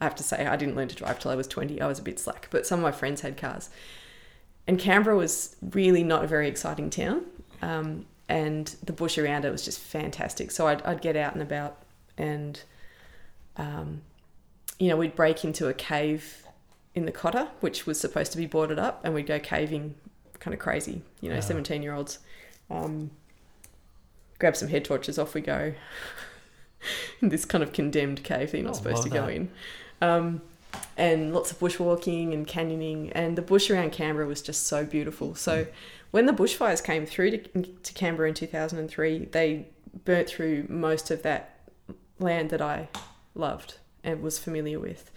I 0.00 0.04
have 0.04 0.16
to 0.16 0.22
say, 0.22 0.46
I 0.46 0.56
didn't 0.56 0.74
learn 0.74 0.88
to 0.88 0.96
drive 0.96 1.20
till 1.20 1.30
I 1.30 1.36
was 1.36 1.46
20. 1.46 1.80
I 1.80 1.86
was 1.86 1.98
a 2.00 2.02
bit 2.02 2.18
slack, 2.18 2.48
but 2.50 2.66
some 2.66 2.80
of 2.80 2.82
my 2.82 2.90
friends 2.92 3.20
had 3.20 3.36
cars. 3.36 3.70
And 4.66 4.78
Canberra 4.78 5.16
was 5.16 5.54
really 5.62 6.02
not 6.02 6.24
a 6.24 6.26
very 6.26 6.48
exciting 6.48 6.90
town. 6.90 7.22
Um, 7.62 8.06
and 8.28 8.66
the 8.84 8.92
bush 8.92 9.16
around 9.18 9.44
it 9.44 9.50
was 9.50 9.64
just 9.64 9.78
fantastic. 9.80 10.50
So 10.50 10.66
I'd, 10.66 10.82
I'd 10.82 11.00
get 11.00 11.16
out 11.16 11.34
and 11.34 11.42
about 11.42 11.76
and, 12.18 12.60
um, 13.56 14.02
you 14.78 14.88
know, 14.88 14.96
we'd 14.96 15.14
break 15.14 15.44
into 15.44 15.68
a 15.68 15.74
cave 15.74 16.44
in 16.94 17.04
the 17.06 17.12
Cotter, 17.12 17.48
which 17.60 17.86
was 17.86 18.00
supposed 18.00 18.32
to 18.32 18.38
be 18.38 18.46
boarded 18.46 18.78
up, 18.78 19.00
and 19.04 19.14
we'd 19.14 19.26
go 19.26 19.38
caving 19.38 19.94
kind 20.40 20.52
of 20.54 20.58
crazy, 20.60 21.02
you 21.20 21.28
know, 21.28 21.36
Yeah. 21.36 21.40
17 21.40 21.82
year 21.82 21.94
olds. 21.94 22.18
Um, 22.70 23.10
grab 24.38 24.56
some 24.56 24.68
head 24.68 24.84
torches, 24.84 25.18
off 25.18 25.34
we 25.34 25.40
go. 25.42 25.74
in 27.20 27.28
this 27.30 27.44
kind 27.44 27.62
of 27.64 27.72
condemned 27.72 28.22
cave 28.24 28.50
that 28.52 28.58
you're 28.58 28.64
not 28.66 28.74
Oh, 28.74 28.78
supposed 28.78 29.02
to 29.04 29.08
go 29.10 29.26
that. 29.26 29.32
in. 29.34 29.50
Um, 30.00 30.42
and 30.96 31.34
lots 31.34 31.50
of 31.50 31.58
bushwalking 31.58 32.32
and 32.32 32.46
canyoning, 32.46 33.10
and 33.14 33.36
the 33.36 33.42
bush 33.42 33.70
around 33.70 33.90
Canberra 33.92 34.26
was 34.26 34.40
just 34.40 34.66
so 34.66 34.84
beautiful. 34.84 35.34
So, 35.34 35.66
when 36.12 36.26
the 36.26 36.32
bushfires 36.32 36.82
came 36.82 37.06
through 37.06 37.30
to, 37.32 37.38
to 37.62 37.92
Canberra 37.92 38.28
in 38.28 38.34
2003, 38.34 39.26
they 39.32 39.66
burnt 40.04 40.28
through 40.28 40.66
most 40.68 41.10
of 41.10 41.22
that 41.22 41.58
land 42.18 42.50
that 42.50 42.60
I 42.62 42.88
loved 43.34 43.78
and 44.04 44.22
was 44.22 44.38
familiar 44.38 44.78
with. 44.78 45.10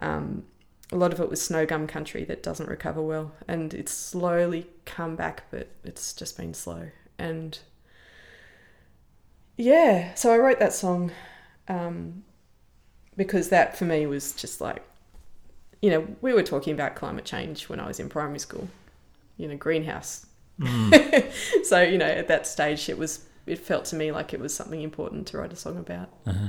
Um, 0.00 0.44
a 0.92 0.96
lot 0.96 1.12
of 1.12 1.20
it 1.20 1.28
was 1.30 1.40
snow 1.42 1.66
gum 1.66 1.86
country 1.86 2.24
that 2.24 2.42
doesn't 2.42 2.68
recover 2.68 3.02
well, 3.02 3.32
and 3.48 3.74
it's 3.74 3.92
slowly 3.92 4.66
come 4.84 5.16
back, 5.16 5.44
but 5.50 5.68
it's 5.84 6.12
just 6.12 6.36
been 6.36 6.54
slow. 6.54 6.90
And 7.18 7.58
yeah, 9.56 10.14
so 10.14 10.32
I 10.32 10.38
wrote 10.38 10.58
that 10.58 10.72
song 10.72 11.12
um, 11.68 12.24
because 13.16 13.48
that 13.48 13.76
for 13.76 13.84
me 13.84 14.06
was 14.06 14.32
just 14.32 14.60
like, 14.60 14.82
you 15.82 15.90
know, 15.90 16.06
we 16.20 16.32
were 16.32 16.42
talking 16.42 16.72
about 16.72 16.94
climate 16.96 17.24
change 17.24 17.68
when 17.68 17.80
I 17.80 17.86
was 17.86 18.00
in 18.00 18.08
primary 18.08 18.38
school, 18.38 18.68
you 19.36 19.48
know, 19.48 19.56
greenhouse. 19.56 20.26
Mm. 20.60 21.32
so 21.64 21.82
you 21.82 21.98
know, 21.98 22.06
at 22.06 22.28
that 22.28 22.46
stage, 22.46 22.88
it 22.88 22.98
was 22.98 23.24
it 23.46 23.58
felt 23.58 23.84
to 23.86 23.96
me 23.96 24.12
like 24.12 24.32
it 24.34 24.40
was 24.40 24.54
something 24.54 24.82
important 24.82 25.26
to 25.28 25.38
write 25.38 25.52
a 25.52 25.56
song 25.56 25.76
about. 25.76 26.08
Uh-huh. 26.26 26.48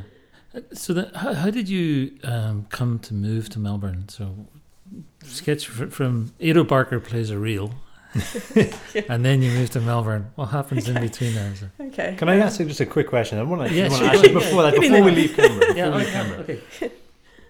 Uh, 0.56 0.62
So, 0.74 0.94
then, 0.94 1.12
how, 1.14 1.34
how 1.34 1.50
did 1.50 1.70
you 1.70 2.18
um, 2.24 2.66
come 2.70 3.00
to 3.00 3.14
move 3.14 3.50
to 3.50 3.60
Melbourne? 3.60 4.10
So, 4.10 4.48
sketch 5.24 5.68
from 5.68 6.34
Ado 6.40 6.64
Barker 6.64 7.00
plays 7.00 7.30
a 7.30 7.38
reel, 7.38 7.76
and 9.10 9.24
then 9.26 9.42
you 9.42 9.52
move 9.52 9.70
to 9.72 9.82
Melbourne. 9.82 10.32
What 10.36 10.48
happens 10.48 10.88
in 10.90 11.00
between 11.00 11.34
there? 11.36 11.52
Is 11.52 11.64
it- 11.64 11.70
Okay. 11.80 12.16
Can 12.18 12.30
I 12.30 12.38
ask 12.38 12.60
you 12.60 12.66
just 12.66 12.80
a 12.80 12.86
quick 12.86 13.08
question? 13.08 13.38
I 13.40 13.44
want 13.44 13.68
to, 13.70 13.74
Yeah, 13.74 13.90
want 13.90 14.00
sure, 14.00 14.10
to 14.10 14.14
ask 14.18 14.24
you 14.28 14.34
before 14.34 14.64
that, 14.64 14.80
before 14.80 15.04
we 15.04 15.12
leave 15.12 15.36
Canberra. 15.36 15.76
Yeah, 15.76 15.88
okay, 15.96 16.12
Canberra. 16.12 16.40
okay. 16.42 16.62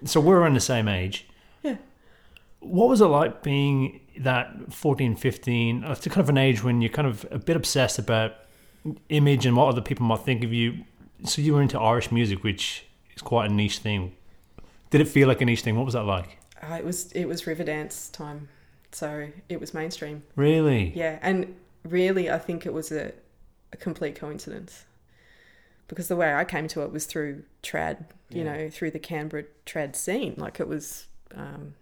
So 0.06 0.20
we're 0.22 0.38
around 0.38 0.54
the 0.54 0.60
same 0.60 0.88
age. 0.88 1.26
Yeah. 1.64 1.76
What 2.60 2.88
was 2.90 3.02
it 3.02 3.06
like 3.06 3.42
being 3.44 4.02
that 4.20 4.74
14, 4.74 5.16
15? 5.16 5.84
uh, 5.84 5.92
It's 5.92 6.08
kind 6.08 6.20
of 6.20 6.30
an 6.30 6.38
age 6.38 6.64
when 6.64 6.82
you're 6.82 6.92
kind 6.92 7.08
of 7.08 7.26
a 7.32 7.40
bit 7.40 7.56
obsessed 7.56 7.98
about 8.00 8.34
image 9.10 9.46
and 9.46 9.56
what 9.58 9.68
other 9.68 9.82
people 9.82 10.06
might 10.06 10.20
think 10.22 10.44
of 10.44 10.54
you. 10.54 10.84
So 11.26 11.42
you 11.42 11.54
were 11.56 11.62
into 11.62 11.80
Irish 11.80 12.12
music, 12.12 12.44
which 12.44 12.86
is 13.16 13.22
quite 13.22 13.50
a 13.50 13.54
niche 13.54 13.80
thing. 13.80 14.14
Did 14.92 15.02
it 15.02 15.08
feel 15.08 15.28
like 15.28 15.42
a 15.42 15.46
niche 15.46 15.62
thing? 15.62 15.76
What 15.76 15.86
was 15.86 15.96
that 15.96 16.04
like? 16.04 16.38
Uh, 16.62 16.76
it 16.76 16.86
was 16.86 17.12
it 17.12 17.26
was 17.26 17.44
Riverdance 17.44 18.12
time, 18.12 18.48
so 18.92 19.30
it 19.50 19.60
was 19.60 19.74
mainstream. 19.74 20.24
Really? 20.36 20.92
Yeah, 20.96 21.20
and 21.22 21.56
really, 21.84 22.30
I 22.30 22.38
think 22.40 22.66
it 22.66 22.74
was 22.74 22.92
a, 22.92 23.12
a 23.74 23.78
complete 23.78 24.16
coincidence. 24.16 24.86
because 25.88 26.08
the 26.10 26.16
way 26.18 26.34
I 26.34 26.44
came 26.44 26.68
to 26.70 26.82
it 26.84 26.92
was 26.92 27.06
through 27.06 27.44
trad, 27.64 28.06
you 28.30 28.44
Yeah. 28.44 28.56
know, 28.58 28.70
through 28.70 28.92
the 28.92 29.00
Canberra 29.00 29.46
trad 29.66 29.96
scene. 29.96 30.34
Like 30.38 30.60
it 30.60 30.68
was, 30.68 31.08
um, 31.34 31.76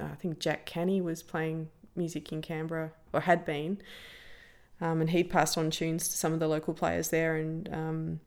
I 0.00 0.14
think 0.16 0.40
Jack 0.40 0.66
Canny 0.66 1.00
was 1.00 1.22
playing 1.22 1.68
music 1.94 2.32
in 2.32 2.42
Canberra 2.42 2.90
or 3.12 3.20
had 3.20 3.44
been, 3.44 3.78
um, 4.80 5.00
and 5.00 5.10
he'd 5.10 5.30
passed 5.30 5.56
on 5.56 5.70
tunes 5.70 6.08
to 6.08 6.16
some 6.18 6.32
of 6.32 6.40
the 6.40 6.48
local 6.48 6.74
players 6.74 7.10
there, 7.10 7.36
and 7.36 7.68
um, 7.72 8.20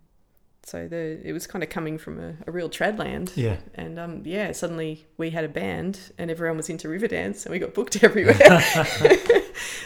so 0.63 0.87
the 0.87 1.19
it 1.27 1.33
was 1.33 1.47
kind 1.47 1.63
of 1.63 1.69
coming 1.69 1.97
from 1.97 2.19
a, 2.19 2.33
a 2.47 2.51
real 2.51 2.69
trad 2.69 2.97
land. 2.99 3.31
Yeah. 3.35 3.57
And 3.75 3.97
um, 3.99 4.21
yeah, 4.25 4.51
suddenly 4.51 5.05
we 5.17 5.31
had 5.31 5.43
a 5.43 5.49
band 5.49 5.99
and 6.17 6.29
everyone 6.29 6.57
was 6.57 6.69
into 6.69 6.87
Riverdance 6.87 7.45
and 7.45 7.51
we 7.53 7.59
got 7.59 7.73
booked 7.73 8.03
everywhere. 8.03 8.61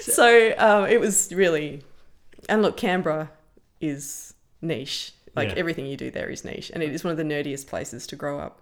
so 0.02 0.54
um, 0.58 0.86
it 0.88 1.00
was 1.00 1.32
really, 1.34 1.82
and 2.50 2.62
look, 2.62 2.78
Canberra 2.78 3.32
is 3.82 4.34
niche. 4.62 5.12
Like 5.36 5.50
Yeah. 5.50 5.56
everything 5.58 5.86
you 5.86 5.98
do 5.98 6.12
there 6.12 6.30
is 6.30 6.46
niche, 6.46 6.72
and 6.74 6.82
it 6.82 6.94
is 6.94 7.04
one 7.04 7.12
of 7.12 7.18
the 7.18 7.24
nerdiest 7.24 7.68
places 7.68 8.08
to 8.08 8.16
grow 8.16 8.40
up. 8.40 8.62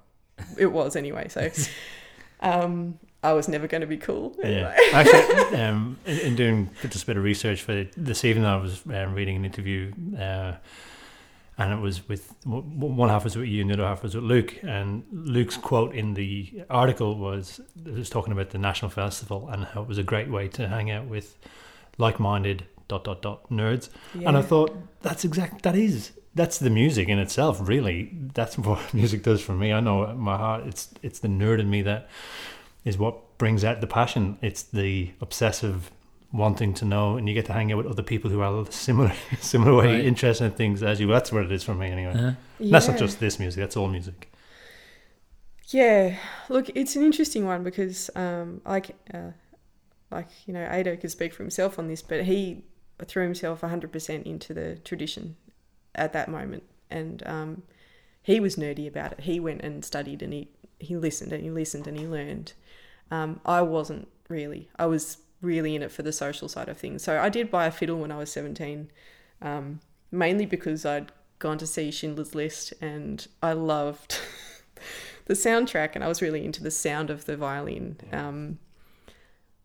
It 0.58 0.68
was 0.72 0.96
anyway. 0.96 1.28
So 1.30 1.52
um, 2.42 2.98
I 3.24 3.34
was 3.34 3.48
never 3.48 3.68
going 3.68 3.82
to 3.82 3.88
be 3.88 3.98
cool. 3.98 4.36
Yeah, 4.40 4.46
Anyway. 4.46 4.76
actually, 4.94 5.60
um, 5.62 5.98
in, 6.08 6.18
in 6.20 6.36
doing 6.36 6.70
just 6.82 7.04
a 7.04 7.06
bit 7.06 7.18
of 7.18 7.24
research 7.24 7.62
for 7.62 7.86
this 7.96 8.26
evening, 8.26 8.46
I 8.46 8.56
was 8.58 8.82
um, 8.92 9.14
reading 9.14 9.36
an 9.36 9.46
interview, 9.46 9.92
uh, 10.20 10.54
and 11.58 11.72
it 11.72 11.80
was 11.80 12.08
with 12.08 12.34
one 12.46 13.10
half 13.10 13.24
was 13.24 13.36
with 13.36 13.48
you, 13.48 13.62
and 13.62 13.70
the 13.70 13.76
other 13.76 13.86
half 13.86 14.02
was 14.02 14.16
with 14.16 14.24
Luke. 14.24 14.60
And 14.64 15.04
Luke's 15.12 15.58
quote 15.58 15.94
in 15.94 16.16
the 16.16 16.64
article 16.70 17.18
was 17.18 17.60
it 17.86 17.94
was 17.94 18.10
talking 18.10 18.34
about 18.34 18.50
the 18.50 18.58
national 18.58 18.90
festival 18.90 19.48
and 19.50 19.66
how 19.66 19.84
it 19.84 19.88
was 19.88 19.98
a 19.98 20.04
great 20.04 20.30
way 20.30 20.48
to 20.50 20.68
hang 20.68 20.90
out 20.90 21.06
with 21.06 21.38
like-minded 21.98 22.66
dot 22.88 23.04
dot 23.04 23.22
dot 23.22 23.50
nerds. 23.50 23.90
And 24.14 24.36
I 24.36 24.42
thought 24.42 24.76
that's 25.02 25.24
exact. 25.26 25.62
That 25.62 25.76
is 25.76 26.12
that's 26.34 26.58
the 26.58 26.72
music 26.72 27.08
in 27.08 27.20
itself. 27.20 27.60
Really, 27.62 28.12
that's 28.34 28.58
what 28.58 28.94
music 28.94 29.22
does 29.22 29.42
for 29.42 29.54
me. 29.54 29.72
I 29.72 29.80
know 29.80 30.14
my 30.16 30.38
heart. 30.38 30.66
It's 30.66 30.90
it's 31.04 31.20
the 31.20 31.28
nerd 31.28 31.60
in 31.60 31.70
me 31.70 31.84
that 31.84 32.10
is 32.84 32.98
what 32.98 33.38
brings 33.38 33.64
out 33.64 33.80
the 33.80 33.88
passion. 33.88 34.40
It's 34.42 34.64
the 34.64 35.12
obsessive 35.22 35.92
wanting 36.34 36.74
to 36.74 36.84
know, 36.86 37.16
and 37.16 37.30
you 37.30 37.34
get 37.36 37.46
to 37.46 37.54
hang 37.54 37.72
out 37.72 37.78
with 37.78 37.88
other 37.88 38.04
people 38.04 38.30
who 38.30 38.42
are 38.42 38.66
similar 38.72 39.14
similar 39.40 39.76
way 39.76 39.86
Right. 39.98 40.06
interested 40.06 40.46
in 40.46 40.52
things 40.52 40.84
as 40.84 41.00
you. 41.00 41.08
That's 41.08 41.32
what 41.32 41.44
it 41.46 41.52
is 41.52 41.64
for 41.64 41.76
me 41.76 41.88
anyway. 41.88 42.14
Uh, 42.14 42.34
That's 42.60 42.88
not 42.90 42.98
just 42.98 43.20
this 43.20 43.40
music. 43.40 43.62
That's 43.62 43.78
all 43.78 43.88
music. 43.88 44.30
Yeah, 45.68 46.18
look, 46.50 46.70
it's 46.76 46.96
an 46.96 47.04
interesting 47.04 47.46
one 47.46 47.64
because, 47.64 48.10
um, 48.16 48.62
like, 48.66 48.96
uh, 49.14 49.32
like 50.12 50.28
you 50.46 50.54
know, 50.54 50.68
Ado 50.70 50.98
could 50.98 51.10
speak 51.12 51.34
for 51.34 51.42
himself 51.44 51.80
on 51.80 51.88
this, 51.88 52.02
but 52.02 52.26
he 52.26 52.64
threw 53.06 53.24
himself 53.24 53.62
hundred 53.62 53.92
percent 53.92 54.26
into 54.28 54.54
the 54.54 54.76
tradition 54.84 55.36
at 55.96 56.14
that 56.14 56.30
moment, 56.30 56.64
and 56.90 57.24
um, 57.26 57.64
he 58.22 58.40
was 58.40 58.56
nerdy 58.56 58.88
about 58.88 59.14
it. 59.14 59.22
He 59.22 59.40
went 59.40 59.62
and 59.62 59.84
studied, 59.86 60.22
and 60.22 60.34
he 60.34 60.50
he 60.80 60.98
listened 60.98 61.32
and 61.32 61.44
he 61.44 61.50
listened 61.50 61.88
and 61.88 61.98
he 61.98 62.06
learned. 62.06 62.54
Um, 63.10 63.40
I 63.46 63.62
wasn't 63.62 64.08
really. 64.28 64.70
I 64.78 64.86
was 64.86 65.18
really 65.44 65.76
in 65.76 65.84
it 65.84 65.92
for 65.92 66.02
the 66.02 66.12
social 66.12 66.48
side 66.48 66.70
of 66.70 66.78
things. 66.78 67.04
So 67.04 67.20
I 67.20 67.30
did 67.30 67.52
buy 67.52 67.68
a 67.68 67.72
fiddle 67.72 68.00
when 68.00 68.12
I 68.12 68.18
was 68.18 68.32
seventeen, 68.32 68.90
um, 69.42 69.82
mainly 70.12 70.48
because 70.48 70.86
I'd 70.86 71.12
gone 71.38 71.60
to 71.60 71.68
see 71.68 71.92
Schindler's 71.92 72.34
List, 72.34 72.74
and 72.82 73.28
I 73.44 73.54
loved. 73.54 74.20
the 75.26 75.34
soundtrack 75.34 75.92
and 75.96 76.04
I 76.04 76.08
was 76.08 76.22
really 76.22 76.44
into 76.44 76.64
the 76.64 76.72
sound 76.72 77.10
of 77.10 77.26
the 77.26 77.38
violin. 77.38 77.98
Um, 78.12 78.60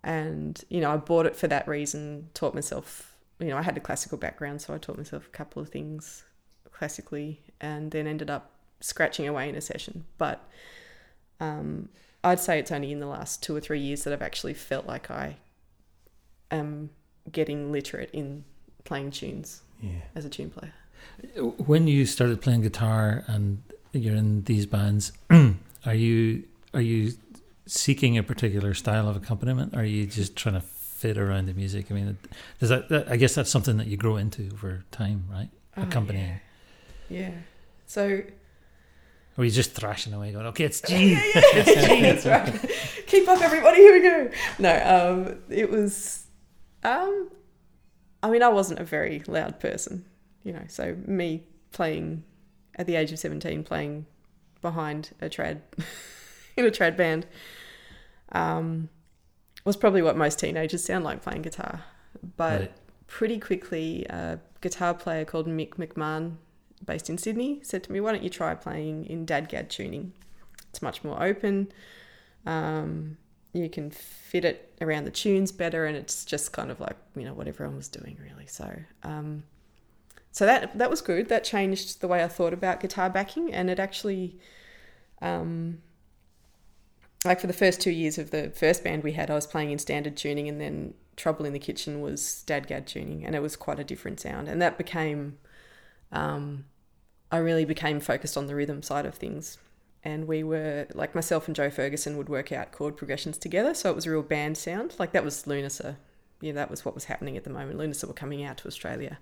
and, 0.03 0.62
you 0.69 0.81
know, 0.81 0.93
I 0.93 0.97
bought 0.97 1.27
it 1.27 1.37
for 1.37 1.49
that 1.49 1.67
reason, 1.67 2.29
taught 2.35 2.55
myself, 2.55 3.17
you 3.38 3.49
know, 3.49 3.57
I 3.57 3.62
had 3.62 3.77
a 3.77 3.81
classical 3.81 4.19
background, 4.19 4.62
so 4.62 4.75
I 4.75 4.79
taught 4.79 4.97
myself 4.97 5.27
a 5.27 5.31
couple 5.31 5.61
of 5.61 5.69
things 5.69 6.25
classically 6.73 7.41
and 7.61 7.91
then 7.91 8.07
ended 8.07 8.31
up 8.31 8.53
scratching 8.81 9.27
away 9.27 9.49
in 9.49 9.57
a 9.57 9.61
session. 9.61 10.05
But 10.17 10.49
um, 11.41 11.88
I'd 12.23 12.41
say 12.41 12.59
it's 12.59 12.71
only 12.71 12.93
in 12.93 13.01
the 13.01 13.07
last 13.07 13.43
two 13.43 13.55
or 13.55 13.61
three 13.61 13.81
years 13.81 14.05
that 14.05 14.12
I've 14.12 14.23
actually 14.23 14.55
felt 14.55 14.87
like 14.87 15.11
I 15.11 15.37
am 16.51 16.91
getting 17.31 17.71
literate 17.73 18.11
in 18.13 18.45
playing 18.85 19.11
tunes 19.11 19.63
Yeah. 19.83 19.91
as 20.15 20.25
a 20.25 20.29
tune 20.31 20.51
player. 20.51 20.73
when 21.67 21.87
you 21.87 22.07
started 22.07 22.41
playing 22.41 22.63
guitar 22.63 23.25
and 23.27 23.63
you're 23.93 24.15
in 24.17 24.45
these 24.45 24.67
bands, 24.67 25.13
are 25.87 25.95
you 25.95 26.45
are 26.75 26.81
you 26.81 27.13
seeking 27.67 28.17
a 28.19 28.23
particular 28.23 28.75
style 28.75 29.09
of 29.09 29.17
accompaniment? 29.17 29.75
Or 29.75 29.81
are 29.81 29.85
you 29.85 30.07
just 30.07 30.37
trying 30.37 30.55
to 30.55 30.61
fit 30.61 31.17
around 31.19 31.47
the 31.47 31.55
music? 31.55 31.87
I 31.91 31.95
mean, 31.95 32.19
does 32.61 32.69
that, 32.71 32.89
that 32.89 33.11
I 33.11 33.17
guess 33.17 33.35
that's 33.35 33.51
something 33.51 33.77
that 33.79 33.87
you 33.87 33.97
grow 33.97 34.17
into 34.17 34.49
over 34.53 34.85
time, 34.91 35.25
right? 35.31 35.49
Oh, 35.77 35.83
Accompanying. 35.83 36.41
Yeah. 37.09 37.19
yeah. 37.21 37.31
So 37.87 38.05
Or 38.05 39.43
are 39.43 39.45
you 39.45 39.51
just 39.51 39.73
thrashing 39.73 40.13
away, 40.13 40.33
going, 40.33 40.47
"Okay, 40.47 40.65
it's 40.65 40.81
G." 40.83 41.13
yeah, 41.13 41.23
yeah, 41.23 41.33
it's 41.35 41.87
G, 41.87 42.01
that's 42.03 42.27
right. 42.27 42.71
Keep 43.07 43.29
up, 43.29 43.41
everybody. 43.41 43.77
Here 43.79 43.93
we 43.95 44.03
go. 44.03 44.31
No, 44.59 44.73
um, 45.29 45.39
it 45.49 45.71
was. 45.71 46.25
Um, 46.88 47.31
I 48.22 48.31
mean, 48.31 48.42
I 48.42 48.48
wasn't 48.48 48.81
a 48.81 48.85
very 48.85 49.22
loud 49.27 49.61
person, 49.61 50.05
you 50.42 50.53
know. 50.53 50.64
So 50.68 50.96
me 51.07 51.44
playing 51.72 52.24
at 52.77 52.87
the 52.87 52.96
age 52.96 53.12
of 53.12 53.18
seventeen, 53.18 53.62
playing 53.64 54.07
behind 54.62 55.11
a 55.20 55.29
trad 55.29 55.61
in 56.57 56.64
a 56.64 56.70
trad 56.70 56.96
band, 56.96 57.27
um, 58.33 58.88
was 59.64 59.77
probably 59.77 60.03
what 60.03 60.16
most 60.16 60.38
teenagers 60.38 60.85
sound 60.85 61.05
like 61.05 61.22
playing 61.22 61.42
guitar. 61.42 61.85
But 62.37 62.61
Right. 62.61 62.72
pretty 63.07 63.38
quickly, 63.38 64.05
a 64.09 64.40
guitar 64.61 64.94
player 64.94 65.24
called 65.24 65.46
Mick 65.46 65.74
McMahon, 65.74 66.37
based 66.85 67.09
in 67.11 67.18
Sydney, 67.18 67.61
said 67.62 67.83
to 67.85 67.92
me, 67.92 68.01
"Why 68.01 68.12
don't 68.12 68.22
you 68.24 68.31
try 68.31 68.55
playing 68.55 69.07
in 69.07 69.27
dadgad 69.27 69.68
tuning? 69.68 70.12
It's 70.70 70.83
much 70.83 71.05
more 71.05 71.22
open. 71.22 71.70
Um, 72.46 73.18
you 73.53 73.69
can 73.69 73.91
fit 73.91 74.45
it 74.45 74.73
around 74.81 75.05
the 75.05 75.11
tunes 75.11 75.53
better, 75.53 75.87
and 75.87 75.97
it's 75.97 76.25
just 76.25 76.53
kind 76.53 76.71
of 76.71 76.81
like 76.81 76.97
you 77.17 77.25
know 77.25 77.35
what 77.35 77.49
everyone 77.49 77.77
was 77.77 77.89
doing, 77.89 78.19
really." 78.23 78.47
So, 78.47 78.71
um, 79.03 79.45
so 80.33 80.47
that 80.47 80.77
that 80.79 80.91
was 80.91 81.01
good. 81.01 81.29
That 81.29 81.45
changed 81.45 82.01
the 82.01 82.09
way 82.09 82.23
I 82.23 82.29
thought 82.29 82.53
about 82.53 82.81
guitar 82.81 83.11
backing, 83.11 83.53
and 83.53 83.71
it 83.71 83.79
actually. 83.79 84.39
Um, 85.21 85.83
like 87.25 87.41
for 87.41 87.49
the 87.49 87.53
first 87.53 87.81
two 87.81 87.91
years 87.91 88.17
of 88.17 88.31
the 88.31 88.51
first 88.51 88.85
band 88.85 89.03
we 89.03 89.13
had, 89.13 89.31
I 89.31 89.35
was 89.35 89.47
playing 89.47 89.73
in 89.73 89.79
standard 89.79 90.17
tuning, 90.17 90.49
and 90.49 90.61
then 90.61 90.95
Trouble 91.17 91.45
in 91.45 91.53
the 91.53 91.59
Kitchen 91.59 92.01
was 92.01 92.45
dadgad 92.47 92.87
tuning, 92.87 93.25
and 93.25 93.35
it 93.35 93.43
was 93.43 93.57
quite 93.57 93.81
a 93.81 93.85
different 93.85 94.21
sound. 94.21 94.49
And 94.49 94.63
that 94.63 94.79
became, 94.79 95.39
um, 96.13 96.67
I 97.33 97.39
really 97.39 97.65
became 97.65 97.99
focused 97.99 98.37
on 98.37 98.47
the 98.47 98.55
rhythm 98.55 98.83
side 98.83 99.05
of 99.05 99.17
things. 99.17 99.59
And 100.05 100.27
we 100.27 100.43
were, 100.43 100.87
like 100.95 101.15
myself 101.15 101.49
and 101.49 101.57
Joe 101.57 101.71
Ferguson 101.71 102.17
would 102.17 102.29
work 102.29 102.53
out 102.53 102.73
chord 102.73 102.97
progressions 102.97 103.37
together. 103.37 103.75
So 103.75 103.91
it 103.91 103.97
was 103.97 104.07
a 104.07 104.11
real 104.11 104.23
band 104.23 104.57
sound. 104.57 104.95
Like 104.99 105.13
that 105.13 105.25
was 105.25 105.45
Lunasa. 105.45 105.97
Yeah, 106.41 106.53
that 106.53 106.71
was 106.71 106.85
what 106.85 106.95
was 106.95 107.05
happening 107.05 107.37
at 107.37 107.45
the 107.45 107.51
moment. 107.51 107.79
Lunasa 107.79 108.07
were 108.07 108.15
coming 108.15 108.45
out 108.45 108.59
to 108.59 108.69
Australia. 108.69 109.19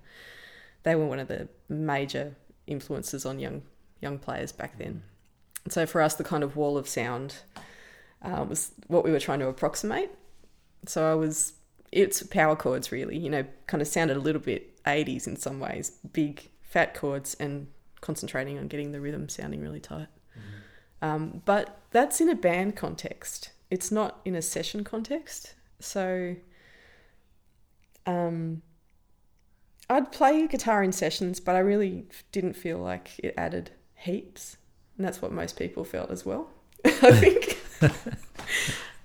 They 0.83 0.95
were 0.95 1.07
one 1.07 1.19
of 1.19 1.27
the 1.27 1.49
major 1.67 2.35
influences 2.67 3.25
on 3.25 3.39
young 3.39 3.63
young 4.01 4.19
players 4.19 4.51
back 4.51 4.77
then. 4.77 5.03
And 5.63 5.73
so 5.73 5.85
for 5.85 6.01
us, 6.01 6.15
the 6.15 6.23
kind 6.23 6.43
of 6.43 6.55
wall 6.55 6.77
of 6.77 6.87
sound 6.87 7.37
uh, 8.21 8.45
was 8.47 8.71
what 8.87 9.03
we 9.03 9.11
were 9.11 9.19
trying 9.19 9.39
to 9.39 9.47
approximate. 9.47 10.11
So 10.85 11.11
I 11.11 11.15
was, 11.15 11.53
it's 11.91 12.23
power 12.23 12.55
chords 12.55 12.91
really, 12.91 13.17
you 13.17 13.29
know, 13.29 13.45
kind 13.65 13.81
of 13.81 13.87
sounded 13.87 14.17
a 14.17 14.19
little 14.19 14.41
bit 14.41 14.81
80s 14.85 15.27
in 15.27 15.35
some 15.35 15.59
ways, 15.59 15.91
big 16.13 16.49
fat 16.61 16.93
chords 16.93 17.35
and 17.35 17.67
concentrating 18.01 18.57
on 18.57 18.67
getting 18.67 18.91
the 18.91 19.01
rhythm 19.01 19.27
sounding 19.29 19.61
really 19.61 19.79
tight. 19.79 20.07
Um, 21.01 21.41
but 21.45 21.79
that's 21.91 22.19
in 22.21 22.29
a 22.29 22.35
band 22.35 22.75
context. 22.75 23.51
It's 23.69 23.91
not 23.91 24.19
in 24.25 24.35
a 24.35 24.41
session 24.41 24.83
context. 24.83 25.53
So 25.79 26.35
um, 28.05 28.61
I'd 29.89 30.11
play 30.11 30.47
guitar 30.47 30.83
in 30.83 30.91
sessions, 30.91 31.39
but 31.39 31.55
I 31.55 31.59
really 31.59 32.05
didn't 32.31 32.53
feel 32.53 32.77
like 32.79 33.19
it 33.19 33.33
added 33.37 33.71
heaps. 33.95 34.57
And 34.97 35.05
that's 35.05 35.21
what 35.21 35.31
most 35.31 35.57
people 35.57 35.83
felt 35.83 36.09
as 36.09 36.25
well, 36.25 36.49
I 36.85 37.11
think. 37.11 37.57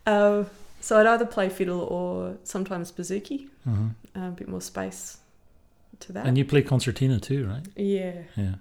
uh, 0.07 0.45
so 0.80 0.99
I'd 0.99 1.07
either 1.07 1.26
play 1.26 1.49
fiddle 1.49 1.80
or 1.80 2.38
sometimes 2.45 2.90
bouzouki, 2.90 3.49
hmm 3.64 3.88
uh, 4.16 4.28
a 4.28 4.30
bit 4.30 4.49
more 4.49 4.61
space 4.61 5.18
to 6.01 6.12
that. 6.12 6.26
And 6.26 6.36
you 6.36 6.45
play 6.45 6.62
concertina 6.62 7.18
too, 7.20 7.47
right? 7.47 7.66
yeah. 7.76 8.22
Yeah. 8.36 8.55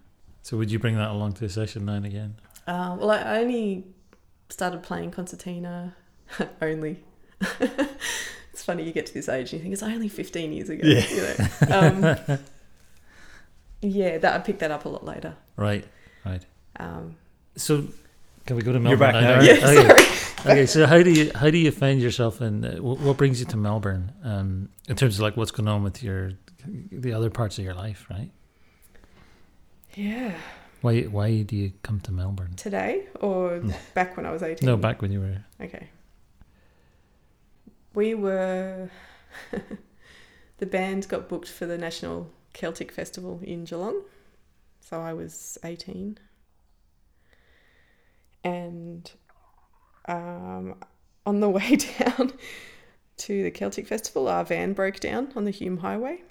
So 0.43 0.57
would 0.57 0.71
you 0.71 0.79
bring 0.79 0.95
that 0.95 1.09
along 1.11 1.34
to 1.34 1.45
a 1.45 1.49
session 1.49 1.86
now 1.86 1.93
and 1.93 2.05
again? 2.05 2.36
Uh, 2.68 2.95
well, 2.99 3.12
I 3.12 3.39
only 3.39 3.86
started 4.49 4.84
playing 4.84 5.12
concertina 5.12 5.95
only. 6.62 7.03
it's 7.59 8.64
funny 8.64 8.84
you 8.84 8.91
get 8.91 9.05
to 9.07 9.14
this 9.14 9.28
age 9.30 9.51
and 9.51 9.59
you 9.59 9.59
think 9.64 9.74
it's 9.74 9.84
only 9.84 10.07
15 10.09 10.53
years 10.53 10.70
ago. 10.70 10.86
Yeah. 10.88 11.05
You 11.09 11.68
know? 11.68 12.20
um, 12.30 12.39
yeah, 13.82 14.18
that 14.20 14.34
I 14.36 14.39
picked 14.39 14.59
that 14.59 14.72
up 14.72 14.86
a 14.86 14.89
lot 14.89 15.03
later. 15.03 15.36
Right. 15.57 15.86
Right. 16.26 16.45
Um, 16.80 17.16
So 17.55 17.86
can 18.45 18.55
we 18.55 18.62
go 18.62 18.72
to 18.72 18.80
You're 18.80 18.95
Melbourne? 18.97 18.99
back 18.99 19.14
now? 19.14 19.36
now. 19.39 19.41
yeah, 19.41 19.53
Okay. 19.53 19.88
sorry. 19.88 20.51
okay, 20.53 20.66
so 20.66 20.86
how 20.88 21.01
do 21.03 21.12
you 21.12 21.32
how 21.36 21.49
do 21.51 21.57
you 21.57 21.72
find 21.72 22.01
yourself 22.01 22.41
in 22.41 22.66
uh, 22.66 22.78
what 22.78 23.18
brings 23.18 23.39
you 23.39 23.45
to 23.47 23.57
Melbourne 23.57 24.12
um, 24.24 24.70
in 24.88 24.95
terms 24.95 25.16
of 25.16 25.22
like 25.22 25.38
what's 25.38 25.51
going 25.51 25.68
on 25.68 25.84
with 25.84 26.01
your 26.03 26.32
the 26.91 27.14
other 27.14 27.30
parts 27.30 27.57
of 27.59 27.64
your 27.66 27.74
life, 27.76 28.05
right? 28.09 28.30
Yeah. 29.95 30.34
Why 30.82 31.03
why 31.03 31.43
do 31.43 31.55
you 31.55 31.73
come 31.84 31.99
to 32.01 32.11
Melbourne? 32.11 32.55
Today 32.55 33.07
or 33.19 33.63
back 33.93 34.17
when 34.17 34.25
I 34.25 34.32
was 34.32 34.43
18? 34.43 34.65
No, 34.65 34.77
back 34.77 35.01
when 35.01 35.11
you 35.11 35.19
were. 35.19 35.38
Okay. 35.63 35.89
We 37.93 38.13
were. 38.15 38.89
the 40.57 40.65
band 40.65 41.07
got 41.07 41.29
booked 41.29 41.49
for 41.49 41.65
the 41.65 41.77
National 41.77 42.29
Celtic 42.53 42.91
Festival 42.91 43.39
in 43.43 43.63
Geelong. 43.65 44.01
So 44.82 45.01
I 45.01 45.13
was 45.13 45.57
18. 45.63 46.17
And 48.43 49.11
um, 50.07 50.75
on 51.25 51.39
the 51.39 51.49
way 51.57 51.75
down 51.75 52.34
to 53.17 53.43
the 53.43 53.51
Celtic 53.51 53.88
Festival, 53.88 54.27
our 54.27 54.43
van 54.43 54.73
broke 54.73 54.99
down 54.99 55.32
on 55.36 55.45
the 55.45 55.51
Hume 55.51 55.77
Highway 55.77 56.23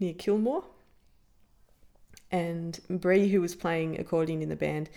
near 0.00 0.14
Kilmore. 0.14 0.64
And 2.30 2.78
Bree, 2.88 3.28
who 3.28 3.40
was 3.40 3.54
playing 3.54 3.98
accordion 3.98 4.42
in 4.42 4.48
the 4.48 4.56
band, 4.56 4.90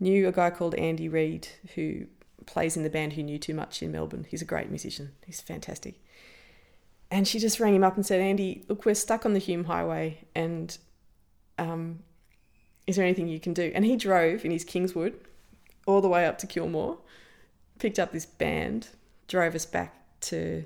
knew 0.00 0.26
a 0.26 0.32
guy 0.32 0.50
called 0.50 0.74
Andy 0.74 1.08
Reid 1.08 1.48
who 1.74 2.06
plays 2.44 2.76
in 2.76 2.82
the 2.82 2.90
band 2.90 3.14
who 3.14 3.22
knew 3.22 3.38
too 3.38 3.54
much 3.54 3.82
in 3.82 3.92
Melbourne. 3.92 4.26
He's 4.28 4.42
a 4.42 4.46
great 4.46 4.70
musician. 4.70 5.12
He's 5.24 5.40
fantastic. 5.40 5.94
And 7.10 7.26
she 7.26 7.38
just 7.38 7.60
rang 7.60 7.74
him 7.74 7.84
up 7.84 7.96
and 7.96 8.04
said, 8.04 8.20
Andy, 8.20 8.64
look, 8.68 8.84
we're 8.84 8.94
stuck 8.94 9.24
on 9.24 9.32
the 9.32 9.38
Hume 9.38 9.64
Highway 9.64 10.24
and 10.34 10.76
um, 11.58 12.00
is 12.86 12.96
there 12.96 13.04
anything 13.04 13.28
you 13.28 13.40
can 13.40 13.54
do? 13.54 13.72
And 13.74 13.84
he 13.84 13.96
drove 13.96 14.44
in 14.44 14.50
his 14.50 14.64
Kingswood 14.64 15.14
all 15.86 16.00
the 16.00 16.08
way 16.08 16.26
up 16.26 16.38
to 16.38 16.46
Kilmore, 16.46 16.98
picked 17.78 17.98
up 17.98 18.12
this 18.12 18.26
band, 18.26 18.88
drove 19.28 19.54
us 19.54 19.66
back 19.66 19.94
to 20.20 20.64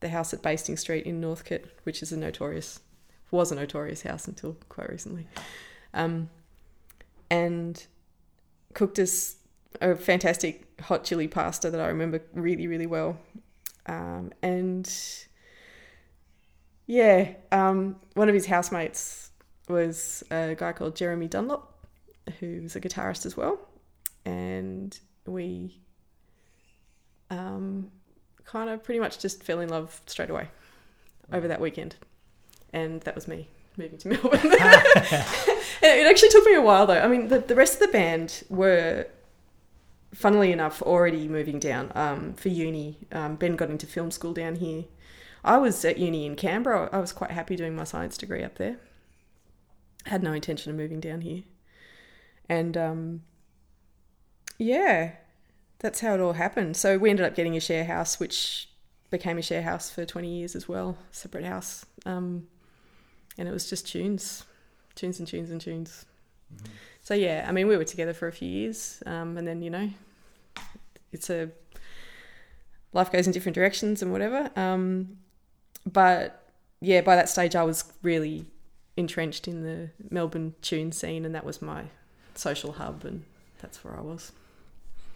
the 0.00 0.08
house 0.08 0.32
at 0.32 0.42
Bastings 0.42 0.80
Street 0.80 1.06
in 1.06 1.20
Northcote, 1.20 1.64
which 1.84 2.02
is 2.02 2.12
a 2.12 2.16
notorious, 2.16 2.80
was 3.30 3.52
a 3.52 3.54
notorious 3.54 4.02
house 4.02 4.26
until 4.28 4.56
quite 4.68 4.90
recently. 4.90 5.26
Um, 5.94 6.30
and 7.30 7.86
cooked 8.74 8.98
us 8.98 9.36
a 9.80 9.94
fantastic 9.94 10.64
hot 10.80 11.04
chili 11.04 11.28
pasta 11.28 11.70
that 11.70 11.80
I 11.80 11.88
remember 11.88 12.22
really, 12.32 12.66
really 12.66 12.86
well. 12.86 13.18
Um, 13.86 14.32
and 14.42 14.90
yeah, 16.86 17.34
um, 17.52 17.96
one 18.14 18.28
of 18.28 18.34
his 18.34 18.46
housemates 18.46 19.30
was 19.68 20.22
a 20.30 20.54
guy 20.56 20.72
called 20.72 20.96
Jeremy 20.96 21.28
Dunlop, 21.28 21.86
who's 22.40 22.76
a 22.76 22.80
guitarist 22.80 23.26
as 23.26 23.36
well. 23.36 23.58
And 24.24 24.98
we 25.26 25.80
um, 27.30 27.90
kind 28.44 28.70
of 28.70 28.82
pretty 28.82 29.00
much 29.00 29.18
just 29.18 29.42
fell 29.42 29.60
in 29.60 29.68
love 29.68 30.00
straight 30.06 30.30
away 30.30 30.48
over 31.32 31.48
that 31.48 31.60
weekend. 31.60 31.96
And 32.72 33.00
that 33.02 33.14
was 33.14 33.26
me 33.26 33.48
moving 33.76 33.98
to 33.98 34.08
Melbourne. 34.10 34.40
it 34.42 36.06
actually 36.06 36.28
took 36.30 36.44
me 36.44 36.54
a 36.54 36.62
while 36.62 36.86
though. 36.86 37.00
I 37.00 37.08
mean, 37.08 37.28
the, 37.28 37.38
the 37.38 37.54
rest 37.54 37.74
of 37.74 37.80
the 37.80 37.88
band 37.88 38.42
were, 38.48 39.06
funnily 40.14 40.52
enough, 40.52 40.82
already 40.82 41.28
moving 41.28 41.58
down 41.58 41.92
um, 41.94 42.34
for 42.34 42.48
uni. 42.48 42.98
Um, 43.12 43.36
ben 43.36 43.56
got 43.56 43.70
into 43.70 43.86
film 43.86 44.10
school 44.10 44.32
down 44.32 44.56
here. 44.56 44.84
I 45.44 45.56
was 45.58 45.84
at 45.84 45.98
uni 45.98 46.26
in 46.26 46.36
Canberra. 46.36 46.88
I 46.92 46.98
was 46.98 47.12
quite 47.12 47.30
happy 47.30 47.56
doing 47.56 47.76
my 47.76 47.84
science 47.84 48.18
degree 48.18 48.42
up 48.42 48.56
there. 48.56 48.78
Had 50.06 50.22
no 50.22 50.32
intention 50.32 50.70
of 50.70 50.76
moving 50.76 51.00
down 51.00 51.20
here. 51.20 51.42
And 52.48 52.76
um, 52.76 53.22
yeah, 54.58 55.12
that's 55.78 56.00
how 56.00 56.14
it 56.14 56.20
all 56.20 56.34
happened. 56.34 56.76
So 56.76 56.98
we 56.98 57.10
ended 57.10 57.26
up 57.26 57.34
getting 57.34 57.56
a 57.56 57.60
share 57.60 57.84
house, 57.84 58.18
which 58.18 58.68
became 59.10 59.38
a 59.38 59.42
share 59.42 59.62
house 59.62 59.90
for 59.90 60.04
20 60.04 60.28
years 60.28 60.56
as 60.56 60.68
well, 60.68 60.98
separate 61.10 61.44
house. 61.44 61.86
Um, 62.04 62.48
and 63.38 63.48
it 63.48 63.52
was 63.52 63.70
just 63.70 63.86
tunes, 63.86 64.44
tunes 64.94 65.18
and 65.18 65.28
tunes 65.28 65.50
and 65.50 65.60
tunes. 65.60 66.04
So 67.02 67.14
yeah, 67.14 67.46
I 67.48 67.52
mean, 67.52 67.68
we 67.68 67.76
were 67.76 67.84
together 67.84 68.12
for 68.12 68.28
a 68.28 68.32
few 68.32 68.48
years, 68.48 69.02
um, 69.06 69.38
and 69.38 69.46
then 69.46 69.62
you 69.62 69.70
know, 69.70 69.88
it's 71.12 71.30
a 71.30 71.50
life 72.92 73.10
goes 73.12 73.26
in 73.26 73.32
different 73.32 73.54
directions 73.54 74.02
and 74.02 74.12
whatever. 74.12 74.50
Um, 74.56 75.18
but 75.86 76.50
yeah, 76.80 77.00
by 77.00 77.16
that 77.16 77.28
stage, 77.28 77.56
I 77.56 77.62
was 77.62 77.84
really 78.02 78.46
entrenched 78.96 79.48
in 79.48 79.62
the 79.62 79.90
Melbourne 80.10 80.54
tune 80.60 80.92
scene, 80.92 81.24
and 81.24 81.34
that 81.34 81.44
was 81.44 81.62
my 81.62 81.84
social 82.34 82.72
hub, 82.72 83.04
and 83.04 83.24
that's 83.60 83.84
where 83.84 83.96
I 83.96 84.00
was. 84.00 84.32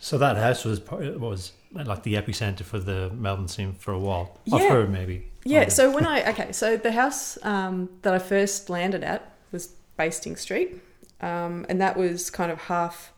So 0.03 0.18
that 0.18 0.36
house 0.36 0.64
was 0.64 0.80
was 0.90 1.53
like 1.72 2.03
the 2.03 2.14
epicenter 2.14 2.64
for 2.64 2.80
the 2.80 3.09
Melbourne 3.11 3.46
scene 3.46 3.72
for 3.74 3.92
a 3.92 3.98
while. 4.00 4.36
I've 4.53 4.61
Yeah. 4.61 4.84
maybe. 4.86 5.30
Yeah, 5.44 5.68
so 5.68 5.92
when 5.92 6.05
I 6.05 6.28
okay, 6.30 6.50
so 6.50 6.76
the 6.76 6.90
house 6.90 7.38
um, 7.44 7.88
that 8.03 8.12
I 8.12 8.18
first 8.18 8.68
landed 8.68 9.05
at 9.05 9.32
was 9.53 9.68
Bastings 9.96 10.40
Street, 10.40 10.82
um, 11.20 11.66
and 11.68 11.80
that 11.80 11.96
was 11.96 12.30
kind 12.30 12.50
of 12.50 12.62
half 12.62 13.12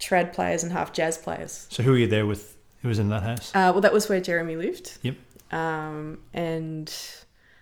trad 0.00 0.32
players 0.32 0.62
and 0.62 0.72
half 0.72 0.94
jazz 0.94 1.18
players. 1.18 1.66
So 1.68 1.82
who 1.82 1.90
were 1.90 1.98
you 1.98 2.06
there 2.06 2.24
with? 2.24 2.56
Who 2.80 2.88
was 2.88 2.98
in 2.98 3.10
that 3.10 3.22
house? 3.22 3.50
Uh, 3.54 3.68
well, 3.70 3.82
that 3.82 3.92
was 3.92 4.08
where 4.08 4.22
Jeremy 4.22 4.56
lived. 4.56 4.96
Yep. 5.02 5.16
Um, 5.52 6.20
and 6.32 6.90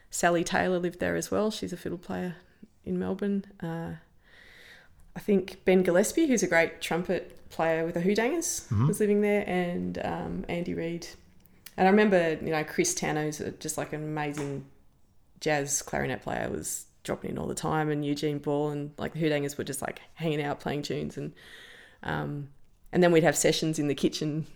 Sally 0.08 0.44
Taylor 0.44 0.78
lived 0.78 1.00
there 1.00 1.16
as 1.16 1.32
well. 1.32 1.50
She's 1.50 1.72
a 1.72 1.76
fiddle 1.76 1.98
player 1.98 2.36
in 2.84 2.96
Melbourne. 2.96 3.44
Uh, 3.60 3.94
I 5.16 5.20
think 5.20 5.64
Ben 5.64 5.82
Gillespie, 5.82 6.28
who's 6.28 6.44
a 6.44 6.48
great 6.48 6.80
trumpet 6.80 7.36
player 7.52 7.84
with 7.84 7.94
the 7.94 8.00
Hoodangers, 8.00 8.66
Mhm. 8.68 8.88
was 8.88 8.98
living 9.00 9.20
there, 9.20 9.44
and 9.46 9.98
um, 10.04 10.44
Andy 10.48 10.74
Reid. 10.74 11.06
And 11.76 11.86
I 11.86 11.90
remember, 11.90 12.32
you 12.42 12.50
know, 12.50 12.64
Chris 12.64 12.94
Tanner, 12.94 13.22
who's 13.24 13.40
just 13.60 13.78
like 13.78 13.92
an 13.92 14.02
amazing 14.02 14.64
jazz 15.40 15.82
clarinet 15.82 16.22
player, 16.22 16.48
was 16.50 16.86
dropping 17.04 17.30
in 17.30 17.38
all 17.38 17.46
the 17.46 17.54
time, 17.54 17.90
and 17.90 18.04
Eugene 18.04 18.38
Ball, 18.38 18.70
and 18.70 18.90
like 18.98 19.12
the 19.14 19.20
Hoodangers 19.20 19.56
were 19.56 19.64
just 19.64 19.82
like 19.82 20.00
hanging 20.14 20.42
out 20.42 20.60
playing 20.60 20.82
tunes, 20.82 21.16
and 21.16 21.32
um, 22.02 22.48
and 22.92 23.02
then 23.02 23.12
we'd 23.12 23.24
have 23.24 23.36
sessions 23.36 23.78
in 23.78 23.88
the 23.88 23.94
kitchen. 23.94 24.46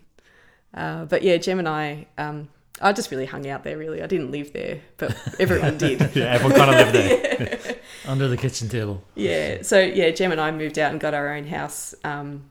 Uh, 0.74 1.04
but 1.06 1.22
yeah, 1.22 1.36
Jem 1.38 1.58
and 1.58 1.68
I, 1.68 2.06
um, 2.18 2.48
I 2.82 2.92
just 2.92 3.10
really 3.10 3.24
hung 3.24 3.48
out 3.48 3.64
there. 3.64 3.78
Really, 3.78 4.02
I 4.02 4.06
didn't 4.06 4.30
live 4.30 4.52
there, 4.52 4.80
but 4.98 5.16
everyone 5.40 5.78
did. 5.78 6.00
yeah, 6.14 6.24
everyone 6.34 6.58
kind 6.58 6.70
of 6.74 6.94
lived 6.94 6.94
there. 6.94 7.76
Under 8.06 8.28
the 8.28 8.36
kitchen 8.36 8.68
table. 8.68 9.02
Yeah. 9.14 9.62
So 9.62 9.80
yeah, 9.80 10.10
Jem 10.10 10.32
and 10.32 10.40
I 10.40 10.50
moved 10.50 10.78
out 10.78 10.92
and 10.92 11.00
got 11.00 11.14
our 11.14 11.34
own 11.34 11.46
house. 11.46 11.94
Um, 12.04 12.50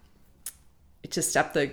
just 1.08 1.36
up 1.38 1.54
the 1.54 1.72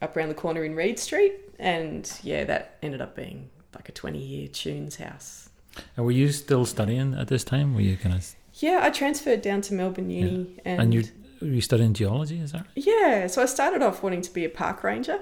up 0.00 0.16
around 0.16 0.28
the 0.28 0.34
corner 0.34 0.64
in 0.64 0.74
Reed 0.74 0.98
Street, 0.98 1.34
and 1.58 2.10
yeah, 2.22 2.44
that 2.44 2.78
ended 2.82 3.00
up 3.00 3.14
being 3.14 3.50
like 3.74 3.88
a 3.88 3.92
twenty 3.92 4.18
year 4.18 4.48
tunes 4.48 4.96
house. 4.96 5.48
And 5.96 6.04
were 6.04 6.12
you 6.12 6.30
still 6.32 6.66
studying 6.66 7.14
at 7.14 7.28
this 7.28 7.44
time? 7.44 7.74
Were 7.74 7.80
you 7.80 7.96
kind 7.96 8.14
of 8.14 8.34
Yeah, 8.54 8.80
I 8.82 8.90
transferred 8.90 9.42
down 9.42 9.60
to 9.62 9.74
Melbourne 9.74 10.10
Uni, 10.10 10.60
and, 10.64 10.80
and 10.80 10.94
you 10.94 11.04
were 11.40 11.48
you 11.48 11.60
studying 11.60 11.94
geology? 11.94 12.40
Is 12.40 12.52
that 12.52 12.62
right? 12.62 12.70
yeah, 12.74 13.26
so 13.26 13.42
I 13.42 13.46
started 13.46 13.82
off 13.82 14.02
wanting 14.02 14.22
to 14.22 14.32
be 14.32 14.44
a 14.44 14.48
park 14.48 14.84
ranger, 14.84 15.20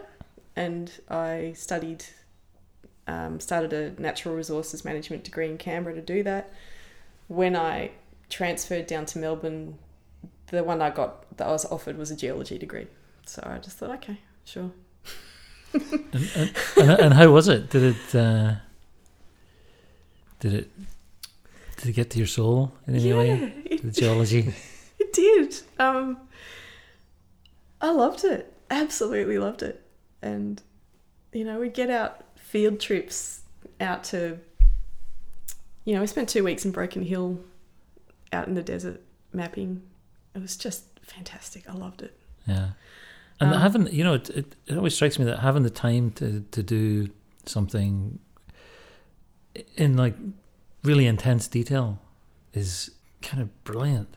and 0.56 0.90
I 1.08 1.52
studied. 1.56 2.04
Um, 3.06 3.40
started 3.40 3.72
a 3.72 4.00
natural 4.00 4.36
resources 4.36 4.84
management 4.84 5.24
degree 5.24 5.48
in 5.48 5.58
Canberra 5.58 5.96
to 5.96 6.00
do 6.00 6.22
that. 6.22 6.52
When 7.26 7.56
I 7.56 7.90
transferred 8.28 8.86
down 8.86 9.04
to 9.06 9.18
Melbourne, 9.18 9.78
the 10.48 10.62
one 10.62 10.80
I 10.80 10.90
got 10.90 11.36
that 11.36 11.48
I 11.48 11.50
was 11.50 11.64
offered 11.64 11.98
was 11.98 12.12
a 12.12 12.16
geology 12.16 12.56
degree. 12.56 12.86
So 13.30 13.40
I 13.46 13.58
just 13.58 13.76
thought, 13.76 13.90
okay, 13.90 14.18
sure. 14.44 14.72
And, 15.72 16.52
and, 16.76 16.90
and, 17.00 17.14
how 17.14 17.30
was 17.30 17.46
it? 17.46 17.70
Did 17.70 17.94
it? 17.94 18.14
Uh, 18.14 18.54
did 20.40 20.52
it? 20.52 20.70
Did 21.76 21.90
it 21.90 21.92
get 21.92 22.10
to 22.10 22.18
your 22.18 22.26
soul 22.26 22.72
in 22.88 22.96
any 22.96 23.10
yeah, 23.10 23.16
way? 23.16 23.54
it, 23.66 23.82
The 23.84 23.92
geology. 23.92 24.52
it 24.98 25.12
did. 25.12 25.56
Um, 25.78 26.18
I 27.80 27.92
loved 27.92 28.24
it. 28.24 28.52
Absolutely 28.68 29.38
loved 29.38 29.62
it. 29.62 29.80
And 30.20 30.60
you 31.32 31.44
know, 31.44 31.60
we'd 31.60 31.72
get 31.72 31.88
out 31.88 32.24
field 32.36 32.80
trips 32.80 33.42
out 33.80 34.02
to. 34.04 34.40
You 35.84 35.94
know, 35.94 36.00
we 36.00 36.08
spent 36.08 36.28
two 36.28 36.42
weeks 36.42 36.64
in 36.64 36.72
Broken 36.72 37.04
Hill, 37.04 37.38
out 38.32 38.48
in 38.48 38.54
the 38.54 38.62
desert 38.62 39.00
mapping. 39.32 39.82
It 40.34 40.42
was 40.42 40.56
just 40.56 40.82
fantastic. 41.04 41.70
I 41.70 41.74
loved 41.74 42.02
it. 42.02 42.18
Yeah. 42.44 42.70
And 43.40 43.54
Um, 43.54 43.60
having, 43.60 43.86
you 43.92 44.04
know, 44.04 44.14
it, 44.14 44.28
it, 44.30 44.56
it 44.66 44.76
always 44.76 44.94
strikes 44.94 45.18
me 45.18 45.24
that 45.24 45.38
having 45.38 45.62
the 45.62 45.70
time 45.70 46.10
to, 46.12 46.44
to 46.50 46.62
do 46.62 47.08
something 47.46 48.18
in 49.76 49.96
like 49.96 50.14
really 50.84 51.06
intense 51.06 51.48
detail 51.48 51.98
is 52.52 52.90
kind 53.22 53.42
of 53.42 53.64
brilliant. 53.64 54.08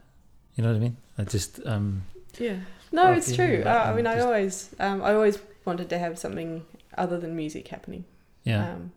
You 0.56 0.64
know 0.64 0.70
what 0.72 0.76
I 0.76 0.80
mean? 0.80 0.98
I 1.18 1.24
just, 1.24 1.66
um, 1.66 2.04
Yeah. 2.38 2.58
No, 2.92 3.14
it's 3.14 3.34
true. 3.36 3.64
Uh, 3.66 3.70
I 3.90 3.94
mean, 3.96 4.06
I 4.08 4.20
always, 4.20 4.70
um, 4.80 5.02
I 5.02 5.14
always 5.14 5.40
wanted 5.66 5.90
to 5.90 5.98
have 5.98 6.20
something 6.20 6.64
other 6.98 7.18
than 7.20 7.36
music 7.36 7.68
happening. 7.70 8.06
yeah. 8.44 8.74
Um, 8.74 8.92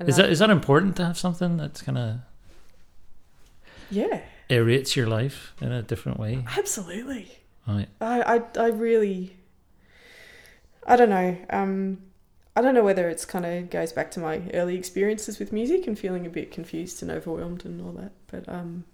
is 0.00 0.18
I- 0.18 0.22
that 0.22 0.30
is 0.30 0.38
that 0.40 0.50
important 0.50 0.96
to 0.96 1.04
have 1.04 1.16
something 1.16 1.56
that's 1.56 1.80
kind 1.82 1.96
of 1.98 2.18
Yeah, 3.90 4.20
aerates 4.50 4.96
your 4.96 5.06
life 5.06 5.52
in 5.60 5.72
a 5.72 5.82
different 5.82 6.18
way? 6.18 6.44
absolutely. 6.58 7.30
Right. 7.66 7.88
I, 8.00 8.22
I, 8.36 8.42
I 8.60 8.66
really, 8.68 9.36
I 10.86 10.96
don't 10.96 11.10
know. 11.10 11.36
Um, 11.50 11.98
I 12.56 12.62
don't 12.62 12.74
know 12.74 12.84
whether 12.84 13.08
it's 13.08 13.24
kind 13.24 13.44
of 13.44 13.70
goes 13.70 13.92
back 13.92 14.10
to 14.12 14.20
my 14.20 14.42
early 14.54 14.76
experiences 14.76 15.38
with 15.38 15.52
music 15.52 15.86
and 15.86 15.98
feeling 15.98 16.24
a 16.26 16.30
bit 16.30 16.52
confused 16.52 17.02
and 17.02 17.10
overwhelmed 17.10 17.64
and 17.64 17.80
all 17.80 17.92
that. 17.92 18.12
But 18.28 18.48
um, 18.48 18.84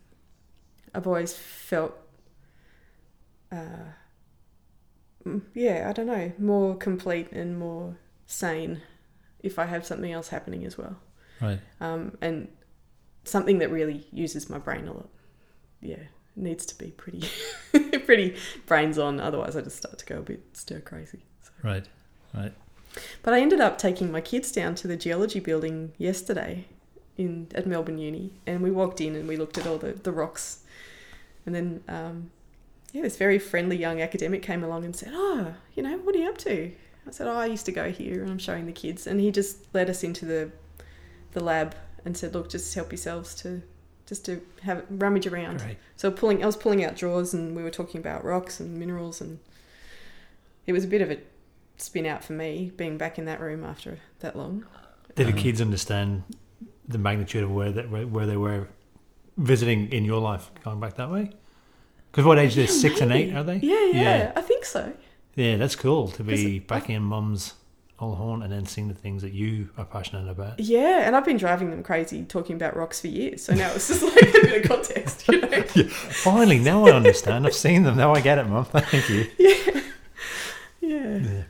I've 0.95 1.07
always 1.07 1.35
felt, 1.35 1.95
uh, 3.53 3.93
yeah, 5.55 5.87
I 5.89 5.93
don't 5.93 6.07
know, 6.07 6.33
more 6.39 6.75
complete 6.77 7.31
and 7.33 7.59
more 7.59 7.99
sane 8.27 8.81
if 9.43 9.59
I 9.59 9.67
have 9.67 9.85
something 9.85 10.11
else 10.11 10.29
happening 10.29 10.65
as 10.65 10.79
well. 10.79 10.97
Right. 11.41 11.61
Um, 11.81 12.17
and 12.23 12.49
something 13.25 13.59
that 13.59 13.71
really 13.71 14.07
uses 14.11 14.49
my 14.49 14.59
brain 14.59 14.89
a 14.89 14.93
lot. 14.93 15.09
Yeah, 15.83 16.05
needs 16.35 16.65
to 16.67 16.75
be 16.77 16.93
pretty, 16.93 17.29
pretty 18.07 18.37
brains 18.67 18.99
on. 18.99 19.21
Otherwise, 19.21 19.57
I 19.57 19.61
just 19.61 19.77
start 19.77 19.99
to 19.99 20.07
go 20.07 20.19
a 20.19 20.23
bit 20.23 20.45
stir 20.55 20.81
crazy. 20.81 21.25
Right. 21.63 21.87
Right. 22.35 22.53
But 23.23 23.35
I 23.35 23.41
ended 23.41 23.61
up 23.61 23.79
taking 23.79 24.11
my 24.11 24.21
kids 24.21 24.51
down 24.53 24.75
to 24.77 24.89
the 24.89 24.97
geology 24.97 25.41
building 25.41 25.93
yesterday 25.99 26.67
in 27.17 27.49
at 27.55 27.67
Melbourne 27.67 27.99
Uni, 27.99 28.33
and 28.47 28.63
we 28.63 28.71
walked 28.71 29.01
in 29.01 29.15
and 29.15 29.29
we 29.29 29.37
looked 29.37 29.59
at 29.59 29.67
all 29.67 29.79
the, 29.79 29.93
the 29.93 30.13
rocks, 30.13 30.65
and 31.47 31.55
then 31.55 31.83
um, 31.89 32.31
yeah, 32.93 33.03
this 33.03 33.17
very 33.17 33.39
friendly 33.39 33.77
young 33.77 34.01
academic 34.01 34.43
came 34.43 34.65
along 34.65 34.85
and 34.85 34.97
said, 34.97 35.13
"Oh, 35.13 35.55
you 35.75 35.83
know, 35.83 35.99
what 35.99 36.15
are 36.15 36.19
you 36.19 36.29
up 36.29 36.39
to?" 36.39 36.73
I 37.07 37.11
said, 37.11 37.27
"Oh, 37.27 37.37
I 37.37 37.47
used 37.47 37.67
to 37.67 37.73
go 37.73 37.91
here," 37.91 38.23
and 38.23 38.31
I'm 38.31 38.39
showing 38.39 38.67
the 38.67 38.73
kids, 38.73 39.07
and 39.07 39.21
he 39.21 39.31
just 39.31 39.73
led 39.75 39.89
us 39.91 40.03
into 40.03 40.25
the 40.25 40.51
the 41.33 41.43
lab 41.45 41.77
and 42.05 42.17
said, 42.17 42.35
"Look, 42.35 42.49
just 42.49 42.75
help 42.75 42.91
yourselves 42.91 43.35
to." 43.37 43.63
Just 44.07 44.25
to 44.25 44.43
have 44.63 44.85
rummage 44.91 45.29
around. 45.29 45.61
Great. 45.61 45.77
So 45.95 46.11
pulling, 46.11 46.43
I 46.43 46.47
was 46.47 46.57
pulling 46.57 46.85
out 46.85 46.97
drawers, 46.97 47.33
and 47.33 47.55
we 47.55 47.63
were 47.63 47.71
talking 47.71 48.01
about 48.01 48.25
rocks 48.25 48.59
and 48.59 48.77
minerals, 48.77 49.21
and 49.21 49.39
it 50.67 50.73
was 50.73 50.83
a 50.83 50.89
bit 50.89 51.01
of 51.01 51.13
a 51.13 51.19
spin 51.81 52.07
out 52.07 52.23
for 52.25 52.33
me 52.33 52.73
being 52.77 52.97
back 52.99 53.19
in 53.19 53.25
that 53.27 53.41
room 53.41 53.65
after 53.65 53.99
that 54.21 54.37
long. 54.37 54.65
Did 55.17 55.27
the 55.27 55.33
Um, 55.33 55.39
kids 55.39 55.61
understand 55.61 56.23
the 56.89 56.99
magnitude 56.99 57.43
of 57.45 57.51
where 57.51 57.73
that 57.73 57.91
where, 57.91 58.07
where 58.07 58.27
they 58.27 58.37
were 58.37 58.69
visiting 59.37 59.91
in 59.93 60.05
your 60.05 60.21
life 60.21 60.51
going 60.65 60.81
back 60.81 60.95
that 60.97 61.11
way? 61.11 61.31
Because 62.11 62.25
what 62.25 62.39
age? 62.39 62.55
They're 62.57 62.65
Yeah, 62.65 62.71
six 62.71 63.01
and 63.01 63.13
eight, 63.13 63.35
are 63.35 63.45
they? 63.45 63.57
Yeah, 63.57 63.87
yeah, 63.93 64.03
Yeah. 64.03 64.33
I 64.37 64.41
think 64.43 64.65
so. 64.65 64.93
Yeah, 65.37 65.57
that's 65.57 65.77
cool 65.77 66.09
to 66.09 66.25
be 66.25 66.57
it- 66.57 66.67
back 66.69 66.91
in 66.91 67.03
mum's 67.03 67.55
old 68.01 68.17
horn 68.17 68.43
and 68.43 68.51
then 68.51 68.65
seeing 68.65 68.89
the 68.89 68.95
things 68.95 69.21
that 69.23 69.33
you 69.33 69.69
are 69.77 69.85
passionate 69.85 70.27
about. 70.29 70.59
Yeah, 70.59 71.03
and 71.07 71.15
I've 71.15 71.25
been 71.25 71.37
driving 71.37 71.71
them 71.71 71.83
crazy 71.83 72.25
talking 72.25 72.57
about 72.57 72.75
rocks 72.75 72.99
for 73.01 73.09
years, 73.09 73.45
so 73.45 73.55
now 73.55 73.71
it's 73.73 73.89
just 73.89 74.03
like 74.17 74.23
a 74.23 74.33
bit 74.33 74.65
of 74.65 74.69
context, 74.71 75.29
you 75.29 75.41
know. 75.41 75.63
Finally, 75.89 76.61
now 76.61 76.87
I 76.87 76.93
understand. 76.93 77.47
I've 77.47 77.55
seen 77.55 77.83
them. 77.83 77.97
Now 77.99 78.15
I 78.15 78.21
get 78.23 78.39
it, 78.39 78.47
mum. 78.49 78.65
Thank 78.71 79.09
you. 79.11 79.27
Yeah, 79.39 79.81
yeah, 80.81 81.19
Yeah. 81.19 81.43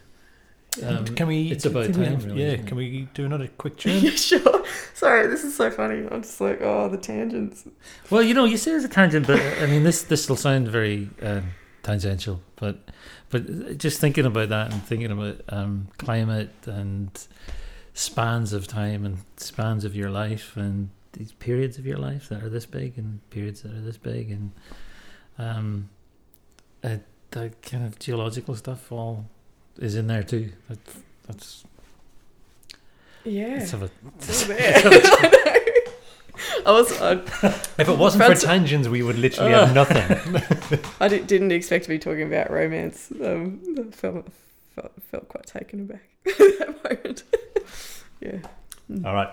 Um, 0.83 1.05
can 1.05 1.27
we? 1.27 1.51
it's 1.51 1.67
about 1.67 1.93
time, 1.93 2.19
really, 2.21 2.43
yeah. 2.45 2.57
Can 2.59 2.77
we 2.77 3.09
do 3.13 3.25
another 3.25 3.49
quick 3.59 3.77
tune? 3.79 4.05
yeah. 4.05 4.11
Sure. 4.13 4.65
Sorry, 4.95 5.27
this 5.27 5.43
is 5.43 5.57
so 5.57 5.71
funny. 5.71 6.07
I'm 6.11 6.23
just 6.23 6.41
like, 6.41 6.61
oh, 6.63 6.89
the 6.89 6.97
tangents. 6.97 7.67
Well, 8.09 8.23
you 8.23 8.35
know, 8.35 8.45
you 8.45 8.57
say 8.57 8.73
it's 8.73 8.85
a 8.85 8.89
tangent, 8.89 9.27
but 9.27 9.41
I 9.61 9.67
mean, 9.67 9.83
this 9.83 10.03
this 10.03 10.29
will 10.29 10.37
sound 10.37 10.69
very 10.69 11.11
um, 11.23 11.51
tangential, 11.83 12.41
but 12.57 12.79
but 13.31 13.79
just 13.79 14.01
thinking 14.01 14.27
about 14.27 14.51
that 14.51 14.73
and 14.73 14.83
thinking 14.85 15.11
about 15.11 15.41
um, 15.49 15.89
climate 15.99 16.55
and 16.67 17.11
spans 17.95 18.53
of 18.53 18.67
time 18.67 19.05
and 19.05 19.19
spans 19.37 19.85
of 19.85 19.97
your 19.97 20.11
life 20.11 20.57
and 20.57 20.91
these 21.13 21.33
periods 21.33 21.79
of 21.79 21.87
your 21.87 21.99
life 21.99 22.29
that 22.29 22.43
are 22.43 22.49
this 22.49 22.67
big 22.67 22.97
and 22.97 23.29
periods 23.31 23.63
that 23.63 23.73
are 23.73 23.81
this 23.81 23.97
big 23.97 24.31
and 24.31 24.53
um, 25.39 25.89
uh, 26.85 26.99
the 27.33 27.53
kind 27.63 27.85
of 27.85 27.99
geological 27.99 28.55
stuff 28.55 28.93
all 28.93 29.27
is 29.81 29.95
in 29.97 30.07
there 30.07 30.23
too. 30.23 30.53
That, 30.69 30.79
that's 31.27 31.65
Yeah. 33.25 33.57
let's 33.59 33.71
have 33.73 33.83
a 33.83 33.91
It's 34.19 34.43
all 34.43 34.49
there. 34.49 34.77
I 34.77 35.29
know. 35.29 35.77
I 36.67 36.73
was, 36.73 37.01
I, 37.01 37.13
If 37.79 37.89
it 37.89 37.99
wasn't 37.99 38.25
for 38.25 38.35
tangents, 38.35 38.89
we 38.89 39.03
would 39.03 39.19
literally 39.19 39.53
have 39.53 39.71
Uh. 39.71 39.73
nothing. 39.73 40.81
I 41.01 41.09
di- 41.09 41.21
didn't 41.21 41.53
expect 41.53 41.85
to 41.85 41.89
be 41.91 41.99
talking 41.99 42.23
about 42.23 42.51
romance. 42.51 43.11
Um, 43.23 43.61
I 43.79 43.91
felt, 43.95 44.27
felt 44.75 44.93
felt 45.11 45.29
quite 45.29 45.47
taken 45.47 45.81
aback 45.81 46.03
at 46.27 46.39
that 46.59 46.85
moment. 46.85 47.23
yeah. 48.21 48.39
All 49.07 49.15
right, 49.15 49.29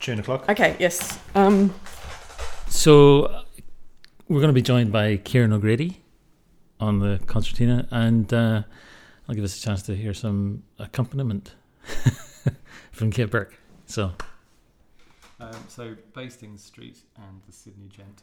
tune 0.00 0.18
o'clock. 0.20 0.48
Okay. 0.48 0.76
Yes. 0.78 1.18
Um. 1.34 1.74
So 2.68 3.24
uh, 3.24 3.42
we're 4.28 4.40
going 4.40 4.48
to 4.48 4.60
be 4.60 4.62
joined 4.62 4.90
by 4.92 5.16
Kieran 5.18 5.52
O'Grady 5.52 6.00
on 6.80 6.98
the 7.00 7.20
concertina, 7.26 7.86
and 7.90 8.32
uh, 8.32 8.62
I'll 9.28 9.34
give 9.34 9.44
us 9.44 9.58
a 9.58 9.62
chance 9.62 9.82
to 9.82 9.96
hear 9.96 10.14
some 10.14 10.62
accompaniment 10.78 11.54
from 12.92 13.10
Kit 13.10 13.30
Burke. 13.30 13.58
So 13.86 14.12
Um, 15.40 15.52
so 15.68 15.96
Bastings 16.14 16.62
Street 16.62 16.98
and 17.16 17.40
the 17.46 17.52
Sydney 17.52 17.88
Gent. 17.88 18.22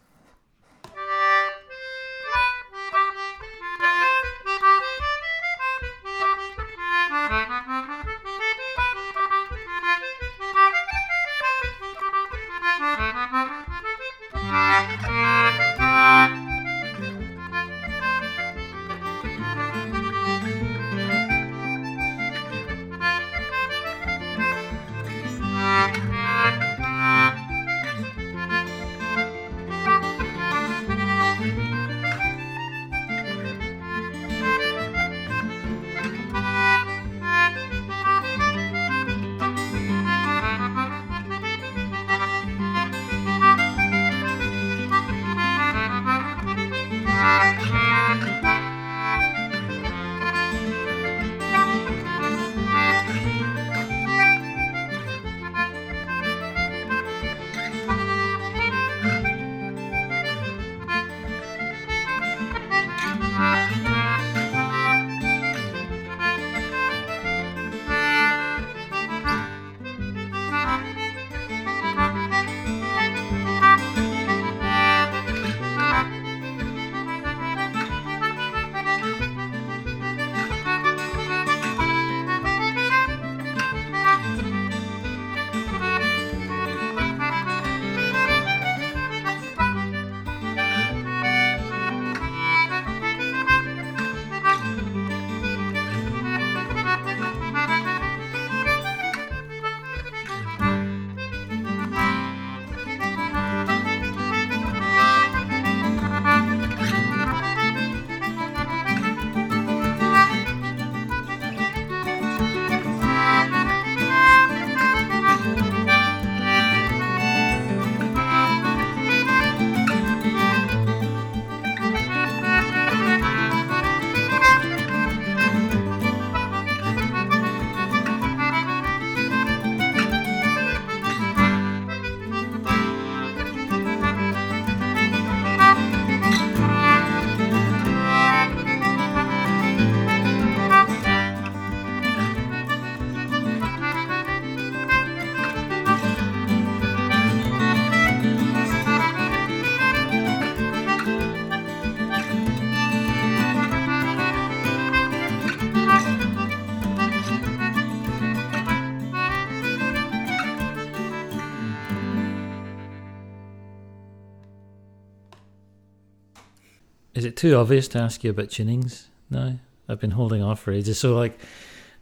Too 167.43 167.57
obvious 167.57 167.89
to 167.89 167.99
ask 167.99 168.23
you 168.23 168.29
about 168.29 168.47
tunings 168.47 169.07
now? 169.29 169.59
I've 169.89 169.99
been 169.99 170.11
holding 170.11 170.41
off 170.41 170.61
for 170.61 170.71
ages. 170.71 170.97
So 170.97 171.13
like, 171.13 171.37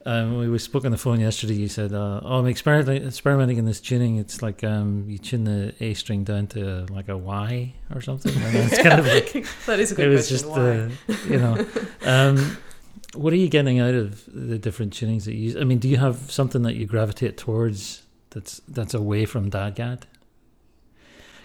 um, 0.05 0.37
we 0.37 0.59
spoke 0.59 0.85
on 0.85 0.91
the 0.91 0.99
phone 0.99 1.19
yesterday. 1.19 1.55
You 1.55 1.67
said, 1.67 1.93
uh, 1.93 2.21
"Oh, 2.23 2.37
I'm 2.37 2.45
experimenting, 2.45 3.07
experimenting 3.07 3.57
in 3.57 3.65
this 3.65 3.81
tuning. 3.81 4.17
It's 4.17 4.43
like 4.43 4.63
um, 4.63 5.05
you 5.07 5.17
tune 5.17 5.45
the 5.45 5.73
A 5.79 5.95
string 5.95 6.23
down 6.23 6.45
to 6.47 6.85
like 6.91 7.09
a 7.09 7.17
Y 7.17 7.73
or 7.91 8.01
something." 8.01 8.31
And 8.35 8.55
it's 8.55 8.83
kind 8.83 8.99
of 8.99 9.07
like 9.07 9.31
that 9.65 9.79
is 9.79 9.91
a 9.91 9.95
good 9.95 10.05
it 10.05 10.09
was 10.09 10.27
question. 10.27 10.97
just, 11.07 11.25
uh, 11.25 11.33
you 11.33 11.39
know, 11.39 11.65
um, 12.05 12.57
what 13.15 13.33
are 13.33 13.37
you 13.37 13.49
getting 13.49 13.79
out 13.79 13.95
of 13.95 14.23
the 14.27 14.59
different 14.59 14.93
tunings 14.93 15.25
that 15.25 15.33
you 15.33 15.45
use? 15.45 15.57
I 15.57 15.63
mean, 15.63 15.79
do 15.79 15.89
you 15.89 15.97
have 15.97 16.29
something 16.29 16.61
that 16.61 16.75
you 16.75 16.85
gravitate 16.85 17.37
towards 17.37 18.03
that's 18.29 18.61
that's 18.67 18.93
away 18.93 19.25
from 19.25 19.49
Dadgad? 19.49 20.03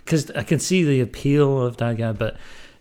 Because 0.05 0.31
I 0.33 0.43
can 0.43 0.59
see 0.59 0.85
the 0.85 1.01
appeal 1.01 1.63
of 1.63 1.79
Dadgad, 1.79 2.19
but 2.19 2.37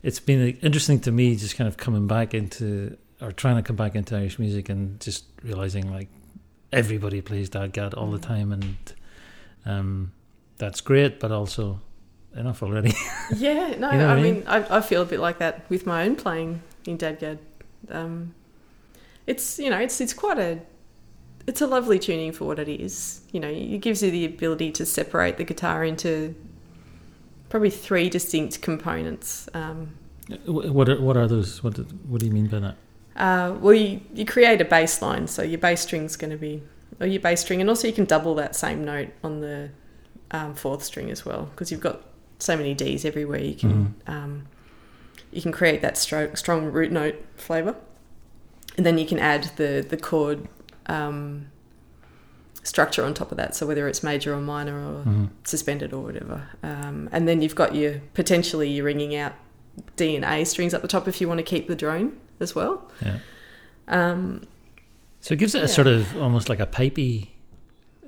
it's 0.08 0.20
been 0.20 0.42
interesting 0.62 1.00
to 1.02 1.12
me 1.12 1.36
just 1.36 1.56
kind 1.58 1.68
of 1.68 1.76
coming 1.78 2.06
back 2.08 2.34
into 2.34 2.96
or 3.22 3.32
trying 3.32 3.56
to 3.56 3.64
come 3.64 3.76
back 3.76 3.96
into 3.96 4.16
Irish 4.16 4.38
music 4.40 4.70
and 4.70 5.00
just 5.00 5.26
realizing 5.44 5.92
like 5.92 6.10
everybody 6.72 7.22
plays 7.22 7.50
Dadgad 7.50 7.94
all 7.98 8.12
the 8.12 8.20
Mm. 8.20 8.28
time, 8.34 8.52
and 8.52 8.76
um, 9.66 10.12
that's 10.58 10.82
great, 10.82 11.20
but 11.20 11.32
also 11.32 11.80
enough 12.36 12.62
already. 12.62 12.94
Yeah, 13.36 13.76
no, 13.80 13.92
You 13.92 13.98
know 13.98 14.10
I 14.10 14.12
I 14.12 14.16
mean? 14.16 14.24
mean, 14.36 14.44
I, 14.48 14.78
I 14.78 14.82
feel 14.82 15.02
a 15.02 15.06
bit 15.06 15.20
like 15.20 15.38
that 15.40 15.68
with 15.70 15.86
my 15.88 16.04
own 16.06 16.16
playing 16.16 16.62
in 16.86 16.98
Dadgad. 16.98 17.40
Um, 17.90 18.34
it's 19.26 19.58
you 19.58 19.70
know, 19.72 19.80
it's 19.80 20.00
it's 20.02 20.14
quite 20.14 20.38
a, 20.38 20.60
it's 21.48 21.62
a 21.62 21.68
lovely 21.68 21.98
tuning 21.98 22.32
for 22.32 22.46
what 22.46 22.60
it 22.60 22.70
is. 22.70 23.22
You 23.32 23.40
know, 23.40 23.50
it 23.50 23.80
gives 23.82 24.04
you 24.04 24.12
the 24.12 24.26
ability 24.26 24.72
to 24.74 24.86
separate 24.86 25.38
the 25.38 25.44
guitar 25.46 25.84
into 25.84 26.36
probably 27.50 27.70
three 27.70 28.10
distinct 28.10 28.62
components. 28.62 29.48
Um, 29.54 29.96
what 30.46 30.90
are, 30.90 31.00
what 31.00 31.18
are 31.18 31.28
those? 31.28 31.64
What 31.64 31.76
do, 31.76 31.84
what 32.08 32.20
do 32.20 32.26
you 32.26 32.32
mean 32.32 32.48
by 32.48 32.60
that? 32.60 32.76
uh, 33.16 33.56
well, 33.60 33.74
you, 33.74 34.02
you 34.14 34.26
create 34.26 34.60
a 34.62 34.66
bass 34.66 35.02
line, 35.02 35.28
so 35.28 35.42
your 35.42 35.58
bass 35.58 35.82
string's 35.82 36.16
going 36.16 36.32
to 36.32 36.38
be, 36.38 36.62
or 37.00 37.08
your 37.08 37.22
bass 37.22 37.42
string, 37.42 37.62
and 37.62 37.70
also 37.70 37.88
you 37.88 37.94
can 37.94 38.06
double 38.06 38.36
that 38.36 38.56
same 38.56 38.84
note 38.84 39.10
on 39.24 39.40
the 39.40 39.70
um, 40.32 40.54
fourth 40.54 40.84
string 40.84 41.10
as 41.10 41.26
well, 41.26 41.46
because 41.52 41.72
you've 41.72 41.82
got 41.82 42.02
so 42.40 42.58
many 42.58 42.74
Ds 42.74 43.06
everywhere. 43.06 43.40
You 43.40 43.56
can 43.56 43.96
um, 44.08 44.48
you 45.32 45.42
can 45.42 45.52
create 45.52 45.82
that 45.82 45.96
stro- 45.96 46.38
strong 46.38 46.66
root 46.66 46.92
note 46.92 47.24
flavor, 47.38 47.76
and 48.76 48.86
then 48.86 48.98
you 48.98 49.06
can 49.06 49.20
add 49.20 49.52
the 49.56 49.86
the 49.88 49.98
chord 49.98 50.48
um, 50.88 51.48
structure 52.66 53.06
on 53.06 53.14
top 53.14 53.32
of 53.32 53.38
that. 53.38 53.56
So 53.56 53.66
whether 53.66 53.88
it's 53.88 54.04
major 54.04 54.34
or 54.34 54.42
minor 54.42 54.76
or 54.76 55.04
Mhm. 55.04 55.30
suspended 55.44 55.94
or 55.94 56.02
whatever, 56.04 56.50
um, 56.64 57.08
and 57.12 57.28
then 57.28 57.42
you've 57.42 57.56
got 57.56 57.74
your 57.76 58.02
potentially 58.14 58.70
you're 58.70 58.86
ringing 58.86 59.16
out 59.16 59.34
DNA 59.98 60.46
strings 60.46 60.74
at 60.74 60.82
the 60.82 60.88
top 60.88 61.08
if 61.08 61.22
you 61.22 61.28
want 61.28 61.38
to 61.38 61.44
keep 61.44 61.68
the 61.68 61.76
drone 61.76 62.18
as 62.40 62.56
well. 62.56 62.90
Yeah. 63.02 63.20
Um, 63.88 64.48
So 65.22 65.34
it 65.34 65.38
gives 65.38 65.56
it 65.56 65.64
a 65.64 65.68
sort 65.68 65.88
of 65.88 66.16
almost 66.22 66.50
like 66.50 66.60
a 66.60 66.68
pipey, 66.68 67.30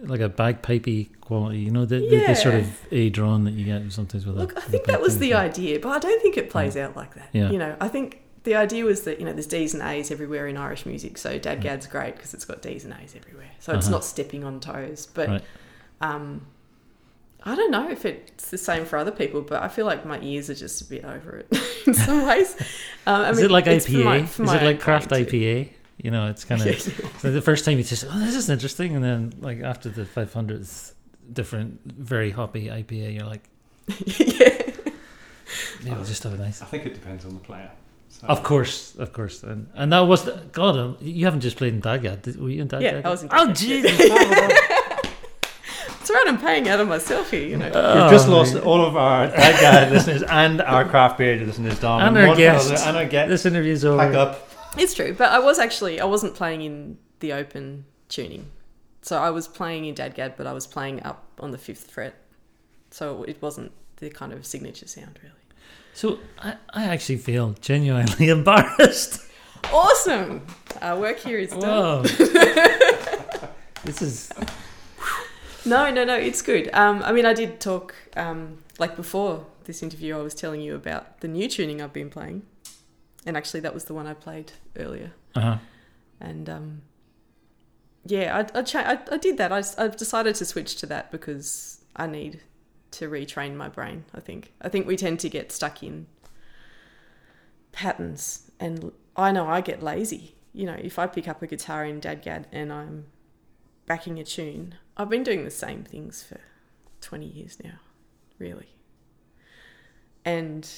like 0.04 0.20
a 0.20 0.30
bagpipey 0.30 1.10
quality. 1.22 1.60
You 1.60 1.72
know, 1.72 1.84
the, 1.86 2.00
the, 2.00 2.26
the 2.28 2.36
sort 2.36 2.56
of 2.56 2.68
a 2.92 3.10
drone 3.10 3.44
that 3.46 3.52
you 3.54 3.66
get 3.66 3.92
sometimes 3.92 4.26
with 4.26 4.36
a. 4.38 4.40
Look, 4.40 4.58
I 4.58 4.62
think 4.62 4.86
that 4.86 5.02
was 5.02 5.18
the 5.20 5.34
idea, 5.34 5.80
but 5.80 5.90
I 5.90 6.00
don't 6.00 6.22
think 6.22 6.38
it 6.38 6.50
plays 6.50 6.78
out 6.78 6.96
like 6.96 7.16
that. 7.16 7.30
Yeah. 7.34 7.50
You 7.52 7.58
know, 7.58 7.76
I 7.82 7.88
think 7.88 8.22
the 8.48 8.56
idea 8.56 8.86
was 8.86 9.02
that 9.02 9.20
you 9.20 9.26
know 9.26 9.34
there's 9.34 9.48
D's 9.48 9.74
and 9.74 9.84
A's 9.84 10.10
everywhere 10.12 10.48
in 10.48 10.56
Irish 10.58 10.86
music, 10.86 11.18
so 11.18 11.38
Dadgad's 11.38 11.86
great 11.88 12.16
because 12.16 12.34
it's 12.34 12.46
got 12.46 12.62
D's 12.62 12.86
and 12.86 12.94
A's 13.04 13.14
everywhere, 13.16 13.52
so 13.60 13.74
it's 13.74 13.86
Uh-huh. 13.88 13.96
not 13.98 14.06
stepping 14.06 14.44
on 14.44 14.60
toes. 14.60 15.08
But 15.14 15.28
Right. 15.30 15.44
um, 16.02 16.46
I 17.44 17.56
don't 17.56 17.72
know 17.72 17.90
if 17.90 18.06
it's 18.06 18.50
the 18.50 18.58
same 18.58 18.86
for 18.86 18.98
other 18.98 19.12
people, 19.12 19.42
but 19.42 19.62
I 19.62 19.68
feel 19.68 19.86
like 19.86 20.06
my 20.06 20.20
ears 20.22 20.50
are 20.50 20.56
just 20.56 20.82
a 20.82 20.86
bit 20.86 21.04
over 21.06 21.38
it 21.38 21.48
in 21.88 21.94
some 21.94 22.26
ways. 22.30 22.56
Um, 23.06 23.22
I 23.22 23.30
Is 23.32 23.38
mean, 23.38 23.46
it 23.46 23.52
like 23.52 23.68
it's 23.68 23.86
for 23.86 23.92
IPA? 23.92 24.04
my- 24.04 24.26
for 24.26 24.44
is 24.44 24.54
it 24.54 24.64
like 24.64 24.80
craft 24.80 25.10
playing 25.10 25.26
too. 25.28 25.38
IPA? 25.38 25.70
You 26.04 26.12
know, 26.12 26.28
it's 26.30 26.44
kind 26.46 26.62
of 26.62 26.80
so 27.22 27.32
the 27.32 27.42
first 27.42 27.66
time 27.66 27.78
you 27.78 27.84
just 27.84 28.06
oh 28.10 28.20
this 28.20 28.36
is 28.36 28.50
interesting, 28.50 28.96
and 28.96 29.04
then 29.04 29.34
like 29.40 29.62
after 29.62 29.90
the 29.90 30.06
five 30.06 30.32
hundredth 30.34 30.94
different 31.34 31.80
very 31.86 32.32
hoppy 32.32 32.68
IPA, 32.68 33.16
you're 33.16 33.26
like 33.26 33.50
yeah. 34.06 34.72
yeah, 35.84 35.96
we'll 35.96 36.04
just 36.06 36.24
have 36.24 36.34
a 36.34 36.38
nice. 36.38 36.62
I 36.62 36.66
think 36.66 36.86
it 36.86 36.94
depends 36.94 37.26
on 37.26 37.34
the 37.34 37.40
player. 37.40 37.72
So 38.10 38.28
Of 38.28 38.42
course, 38.44 38.96
of 38.98 39.14
course, 39.14 39.44
and 39.44 39.68
and 39.76 39.92
that 39.94 40.00
was 40.02 40.24
the, 40.26 40.42
God. 40.52 40.76
um, 40.78 40.98
You 41.00 41.26
haven't 41.26 41.42
just 41.42 41.58
played 41.58 41.74
in 41.74 41.82
Dadgad, 41.82 42.24
did- 42.24 42.40
were 42.42 42.50
you 42.50 42.62
in 42.64 42.68
Dadgad? 42.68 42.82
Yeah, 42.82 43.02
I 43.06 43.10
was 43.10 43.22
in 43.24 43.30
Oh 43.32 43.48
Dadgad, 43.48 43.58
Jesus! 43.58 44.00
It's 46.00 46.10
right. 46.14 46.24
I'm 46.28 46.40
paying 46.40 46.70
out 46.70 46.80
of 46.80 46.88
my 46.88 47.00
selfie. 47.00 47.50
You 47.50 47.58
know. 47.58 47.66
We've 47.66 48.12
just 48.12 48.30
Oh, 48.30 48.32
lost 48.38 48.54
mate. 48.54 48.64
all 48.64 48.86
of 48.86 48.96
our 48.96 49.28
Dad 49.28 49.60
Guy 49.60 49.90
listeners 49.92 50.24
and 50.24 50.62
our 50.62 50.86
craft 50.86 51.18
beer 51.18 51.36
listeners, 51.46 51.78
Dom. 51.80 52.00
And 52.02 52.16
in 52.16 52.24
our 52.24 52.28
one 52.30 52.38
guests. 52.38 52.72
fell- 52.72 52.88
And 52.88 52.96
our 52.98 53.06
guests. 53.06 53.30
This 53.30 53.46
interview's 53.46 53.84
over. 53.84 53.98
Pack 53.98 54.14
up. 54.16 54.50
It's 54.78 54.94
true, 54.94 55.14
but 55.14 55.32
I 55.34 55.40
was 55.40 55.60
actually 55.60 56.00
I 56.00 56.06
wasn't 56.06 56.34
playing 56.34 56.62
in 56.62 56.98
the 57.20 57.34
open 57.34 57.84
tuning, 58.08 58.46
so 59.02 59.18
I 59.22 59.32
was 59.32 59.48
playing 59.50 59.84
in 59.86 59.96
Dadgad, 59.96 60.38
but 60.38 60.48
I 60.48 60.54
was 60.54 60.66
playing 60.66 61.04
up 61.04 61.26
on 61.42 61.52
the 61.52 61.58
fifth 61.58 61.92
fret, 61.92 62.16
so 62.90 63.24
it 63.24 63.42
wasn't 63.42 63.72
the 63.98 64.10
kind 64.10 64.32
of 64.32 64.46
signature 64.46 64.88
sound 64.88 65.20
really. 65.22 65.37
So 65.98 66.20
I, 66.38 66.54
I 66.76 66.84
actually 66.84 67.18
feel 67.18 67.56
genuinely 67.60 68.30
embarrassed. 68.38 69.20
Awesome, 69.74 70.46
our 70.80 71.00
work 71.00 71.18
here 71.18 71.40
is 71.40 71.50
done. 71.50 72.06
This 73.84 74.04
is 74.04 74.32
No, 75.66 75.90
no, 75.90 76.04
no, 76.06 76.14
it's 76.14 76.44
good. 76.44 76.70
Um, 76.74 77.02
I 77.04 77.12
mean, 77.12 77.26
I 77.26 77.34
did 77.34 77.60
talk 77.60 77.96
um, 78.16 78.60
like 78.78 78.96
before 78.96 79.48
this 79.64 79.82
interview. 79.82 80.16
I 80.16 80.22
was 80.22 80.36
telling 80.36 80.62
you 80.62 80.76
about 80.76 81.22
the 81.22 81.28
new 81.28 81.48
tuning 81.50 81.82
I've 81.82 81.94
been 81.94 82.12
playing, 82.12 82.44
and 83.26 83.36
actually 83.36 83.62
that 83.62 83.74
was 83.74 83.86
the 83.86 83.96
one 83.96 84.06
I 84.06 84.14
played 84.14 84.52
earlier. 84.78 85.14
uh-huh. 85.36 85.58
and 86.22 86.48
um, 86.48 86.82
yeah, 88.06 88.38
I 88.38 88.60
I, 88.60 88.62
cha- 88.62 88.88
I 88.94 89.00
I 89.12 89.18
did 89.18 89.38
that. 89.40 89.52
I 89.52 89.64
I've 89.84 89.98
decided 89.98 90.36
to 90.36 90.46
switch 90.46 90.76
to 90.76 90.86
that 90.86 91.12
because 91.12 91.80
I 91.96 92.06
need 92.06 92.42
to 92.92 93.10
retrain 93.10 93.56
my 93.56 93.70
brain. 93.70 94.06
I 94.14 94.20
think 94.20 94.54
I 94.62 94.70
think 94.70 94.88
we 94.88 94.98
tend 94.98 95.20
to 95.22 95.30
get 95.30 95.52
stuck 95.52 95.84
in 95.84 96.08
patterns, 97.72 98.52
and 98.60 98.92
I 99.16 99.32
know 99.32 99.48
I 99.48 99.62
get 99.62 99.84
lazy. 99.84 100.36
You 100.54 100.66
know, 100.66 100.78
if 100.80 100.98
I 100.98 101.08
pick 101.08 101.28
up 101.28 101.42
a 101.42 101.48
guitar 101.48 101.86
in 101.86 102.02
Dadgad 102.02 102.46
and 102.52 102.74
I'm 102.74 103.06
backing 103.86 104.20
a 104.20 104.24
tune, 104.24 104.76
I've 104.96 105.10
been 105.10 105.24
doing 105.24 105.44
the 105.44 105.52
same 105.52 105.84
things 105.84 106.24
for 106.24 106.40
twenty 107.02 107.28
years 107.28 107.58
now, 107.64 107.80
really, 108.40 108.76
and 110.26 110.70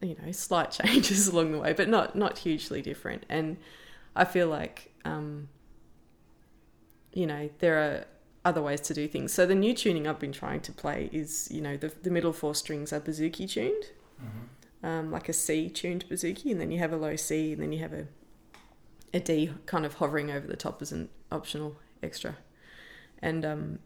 you 0.00 0.16
know, 0.22 0.32
slight 0.32 0.70
changes 0.84 1.28
along 1.28 1.52
the 1.52 1.58
way, 1.58 1.72
but 1.72 1.88
not 1.88 2.16
not 2.16 2.38
hugely 2.38 2.82
different. 2.82 3.24
And 3.28 3.56
I 4.14 4.24
feel 4.24 4.48
like, 4.48 4.92
um, 5.04 5.48
you 7.12 7.26
know, 7.26 7.50
there 7.58 7.76
are 7.78 8.04
other 8.46 8.62
ways 8.62 8.80
to 8.80 8.94
do 8.94 9.08
things. 9.08 9.32
So 9.32 9.44
the 9.44 9.54
new 9.54 9.74
tuning 9.74 10.06
I've 10.06 10.20
been 10.20 10.32
trying 10.32 10.60
to 10.60 10.72
play 10.72 11.10
is, 11.12 11.48
you 11.50 11.60
know, 11.60 11.76
the, 11.76 11.92
the 12.02 12.10
middle 12.10 12.32
four 12.32 12.54
strings 12.54 12.92
are 12.92 13.00
bouzouki 13.00 13.46
tuned, 13.50 13.84
um, 14.88 15.10
like 15.10 15.28
a 15.28 15.32
C 15.32 15.68
tuned 15.68 16.04
bouzouki, 16.08 16.52
and 16.52 16.60
then 16.60 16.70
you 16.70 16.78
have 16.78 16.92
a 16.92 16.96
low 16.96 17.16
C, 17.16 17.52
and 17.52 17.60
then 17.62 17.72
you 17.72 17.80
have 17.80 17.92
a 17.92 18.06
a 19.12 19.20
D 19.20 19.50
kind 19.66 19.84
of 19.84 19.94
hovering 19.94 20.30
over 20.30 20.46
the 20.46 20.56
top 20.56 20.82
as 20.82 20.92
an 20.92 21.08
optional 21.30 21.76
extra. 22.02 22.36
And 23.20 23.44
um, 23.44 23.78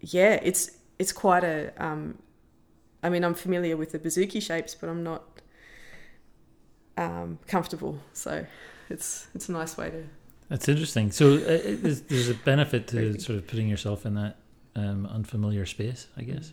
yeah, 0.00 0.38
it's 0.42 0.70
it's 0.98 1.12
quite 1.12 1.44
a. 1.44 1.72
Um, 1.76 2.18
I 3.02 3.08
mean, 3.10 3.24
I'm 3.24 3.34
familiar 3.34 3.76
with 3.76 3.92
the 3.92 3.98
bouzouki 3.98 4.40
shapes, 4.40 4.74
but 4.74 4.88
I'm 4.88 5.02
not 5.02 5.22
um, 6.96 7.38
comfortable. 7.46 7.98
So 8.12 8.46
it's 8.88 9.26
it's 9.34 9.48
a 9.48 9.52
nice 9.52 9.76
way 9.76 9.90
to. 9.90 10.04
That's 10.48 10.68
interesting. 10.68 11.10
So 11.10 11.32
uh, 11.34 11.36
it- 11.38 11.82
there's, 11.82 12.00
there's 12.02 12.28
a 12.28 12.34
benefit 12.34 12.86
to 12.88 13.18
sort 13.20 13.38
of 13.38 13.46
putting 13.46 13.68
yourself 13.68 14.04
in 14.06 14.14
that 14.14 14.36
um, 14.76 15.06
unfamiliar 15.06 15.64
space, 15.66 16.08
I 16.16 16.22
guess. 16.22 16.52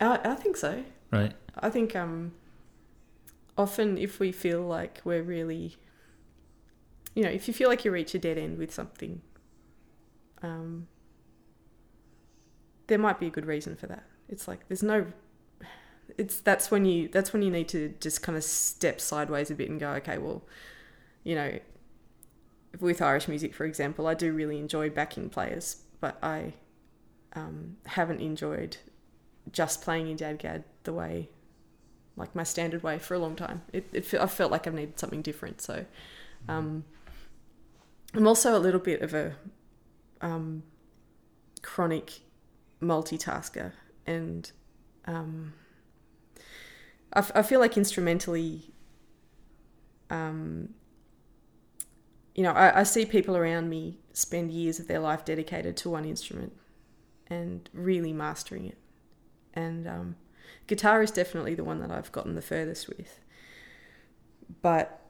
I, 0.00 0.18
I 0.24 0.34
think 0.34 0.56
so. 0.56 0.82
Right. 1.10 1.32
I 1.58 1.70
think 1.70 1.94
um, 1.96 2.32
often 3.56 3.98
if 3.98 4.18
we 4.20 4.32
feel 4.32 4.62
like 4.62 5.00
we're 5.04 5.22
really, 5.22 5.76
you 7.14 7.22
know, 7.22 7.30
if 7.30 7.46
you 7.48 7.54
feel 7.54 7.68
like 7.68 7.84
you 7.84 7.90
reach 7.90 8.14
a 8.14 8.18
dead 8.18 8.38
end 8.38 8.58
with 8.58 8.72
something, 8.72 9.20
um, 10.42 10.88
there 12.86 12.98
might 12.98 13.20
be 13.20 13.26
a 13.26 13.30
good 13.30 13.46
reason 13.46 13.76
for 13.76 13.86
that. 13.86 14.04
It's 14.28 14.48
like 14.48 14.66
there's 14.68 14.82
no. 14.82 15.06
It's 16.18 16.40
that's 16.40 16.70
when 16.70 16.84
you 16.84 17.08
that's 17.08 17.32
when 17.32 17.42
you 17.42 17.50
need 17.50 17.68
to 17.68 17.94
just 18.00 18.22
kind 18.22 18.36
of 18.36 18.44
step 18.44 19.00
sideways 19.00 19.50
a 19.50 19.54
bit 19.54 19.70
and 19.70 19.78
go, 19.80 19.90
okay, 19.92 20.18
well, 20.18 20.42
you 21.24 21.34
know, 21.34 21.58
with 22.80 23.02
Irish 23.02 23.28
music, 23.28 23.54
for 23.54 23.64
example, 23.64 24.06
I 24.06 24.14
do 24.14 24.32
really 24.32 24.58
enjoy 24.58 24.90
backing 24.90 25.28
players, 25.28 25.82
but 26.00 26.18
I 26.22 26.54
um, 27.34 27.76
haven't 27.86 28.20
enjoyed 28.20 28.76
just 29.50 29.82
playing 29.82 30.08
in 30.08 30.16
Dadgad 30.16 30.64
the 30.84 30.92
way, 30.92 31.28
like 32.16 32.34
my 32.34 32.42
standard 32.42 32.82
way, 32.82 32.98
for 32.98 33.14
a 33.14 33.18
long 33.18 33.36
time. 33.36 33.62
It, 33.72 33.88
it 33.92 34.14
I 34.14 34.26
felt 34.26 34.50
like 34.50 34.66
I've 34.66 34.74
needed 34.74 34.98
something 34.98 35.22
different. 35.22 35.60
So, 35.60 35.84
um, 36.48 36.84
I'm 38.14 38.26
also 38.26 38.56
a 38.56 38.60
little 38.60 38.80
bit 38.80 39.00
of 39.02 39.14
a 39.14 39.34
um, 40.20 40.62
chronic 41.62 42.20
multitasker, 42.80 43.72
and 44.06 44.50
um, 45.06 45.54
I, 47.12 47.20
f- 47.20 47.32
I 47.34 47.42
feel 47.42 47.60
like 47.60 47.76
instrumentally, 47.76 48.72
um, 50.10 50.74
you 52.34 52.42
know, 52.42 52.52
I, 52.52 52.80
I 52.80 52.82
see 52.82 53.04
people 53.04 53.36
around 53.36 53.68
me 53.68 53.98
spend 54.12 54.50
years 54.50 54.78
of 54.78 54.88
their 54.88 55.00
life 55.00 55.24
dedicated 55.24 55.76
to 55.78 55.90
one 55.90 56.04
instrument 56.04 56.52
and 57.28 57.68
really 57.72 58.12
mastering 58.12 58.66
it. 58.66 58.78
And 59.54 59.86
um, 59.86 60.16
guitar 60.66 61.02
is 61.02 61.10
definitely 61.10 61.54
the 61.54 61.64
one 61.64 61.80
that 61.80 61.90
I've 61.90 62.12
gotten 62.12 62.34
the 62.34 62.42
furthest 62.42 62.88
with. 62.88 63.20
But 64.62 65.00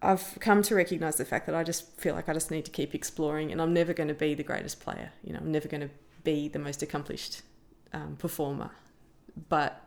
I've 0.00 0.38
come 0.40 0.62
to 0.62 0.74
recognize 0.74 1.16
the 1.16 1.24
fact 1.24 1.46
that 1.46 1.54
I 1.54 1.62
just 1.62 1.96
feel 2.00 2.14
like 2.14 2.28
I 2.28 2.32
just 2.32 2.50
need 2.50 2.64
to 2.64 2.70
keep 2.70 2.94
exploring, 2.94 3.52
and 3.52 3.62
I'm 3.62 3.72
never 3.72 3.92
going 3.92 4.08
to 4.08 4.14
be 4.14 4.34
the 4.34 4.42
greatest 4.42 4.80
player. 4.80 5.12
You 5.22 5.32
know, 5.32 5.38
I'm 5.38 5.52
never 5.52 5.68
going 5.68 5.82
to 5.82 5.90
be 6.24 6.48
the 6.48 6.58
most 6.58 6.82
accomplished 6.82 7.42
um, 7.92 8.16
performer. 8.16 8.70
But 9.48 9.80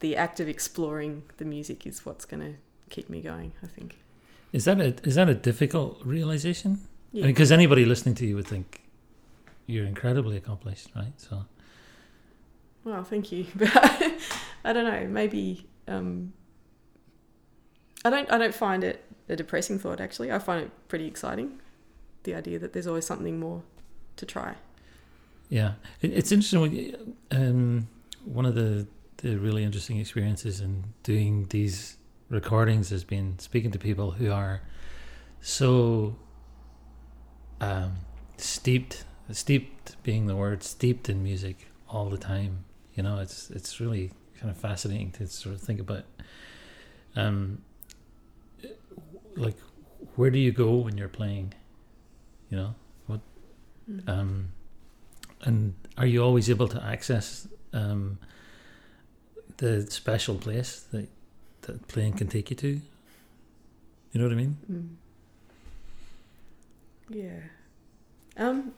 the 0.00 0.16
act 0.16 0.40
of 0.40 0.48
exploring 0.48 1.22
the 1.36 1.44
music 1.44 1.86
is 1.86 2.04
what's 2.04 2.24
going 2.24 2.40
to 2.40 2.54
keep 2.90 3.08
me 3.08 3.20
going. 3.20 3.52
I 3.62 3.66
think. 3.66 4.00
Is 4.52 4.64
that 4.66 4.80
a 4.80 4.94
is 5.02 5.14
that 5.14 5.28
a 5.28 5.34
difficult 5.34 6.00
realization? 6.04 6.80
Yeah. 7.12 7.26
Because 7.26 7.52
anybody 7.52 7.84
listening 7.84 8.14
to 8.16 8.26
you 8.26 8.36
would 8.36 8.46
think 8.46 8.82
you're 9.66 9.86
incredibly 9.86 10.36
accomplished, 10.36 10.88
right? 10.94 11.12
So 11.16 11.44
Well, 12.84 13.04
thank 13.04 13.32
you, 13.32 13.46
but 13.54 13.70
I 14.64 14.72
don't 14.72 14.84
know. 14.84 15.06
Maybe 15.08 15.66
um, 15.88 16.32
I 18.04 18.10
don't. 18.10 18.30
I 18.30 18.38
don't 18.38 18.54
find 18.54 18.84
it 18.84 19.04
a 19.28 19.36
depressing 19.36 19.78
thought. 19.78 20.00
Actually, 20.00 20.30
I 20.32 20.38
find 20.38 20.64
it 20.64 20.70
pretty 20.88 21.06
exciting. 21.06 21.60
The 22.24 22.34
idea 22.34 22.58
that 22.58 22.72
there's 22.72 22.86
always 22.86 23.06
something 23.06 23.40
more 23.40 23.62
to 24.16 24.26
try. 24.26 24.56
yeah, 25.48 25.72
it, 26.00 26.12
it's 26.12 26.30
interesting. 26.30 26.60
When 26.60 27.16
um, 27.30 27.88
one 28.24 28.46
of 28.46 28.54
the 28.54 28.86
the 29.18 29.36
really 29.36 29.64
interesting 29.64 29.98
experiences 29.98 30.60
in 30.60 30.84
doing 31.02 31.46
these 31.50 31.96
recordings 32.32 32.90
has 32.90 33.04
been 33.04 33.38
speaking 33.38 33.70
to 33.70 33.78
people 33.78 34.12
who 34.12 34.32
are 34.32 34.62
so 35.40 36.16
um, 37.60 37.98
steeped, 38.36 39.04
steeped 39.30 40.02
being 40.02 40.26
the 40.26 40.34
word, 40.34 40.62
steeped 40.62 41.08
in 41.08 41.22
music 41.22 41.68
all 41.88 42.08
the 42.08 42.18
time. 42.18 42.64
You 42.94 43.04
know, 43.04 43.18
it's 43.18 43.50
it's 43.50 43.80
really 43.80 44.12
kind 44.40 44.50
of 44.50 44.56
fascinating 44.56 45.12
to 45.12 45.26
sort 45.26 45.54
of 45.54 45.60
think 45.60 45.78
about. 45.78 46.04
Um, 47.14 47.62
like, 49.36 49.56
where 50.16 50.30
do 50.30 50.38
you 50.38 50.52
go 50.52 50.76
when 50.76 50.98
you're 50.98 51.08
playing? 51.08 51.54
You 52.50 52.56
know, 52.56 52.74
Mm. 53.90 54.08
um, 54.08 54.48
and 55.42 55.74
are 55.98 56.06
you 56.06 56.22
always 56.22 56.48
able 56.48 56.68
to 56.68 56.82
access 56.82 57.48
um, 57.72 58.18
the 59.56 59.90
special 59.90 60.36
place 60.36 60.86
that 60.92 61.08
that 61.62 61.88
playing 61.88 62.14
can 62.14 62.28
take 62.28 62.50
you 62.50 62.56
to? 62.56 62.68
You 64.12 64.20
know 64.20 64.24
what 64.24 64.32
I 64.32 64.36
mean? 64.36 64.56
Mm. 64.70 64.88
Yeah. 67.08 67.40
Um. 68.36 68.72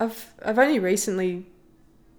I've 0.00 0.32
I've 0.44 0.58
only 0.58 0.78
recently 0.78 1.46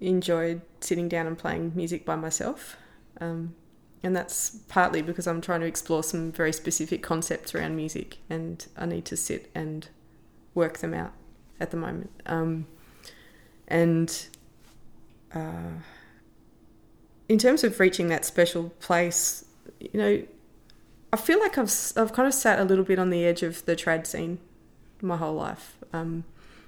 enjoyed 0.02 0.62
sitting 0.82 1.08
down 1.10 1.28
and 1.28 1.38
playing 1.38 1.74
music 1.76 2.06
by 2.06 2.16
myself, 2.16 2.78
um, 3.22 3.56
and 4.04 4.16
that's 4.16 4.50
partly 4.68 5.02
because 5.02 5.28
I'm 5.28 5.42
trying 5.42 5.62
to 5.62 5.66
explore 5.66 6.04
some 6.04 6.32
very 6.32 6.54
specific 6.54 7.02
concepts 7.02 7.56
around 7.56 7.76
music, 7.76 8.18
and 8.30 8.66
I 8.78 8.86
need 8.86 9.06
to 9.06 9.18
sit 9.18 9.50
and 9.56 9.88
work 10.56 10.80
them 10.80 10.94
out 10.94 11.14
at 11.60 11.72
the 11.72 11.78
moment. 11.78 12.10
Um, 12.26 12.66
and 13.68 14.28
uh, 15.34 15.80
in 17.30 17.38
terms 17.38 17.64
of 17.64 17.80
reaching 17.80 18.08
that 18.08 18.26
special 18.26 18.72
place, 18.80 19.46
you 19.80 20.00
know, 20.00 20.24
I 21.14 21.18
feel 21.18 21.40
like 21.40 21.58
I've 21.58 21.72
I've 21.96 22.12
kind 22.12 22.28
of 22.28 22.34
sat 22.34 22.60
a 22.60 22.64
little 22.64 22.84
bit 22.84 23.00
on 23.00 23.12
the 23.12 23.24
edge 23.26 23.44
of 23.44 23.66
the 23.66 23.76
trad 23.76 24.06
scene 24.06 24.40
my 25.02 25.16
whole 25.16 25.36
life. 25.36 25.78
Um, 25.94 26.26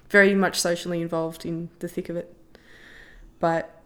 very 0.08 0.34
much 0.34 0.60
socially 0.60 1.00
involved 1.00 1.44
in 1.44 1.70
the 1.80 1.88
thick 1.88 2.08
of 2.08 2.16
it, 2.16 2.34
but 3.40 3.82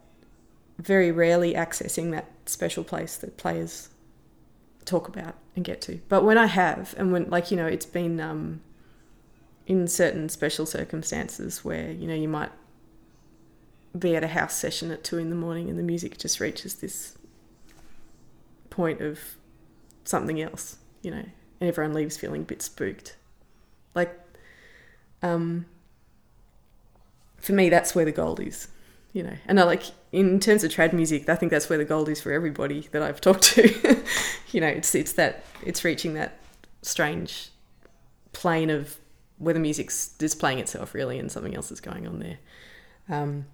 very 0.77 1.11
rarely 1.11 1.53
accessing 1.53 2.11
that 2.11 2.29
special 2.45 2.83
place 2.83 3.17
that 3.17 3.37
players 3.37 3.89
talk 4.85 5.07
about 5.07 5.35
and 5.55 5.65
get 5.65 5.81
to. 5.81 5.99
But 6.09 6.23
when 6.23 6.37
I 6.37 6.45
have, 6.45 6.93
and 6.97 7.11
when 7.11 7.29
like 7.29 7.49
you 7.49 7.57
know, 7.57 7.67
it's 7.67 7.85
been 7.85 8.19
um, 8.19 8.61
in 9.65 9.87
certain 9.87 10.29
special 10.29 10.65
circumstances 10.65 11.65
where 11.65 11.91
you 11.91 12.07
know 12.07 12.15
you 12.15 12.27
might 12.27 12.51
be 13.97 14.15
at 14.15 14.23
a 14.23 14.27
house 14.27 14.55
session 14.55 14.91
at 14.91 15.03
two 15.03 15.17
in 15.17 15.29
the 15.29 15.35
morning 15.35 15.69
and 15.69 15.77
the 15.77 15.83
music 15.83 16.17
just 16.17 16.39
reaches 16.39 16.75
this 16.75 17.17
point 18.69 19.01
of 19.01 19.19
something 20.03 20.41
else, 20.41 20.77
you 21.01 21.11
know, 21.11 21.25
and 21.59 21.69
everyone 21.69 21.93
leaves 21.93 22.17
feeling 22.17 22.41
a 22.41 22.45
bit 22.45 22.61
spooked. 22.61 23.15
Like, 23.95 24.17
um, 25.21 25.65
for 27.37 27.53
me, 27.53 27.69
that's 27.69 27.95
where 27.95 28.05
the 28.05 28.11
gold 28.11 28.39
is, 28.39 28.67
you 29.13 29.23
know. 29.23 29.35
And 29.47 29.59
I 29.59 29.63
like, 29.63 29.83
in 30.11 30.39
terms 30.39 30.63
of 30.63 30.71
trad 30.71 30.93
music, 30.93 31.27
I 31.29 31.35
think 31.35 31.51
that's 31.51 31.69
where 31.69 31.77
the 31.77 31.85
gold 31.85 32.09
is 32.09 32.21
for 32.21 32.31
everybody 32.31 32.81
that 32.91 33.01
I've 33.01 33.21
talked 33.27 33.43
to. 33.43 34.03
you 34.51 34.61
know, 34.61 34.67
it's 34.67 34.93
it's 34.95 35.13
that 35.13 35.43
it's 35.65 35.83
reaching 35.83 36.13
that 36.13 36.37
strange 36.81 37.49
plane 38.33 38.69
of 38.69 38.97
where 39.39 39.53
the 39.53 39.59
music's 39.59 40.09
just 40.19 40.39
playing 40.39 40.59
itself 40.59 40.93
really, 40.93 41.19
and 41.19 41.31
something 41.31 41.55
else 41.55 41.71
is 41.71 41.81
going 41.81 42.07
on 42.07 42.19
there. 42.19 42.37
Um, 43.09 43.45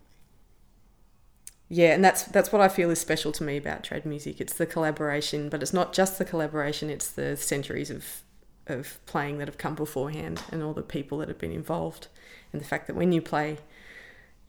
yeah, 1.74 1.96
and 1.96 2.06
that's 2.06 2.26
that's 2.26 2.52
what 2.52 2.62
I 2.62 2.70
feel 2.70 2.92
is 2.92 3.02
special 3.02 3.32
to 3.32 3.44
me 3.44 3.58
about 3.58 3.84
trad 3.84 4.06
music. 4.06 4.40
It's 4.40 4.54
the 4.54 4.68
collaboration, 4.68 5.50
but 5.50 5.64
it's 5.64 5.74
not 5.74 5.92
just 5.92 6.20
the 6.20 6.26
collaboration. 6.26 6.92
It's 6.92 7.10
the 7.10 7.36
centuries 7.36 7.90
of 7.90 8.22
of 8.68 9.00
playing 9.08 9.40
that 9.40 9.48
have 9.48 9.58
come 9.58 9.74
beforehand, 9.74 10.44
and 10.52 10.62
all 10.62 10.74
the 10.74 10.84
people 10.84 11.18
that 11.18 11.30
have 11.30 11.40
been 11.40 11.52
involved, 11.52 12.10
and 12.52 12.62
the 12.62 12.66
fact 12.66 12.86
that 12.86 12.96
when 12.96 13.12
you 13.12 13.24
play, 13.24 13.58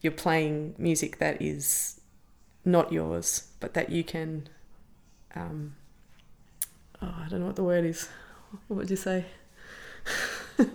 you're 0.02 0.12
playing 0.12 0.74
music 0.76 1.16
that 1.16 1.40
is 1.40 1.98
not 2.62 2.92
yours, 2.92 3.48
but 3.58 3.72
that 3.72 3.88
you 3.88 4.04
can. 4.04 4.46
Um, 5.34 5.76
oh, 7.00 7.14
I 7.24 7.26
don't 7.30 7.40
know 7.40 7.46
what 7.46 7.56
the 7.56 7.64
word 7.64 7.86
is. 7.86 8.06
What 8.68 8.76
would 8.80 8.90
you 8.90 8.96
say? 8.96 9.24
yeah. 10.58 10.66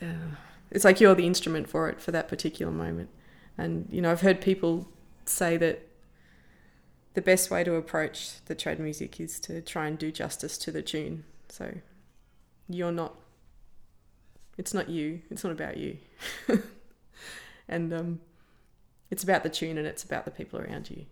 It's 0.70 0.84
like 0.84 1.00
you're 1.00 1.14
the 1.14 1.26
instrument 1.26 1.68
for 1.68 1.88
it 1.88 2.00
for 2.00 2.10
that 2.10 2.26
particular 2.26 2.72
moment. 2.72 3.08
And, 3.56 3.86
you 3.92 4.02
know, 4.02 4.10
I've 4.10 4.22
heard 4.22 4.40
people 4.40 4.88
say 5.26 5.56
that 5.56 5.88
the 7.14 7.22
best 7.22 7.50
way 7.50 7.64
to 7.64 7.74
approach 7.76 8.44
the 8.46 8.54
trad 8.54 8.78
music 8.78 9.20
is 9.20 9.38
to 9.40 9.62
try 9.62 9.86
and 9.86 9.98
do 9.98 10.10
justice 10.10 10.58
to 10.58 10.72
the 10.72 10.82
tune. 10.82 11.24
So 11.48 11.72
you're 12.68 12.92
not, 12.92 13.14
it's 14.58 14.74
not 14.74 14.88
you, 14.88 15.22
it's 15.30 15.44
not 15.44 15.52
about 15.52 15.76
you. 15.76 15.98
and 17.68 17.92
um, 17.92 18.20
it's 19.10 19.22
about 19.22 19.44
the 19.44 19.48
tune 19.48 19.78
and 19.78 19.86
it's 19.86 20.02
about 20.02 20.24
the 20.24 20.30
people 20.30 20.60
around 20.60 20.90
you. 20.90 21.06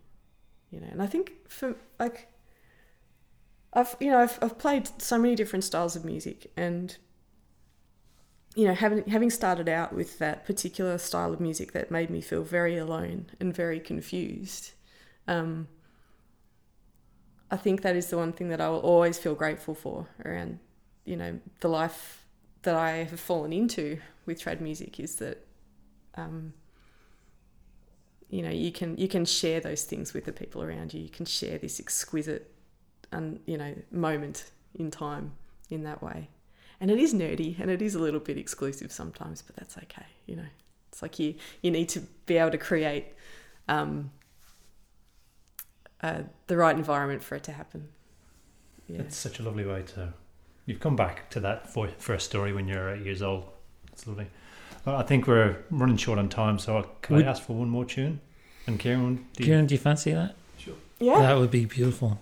You 0.71 0.81
know, 0.81 0.89
and 0.91 1.03
I 1.03 1.07
think 1.07 1.33
for 1.49 1.77
like, 2.01 2.29
I've, 3.73 3.95
you 4.01 4.11
know, 4.11 4.19
I've, 4.19 4.39
I've 4.43 4.59
played 4.59 4.91
so 5.01 5.19
many 5.19 5.35
different 5.35 5.65
styles 5.65 5.95
of 5.97 6.05
music 6.05 6.51
and 6.57 6.97
you 8.55 8.67
know, 8.67 8.75
having 8.75 9.05
having 9.07 9.31
started 9.31 9.69
out 9.69 9.95
with 9.95 10.19
that 10.19 10.45
particular 10.45 10.99
style 10.99 11.33
of 11.33 11.41
music 11.41 11.73
that 11.73 11.91
made 11.91 12.11
me 12.11 12.21
feel 12.21 12.43
very 12.43 12.77
alone 12.77 13.27
and 13.41 13.55
very 13.55 13.81
confused, 13.81 14.73
um, 15.27 15.69
I 17.51 17.57
think 17.57 17.83
that 17.83 17.97
is 17.97 18.09
the 18.09 18.19
one 18.19 18.33
thing 18.33 18.51
that 18.51 18.61
I 18.61 18.69
will 18.69 18.81
always 18.81 19.19
feel 19.19 19.35
grateful 19.35 19.75
for 19.75 20.07
around, 20.25 20.59
you 21.05 21.17
know, 21.17 21.39
the 21.61 21.69
life 21.69 22.25
that 22.63 22.75
I 22.75 23.05
have 23.05 23.21
fallen 23.21 23.53
into 23.53 23.99
with 24.27 24.43
trad 24.43 24.61
music 24.61 25.01
is 25.01 25.17
that, 25.17 25.47
um, 26.15 26.53
you 28.29 28.43
know, 28.43 28.51
you 28.51 28.71
can 28.71 28.99
you 28.99 29.09
can 29.09 29.25
share 29.25 29.61
those 29.61 29.85
things 29.85 30.13
with 30.13 30.27
the 30.27 30.33
people 30.33 30.63
around 30.63 30.93
you. 30.93 31.01
You 31.01 31.09
can 31.09 31.25
share 31.25 31.57
this 31.57 31.81
exquisite, 31.81 32.53
and 33.13 33.41
you 33.47 33.57
know, 33.57 33.75
moment 33.91 34.51
in 34.75 34.91
time 34.91 35.33
in 35.71 35.85
that 35.85 36.03
way 36.03 36.29
and 36.83 36.91
it 36.91 36.99
is 36.99 37.15
nerdy 37.15 37.59
and 37.61 37.71
it 37.71 37.81
is 37.81 37.95
a 37.95 38.01
little 38.01 38.19
bit 38.19 38.37
exclusive 38.37 38.91
sometimes, 38.91 39.41
but 39.41 39.55
that's 39.55 39.79
okay. 39.79 40.05
You 40.27 40.37
know, 40.37 40.49
it's 40.91 41.01
like 41.01 41.19
you 41.19 41.37
you 41.63 41.71
need 41.71 41.89
to 41.91 42.01
be 42.27 42.37
able 42.37 42.51
to 42.51 42.59
create 42.59 43.07
um, 43.69 44.11
uh, 46.03 46.23
the 46.49 46.57
right 46.57 46.77
environment 46.77 47.23
for 47.23 47.37
it 47.37 47.45
to 47.45 47.53
happen. 47.53 47.89
Yeah, 48.89 48.99
That's 48.99 49.17
such 49.17 49.39
a 49.39 49.45
lovely 49.45 49.65
way 49.65 49.83
to. 49.95 50.13
You've 50.67 50.81
come 50.81 50.97
back 50.97 51.31
to 51.31 51.41
that 51.41 51.73
for, 51.73 51.89
first 51.99 52.27
story 52.27 52.53
when 52.53 52.67
you're 52.67 52.91
eight 52.91 53.05
years 53.05 53.23
old. 53.23 53.45
It's 53.93 54.07
lovely. 54.07 54.27
Well, 54.85 54.97
I 54.97 55.03
think 55.05 55.29
we're 55.29 55.59
running 55.71 55.97
short 55.97 56.19
on 56.19 56.29
time, 56.29 56.59
so 56.59 56.89
can 57.01 57.17
Would- 57.17 57.27
I 57.27 57.31
ask 57.31 57.43
for 57.43 57.55
one 57.55 57.69
more 57.69 57.85
tune? 57.85 58.21
And 58.67 58.79
Kieran, 58.79 59.27
do 59.37 59.43
you, 59.43 59.47
Kieran, 59.47 59.67
do 59.67 59.75
you 59.75 59.81
fancy 59.81 60.13
that? 60.13 60.35
Sure. 60.59 60.75
Yeah, 61.01 61.21
That 61.21 61.37
would 61.37 61.51
be 61.51 61.65
beautiful. 61.65 62.21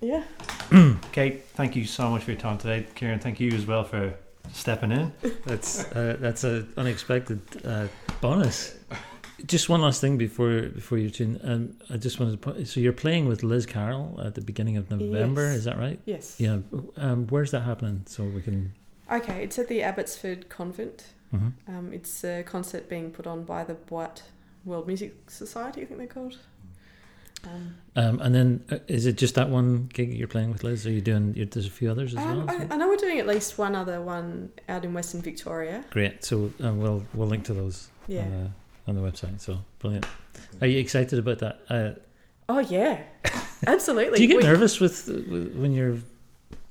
Yeah. 0.00 0.22
Kate, 1.12 1.44
thank 1.54 1.76
you 1.76 1.84
so 1.84 2.10
much 2.10 2.24
for 2.24 2.30
your 2.32 2.40
time 2.40 2.58
today. 2.58 2.86
Kieran, 2.94 3.18
thank 3.18 3.38
you 3.40 3.52
as 3.52 3.66
well 3.66 3.84
for 3.84 4.14
stepping 4.52 4.92
in. 4.92 5.12
That's 5.44 5.84
uh, 5.92 6.16
that's 6.18 6.44
a 6.44 6.66
unexpected 6.76 7.40
uh, 7.64 7.86
bonus. 8.20 8.76
just 9.46 9.68
one 9.68 9.80
last 9.82 10.00
thing 10.00 10.16
before 10.16 10.62
before 10.62 10.98
you 10.98 11.10
tune. 11.10 11.40
Um, 11.44 11.76
I 11.90 11.96
just 11.98 12.18
wanted 12.18 12.32
to. 12.32 12.38
Put, 12.38 12.66
so 12.68 12.80
you're 12.80 12.92
playing 12.92 13.26
with 13.28 13.42
Liz 13.42 13.66
Carroll 13.66 14.20
at 14.24 14.34
the 14.34 14.40
beginning 14.40 14.76
of 14.76 14.90
November. 14.90 15.48
Yes. 15.48 15.56
Is 15.56 15.64
that 15.64 15.78
right? 15.78 16.00
Yes. 16.06 16.36
Yeah. 16.38 16.58
Um, 16.96 17.26
where's 17.28 17.50
that 17.50 17.60
happening? 17.62 18.02
So 18.06 18.24
we 18.24 18.40
can. 18.42 18.72
Okay, 19.12 19.42
it's 19.42 19.58
at 19.58 19.68
the 19.68 19.82
Abbotsford 19.82 20.48
Convent. 20.48 21.04
mhm. 21.34 21.52
Um, 21.68 21.92
it's 21.92 22.24
a 22.24 22.42
concert 22.44 22.88
being 22.88 23.10
put 23.10 23.26
on 23.26 23.44
by 23.44 23.64
the 23.64 23.74
Boite 23.74 24.22
World 24.64 24.86
Music 24.86 25.14
Society, 25.28 25.82
I 25.82 25.84
think 25.86 25.98
they're 25.98 26.06
called. 26.06 26.38
Um, 27.44 27.74
Um, 27.96 28.20
and 28.20 28.34
then 28.34 28.64
uh, 28.70 28.78
is 28.86 29.06
it 29.06 29.16
just 29.16 29.34
that 29.34 29.48
one 29.50 29.88
gig 29.92 30.14
you're 30.14 30.28
playing 30.28 30.52
with 30.52 30.62
Liz? 30.62 30.86
Are 30.86 30.90
you 30.92 31.00
doing? 31.00 31.32
there's 31.32 31.66
a 31.66 31.70
few 31.70 31.90
others 31.90 32.14
as 32.14 32.24
um, 32.24 32.46
well. 32.46 32.56
I, 32.56 32.66
I 32.74 32.76
know 32.76 32.88
we're 32.88 32.96
doing 32.96 33.18
at 33.18 33.26
least 33.26 33.58
one 33.58 33.74
other 33.74 34.00
one 34.00 34.50
out 34.68 34.84
in 34.84 34.94
Western 34.94 35.22
Victoria. 35.22 35.84
Great. 35.90 36.24
So 36.24 36.52
um, 36.60 36.78
we'll 36.78 37.04
we'll 37.14 37.26
link 37.28 37.44
to 37.46 37.54
those 37.54 37.88
Yeah. 38.06 38.22
on, 38.22 38.30
the, 38.30 38.50
on 38.90 38.94
the 38.96 39.00
website. 39.10 39.40
So 39.40 39.58
brilliant. 39.80 40.06
Are 40.60 40.66
you 40.68 40.78
excited 40.78 41.18
about 41.18 41.38
that? 41.40 41.60
Uh, 41.68 41.98
Oh 42.48 42.58
yeah, 42.58 43.02
absolutely. 43.66 44.16
do 44.18 44.22
you 44.22 44.28
get 44.28 44.38
We- 44.38 44.42
nervous 44.44 44.80
with, 44.80 45.06
with 45.08 45.54
when 45.56 45.72
you're 45.72 45.98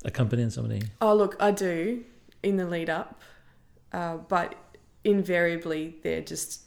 accompanying 0.05 0.49
somebody? 0.49 0.81
Oh 1.01 1.13
look, 1.15 1.35
I 1.39 1.51
do 1.51 2.03
in 2.43 2.57
the 2.57 2.65
lead 2.65 2.89
up, 2.89 3.21
uh, 3.93 4.17
but 4.17 4.55
invariably 5.03 5.95
they're 6.03 6.21
just 6.21 6.61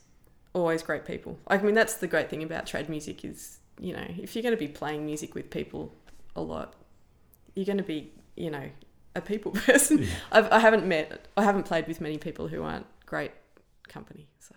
always 0.55 0.83
great 0.83 1.05
people. 1.05 1.39
I 1.49 1.59
mean, 1.59 1.75
that's 1.75 1.95
the 1.95 2.07
great 2.07 2.29
thing 2.31 2.43
about 2.43 2.67
trad 2.67 2.89
music 2.89 3.25
is 3.25 3.59
you 3.83 3.93
know 3.93 4.07
if 4.19 4.35
you're 4.35 4.43
going 4.43 4.55
to 4.55 4.59
be 4.59 4.69
playing 4.69 5.05
music 5.05 5.35
with 5.35 5.51
people 5.51 5.95
a 6.37 6.41
lot, 6.41 6.75
you're 7.55 7.67
going 7.67 7.79
to 7.79 7.85
be 7.85 8.13
you 8.37 8.51
know 8.51 8.69
a 9.15 9.21
people 9.21 9.53
person. 9.67 10.03
Yeah. 10.03 10.09
I've, 10.31 10.51
I 10.51 10.59
haven't 10.59 10.87
met, 10.87 11.29
I 11.37 11.43
haven't 11.43 11.65
played 11.65 11.87
with 11.87 12.01
many 12.01 12.19
people 12.19 12.49
who 12.49 12.63
aren't 12.63 12.87
great 13.07 13.33
company. 13.89 14.29
So 14.39 14.55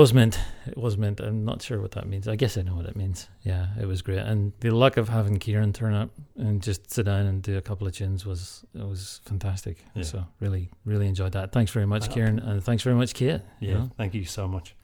was 0.00 0.14
mint. 0.14 0.38
It 0.66 0.76
was 0.76 0.96
mint. 0.96 1.20
I'm 1.20 1.44
not 1.44 1.62
sure 1.62 1.80
what 1.80 1.92
that 1.92 2.06
means. 2.08 2.26
I 2.26 2.36
guess 2.36 2.56
I 2.56 2.62
know 2.62 2.74
what 2.74 2.86
it 2.86 2.96
means. 2.96 3.28
Yeah, 3.42 3.68
it 3.80 3.86
was 3.86 4.02
great. 4.02 4.18
And 4.18 4.52
the 4.60 4.70
luck 4.70 4.96
of 4.96 5.08
having 5.08 5.38
Kieran 5.38 5.72
turn 5.72 5.94
up 5.94 6.10
and 6.36 6.62
just 6.62 6.90
sit 6.90 7.06
down 7.06 7.26
and 7.26 7.42
do 7.42 7.56
a 7.58 7.60
couple 7.60 7.86
of 7.86 7.92
tunes 7.92 8.24
was 8.24 8.64
it 8.74 8.86
was 8.86 9.20
fantastic. 9.24 9.76
Yeah. 9.94 10.02
So 10.04 10.26
really, 10.40 10.70
really 10.84 11.06
enjoyed 11.06 11.32
that. 11.32 11.52
Thanks 11.52 11.70
very 11.70 11.86
much, 11.86 12.10
Kieran, 12.10 12.38
and 12.38 12.62
thanks 12.64 12.82
very 12.82 12.96
much, 12.96 13.14
Kate. 13.14 13.42
Yeah, 13.60 13.68
you 13.68 13.74
know. 13.74 13.90
thank 13.96 14.14
you 14.14 14.24
so 14.24 14.48
much. 14.48 14.74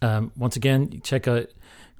Um, 0.00 0.32
once 0.36 0.56
again, 0.56 1.00
check 1.02 1.28
out 1.28 1.46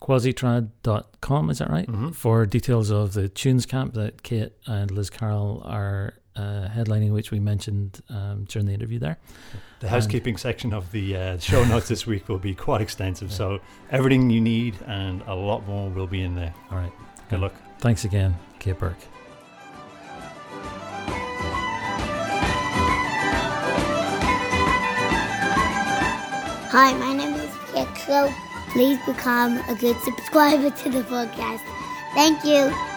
quasitrad.com, 0.01 1.51
is 1.51 1.59
that 1.59 1.71
right? 1.71 1.87
Mhm. 1.89 2.15
For 2.15 2.47
details 2.47 2.91
of 2.91 3.13
the 3.15 3.29
tunes 3.29 3.67
camp 3.67 3.95
that 3.95 4.23
Kate 4.23 4.53
and 4.67 4.91
Liz 4.91 5.11
Carroll 5.11 5.63
are 5.65 6.15
uh, 6.35 6.69
headlining, 6.69 7.13
which 7.13 7.31
we 7.31 7.39
mentioned 7.39 8.01
um, 8.09 8.45
during 8.45 8.67
the 8.67 8.73
interview 8.73 8.99
there. 8.99 9.19
The 9.83 9.89
housekeeping 9.89 10.37
section 10.37 10.72
of 10.72 10.93
the 10.93 11.16
uh, 11.16 11.39
show 11.39 11.64
notes 11.64 11.89
this 11.89 12.07
week 12.07 12.28
will 12.28 12.39
be 12.39 12.55
quite 12.55 12.80
extensive, 12.80 13.33
so 13.33 13.59
everything 13.91 14.30
you 14.30 14.41
need 14.41 14.76
and 14.87 15.22
a 15.26 15.35
lot 15.35 15.66
more 15.66 15.91
will 15.91 16.07
be 16.07 16.22
in 16.22 16.37
there. 16.37 16.55
All 16.70 16.78
right. 16.78 16.93
Good 17.28 17.41
luck. 17.41 17.53
Thanks 17.80 18.05
again, 18.05 18.39
Kate 18.61 18.78
Burke. 18.78 18.97
Hi, 26.70 26.95
my 26.95 27.12
name 27.12 27.35
is 27.35 27.51
Pietro. 27.72 28.33
Please 28.68 29.01
become 29.05 29.59
a 29.68 29.74
good 29.74 29.99
subscriber 30.03 30.70
to 30.70 30.91
the 30.91 31.03
podcast. 31.03 31.61
Thank 32.14 32.45
you. 32.45 32.91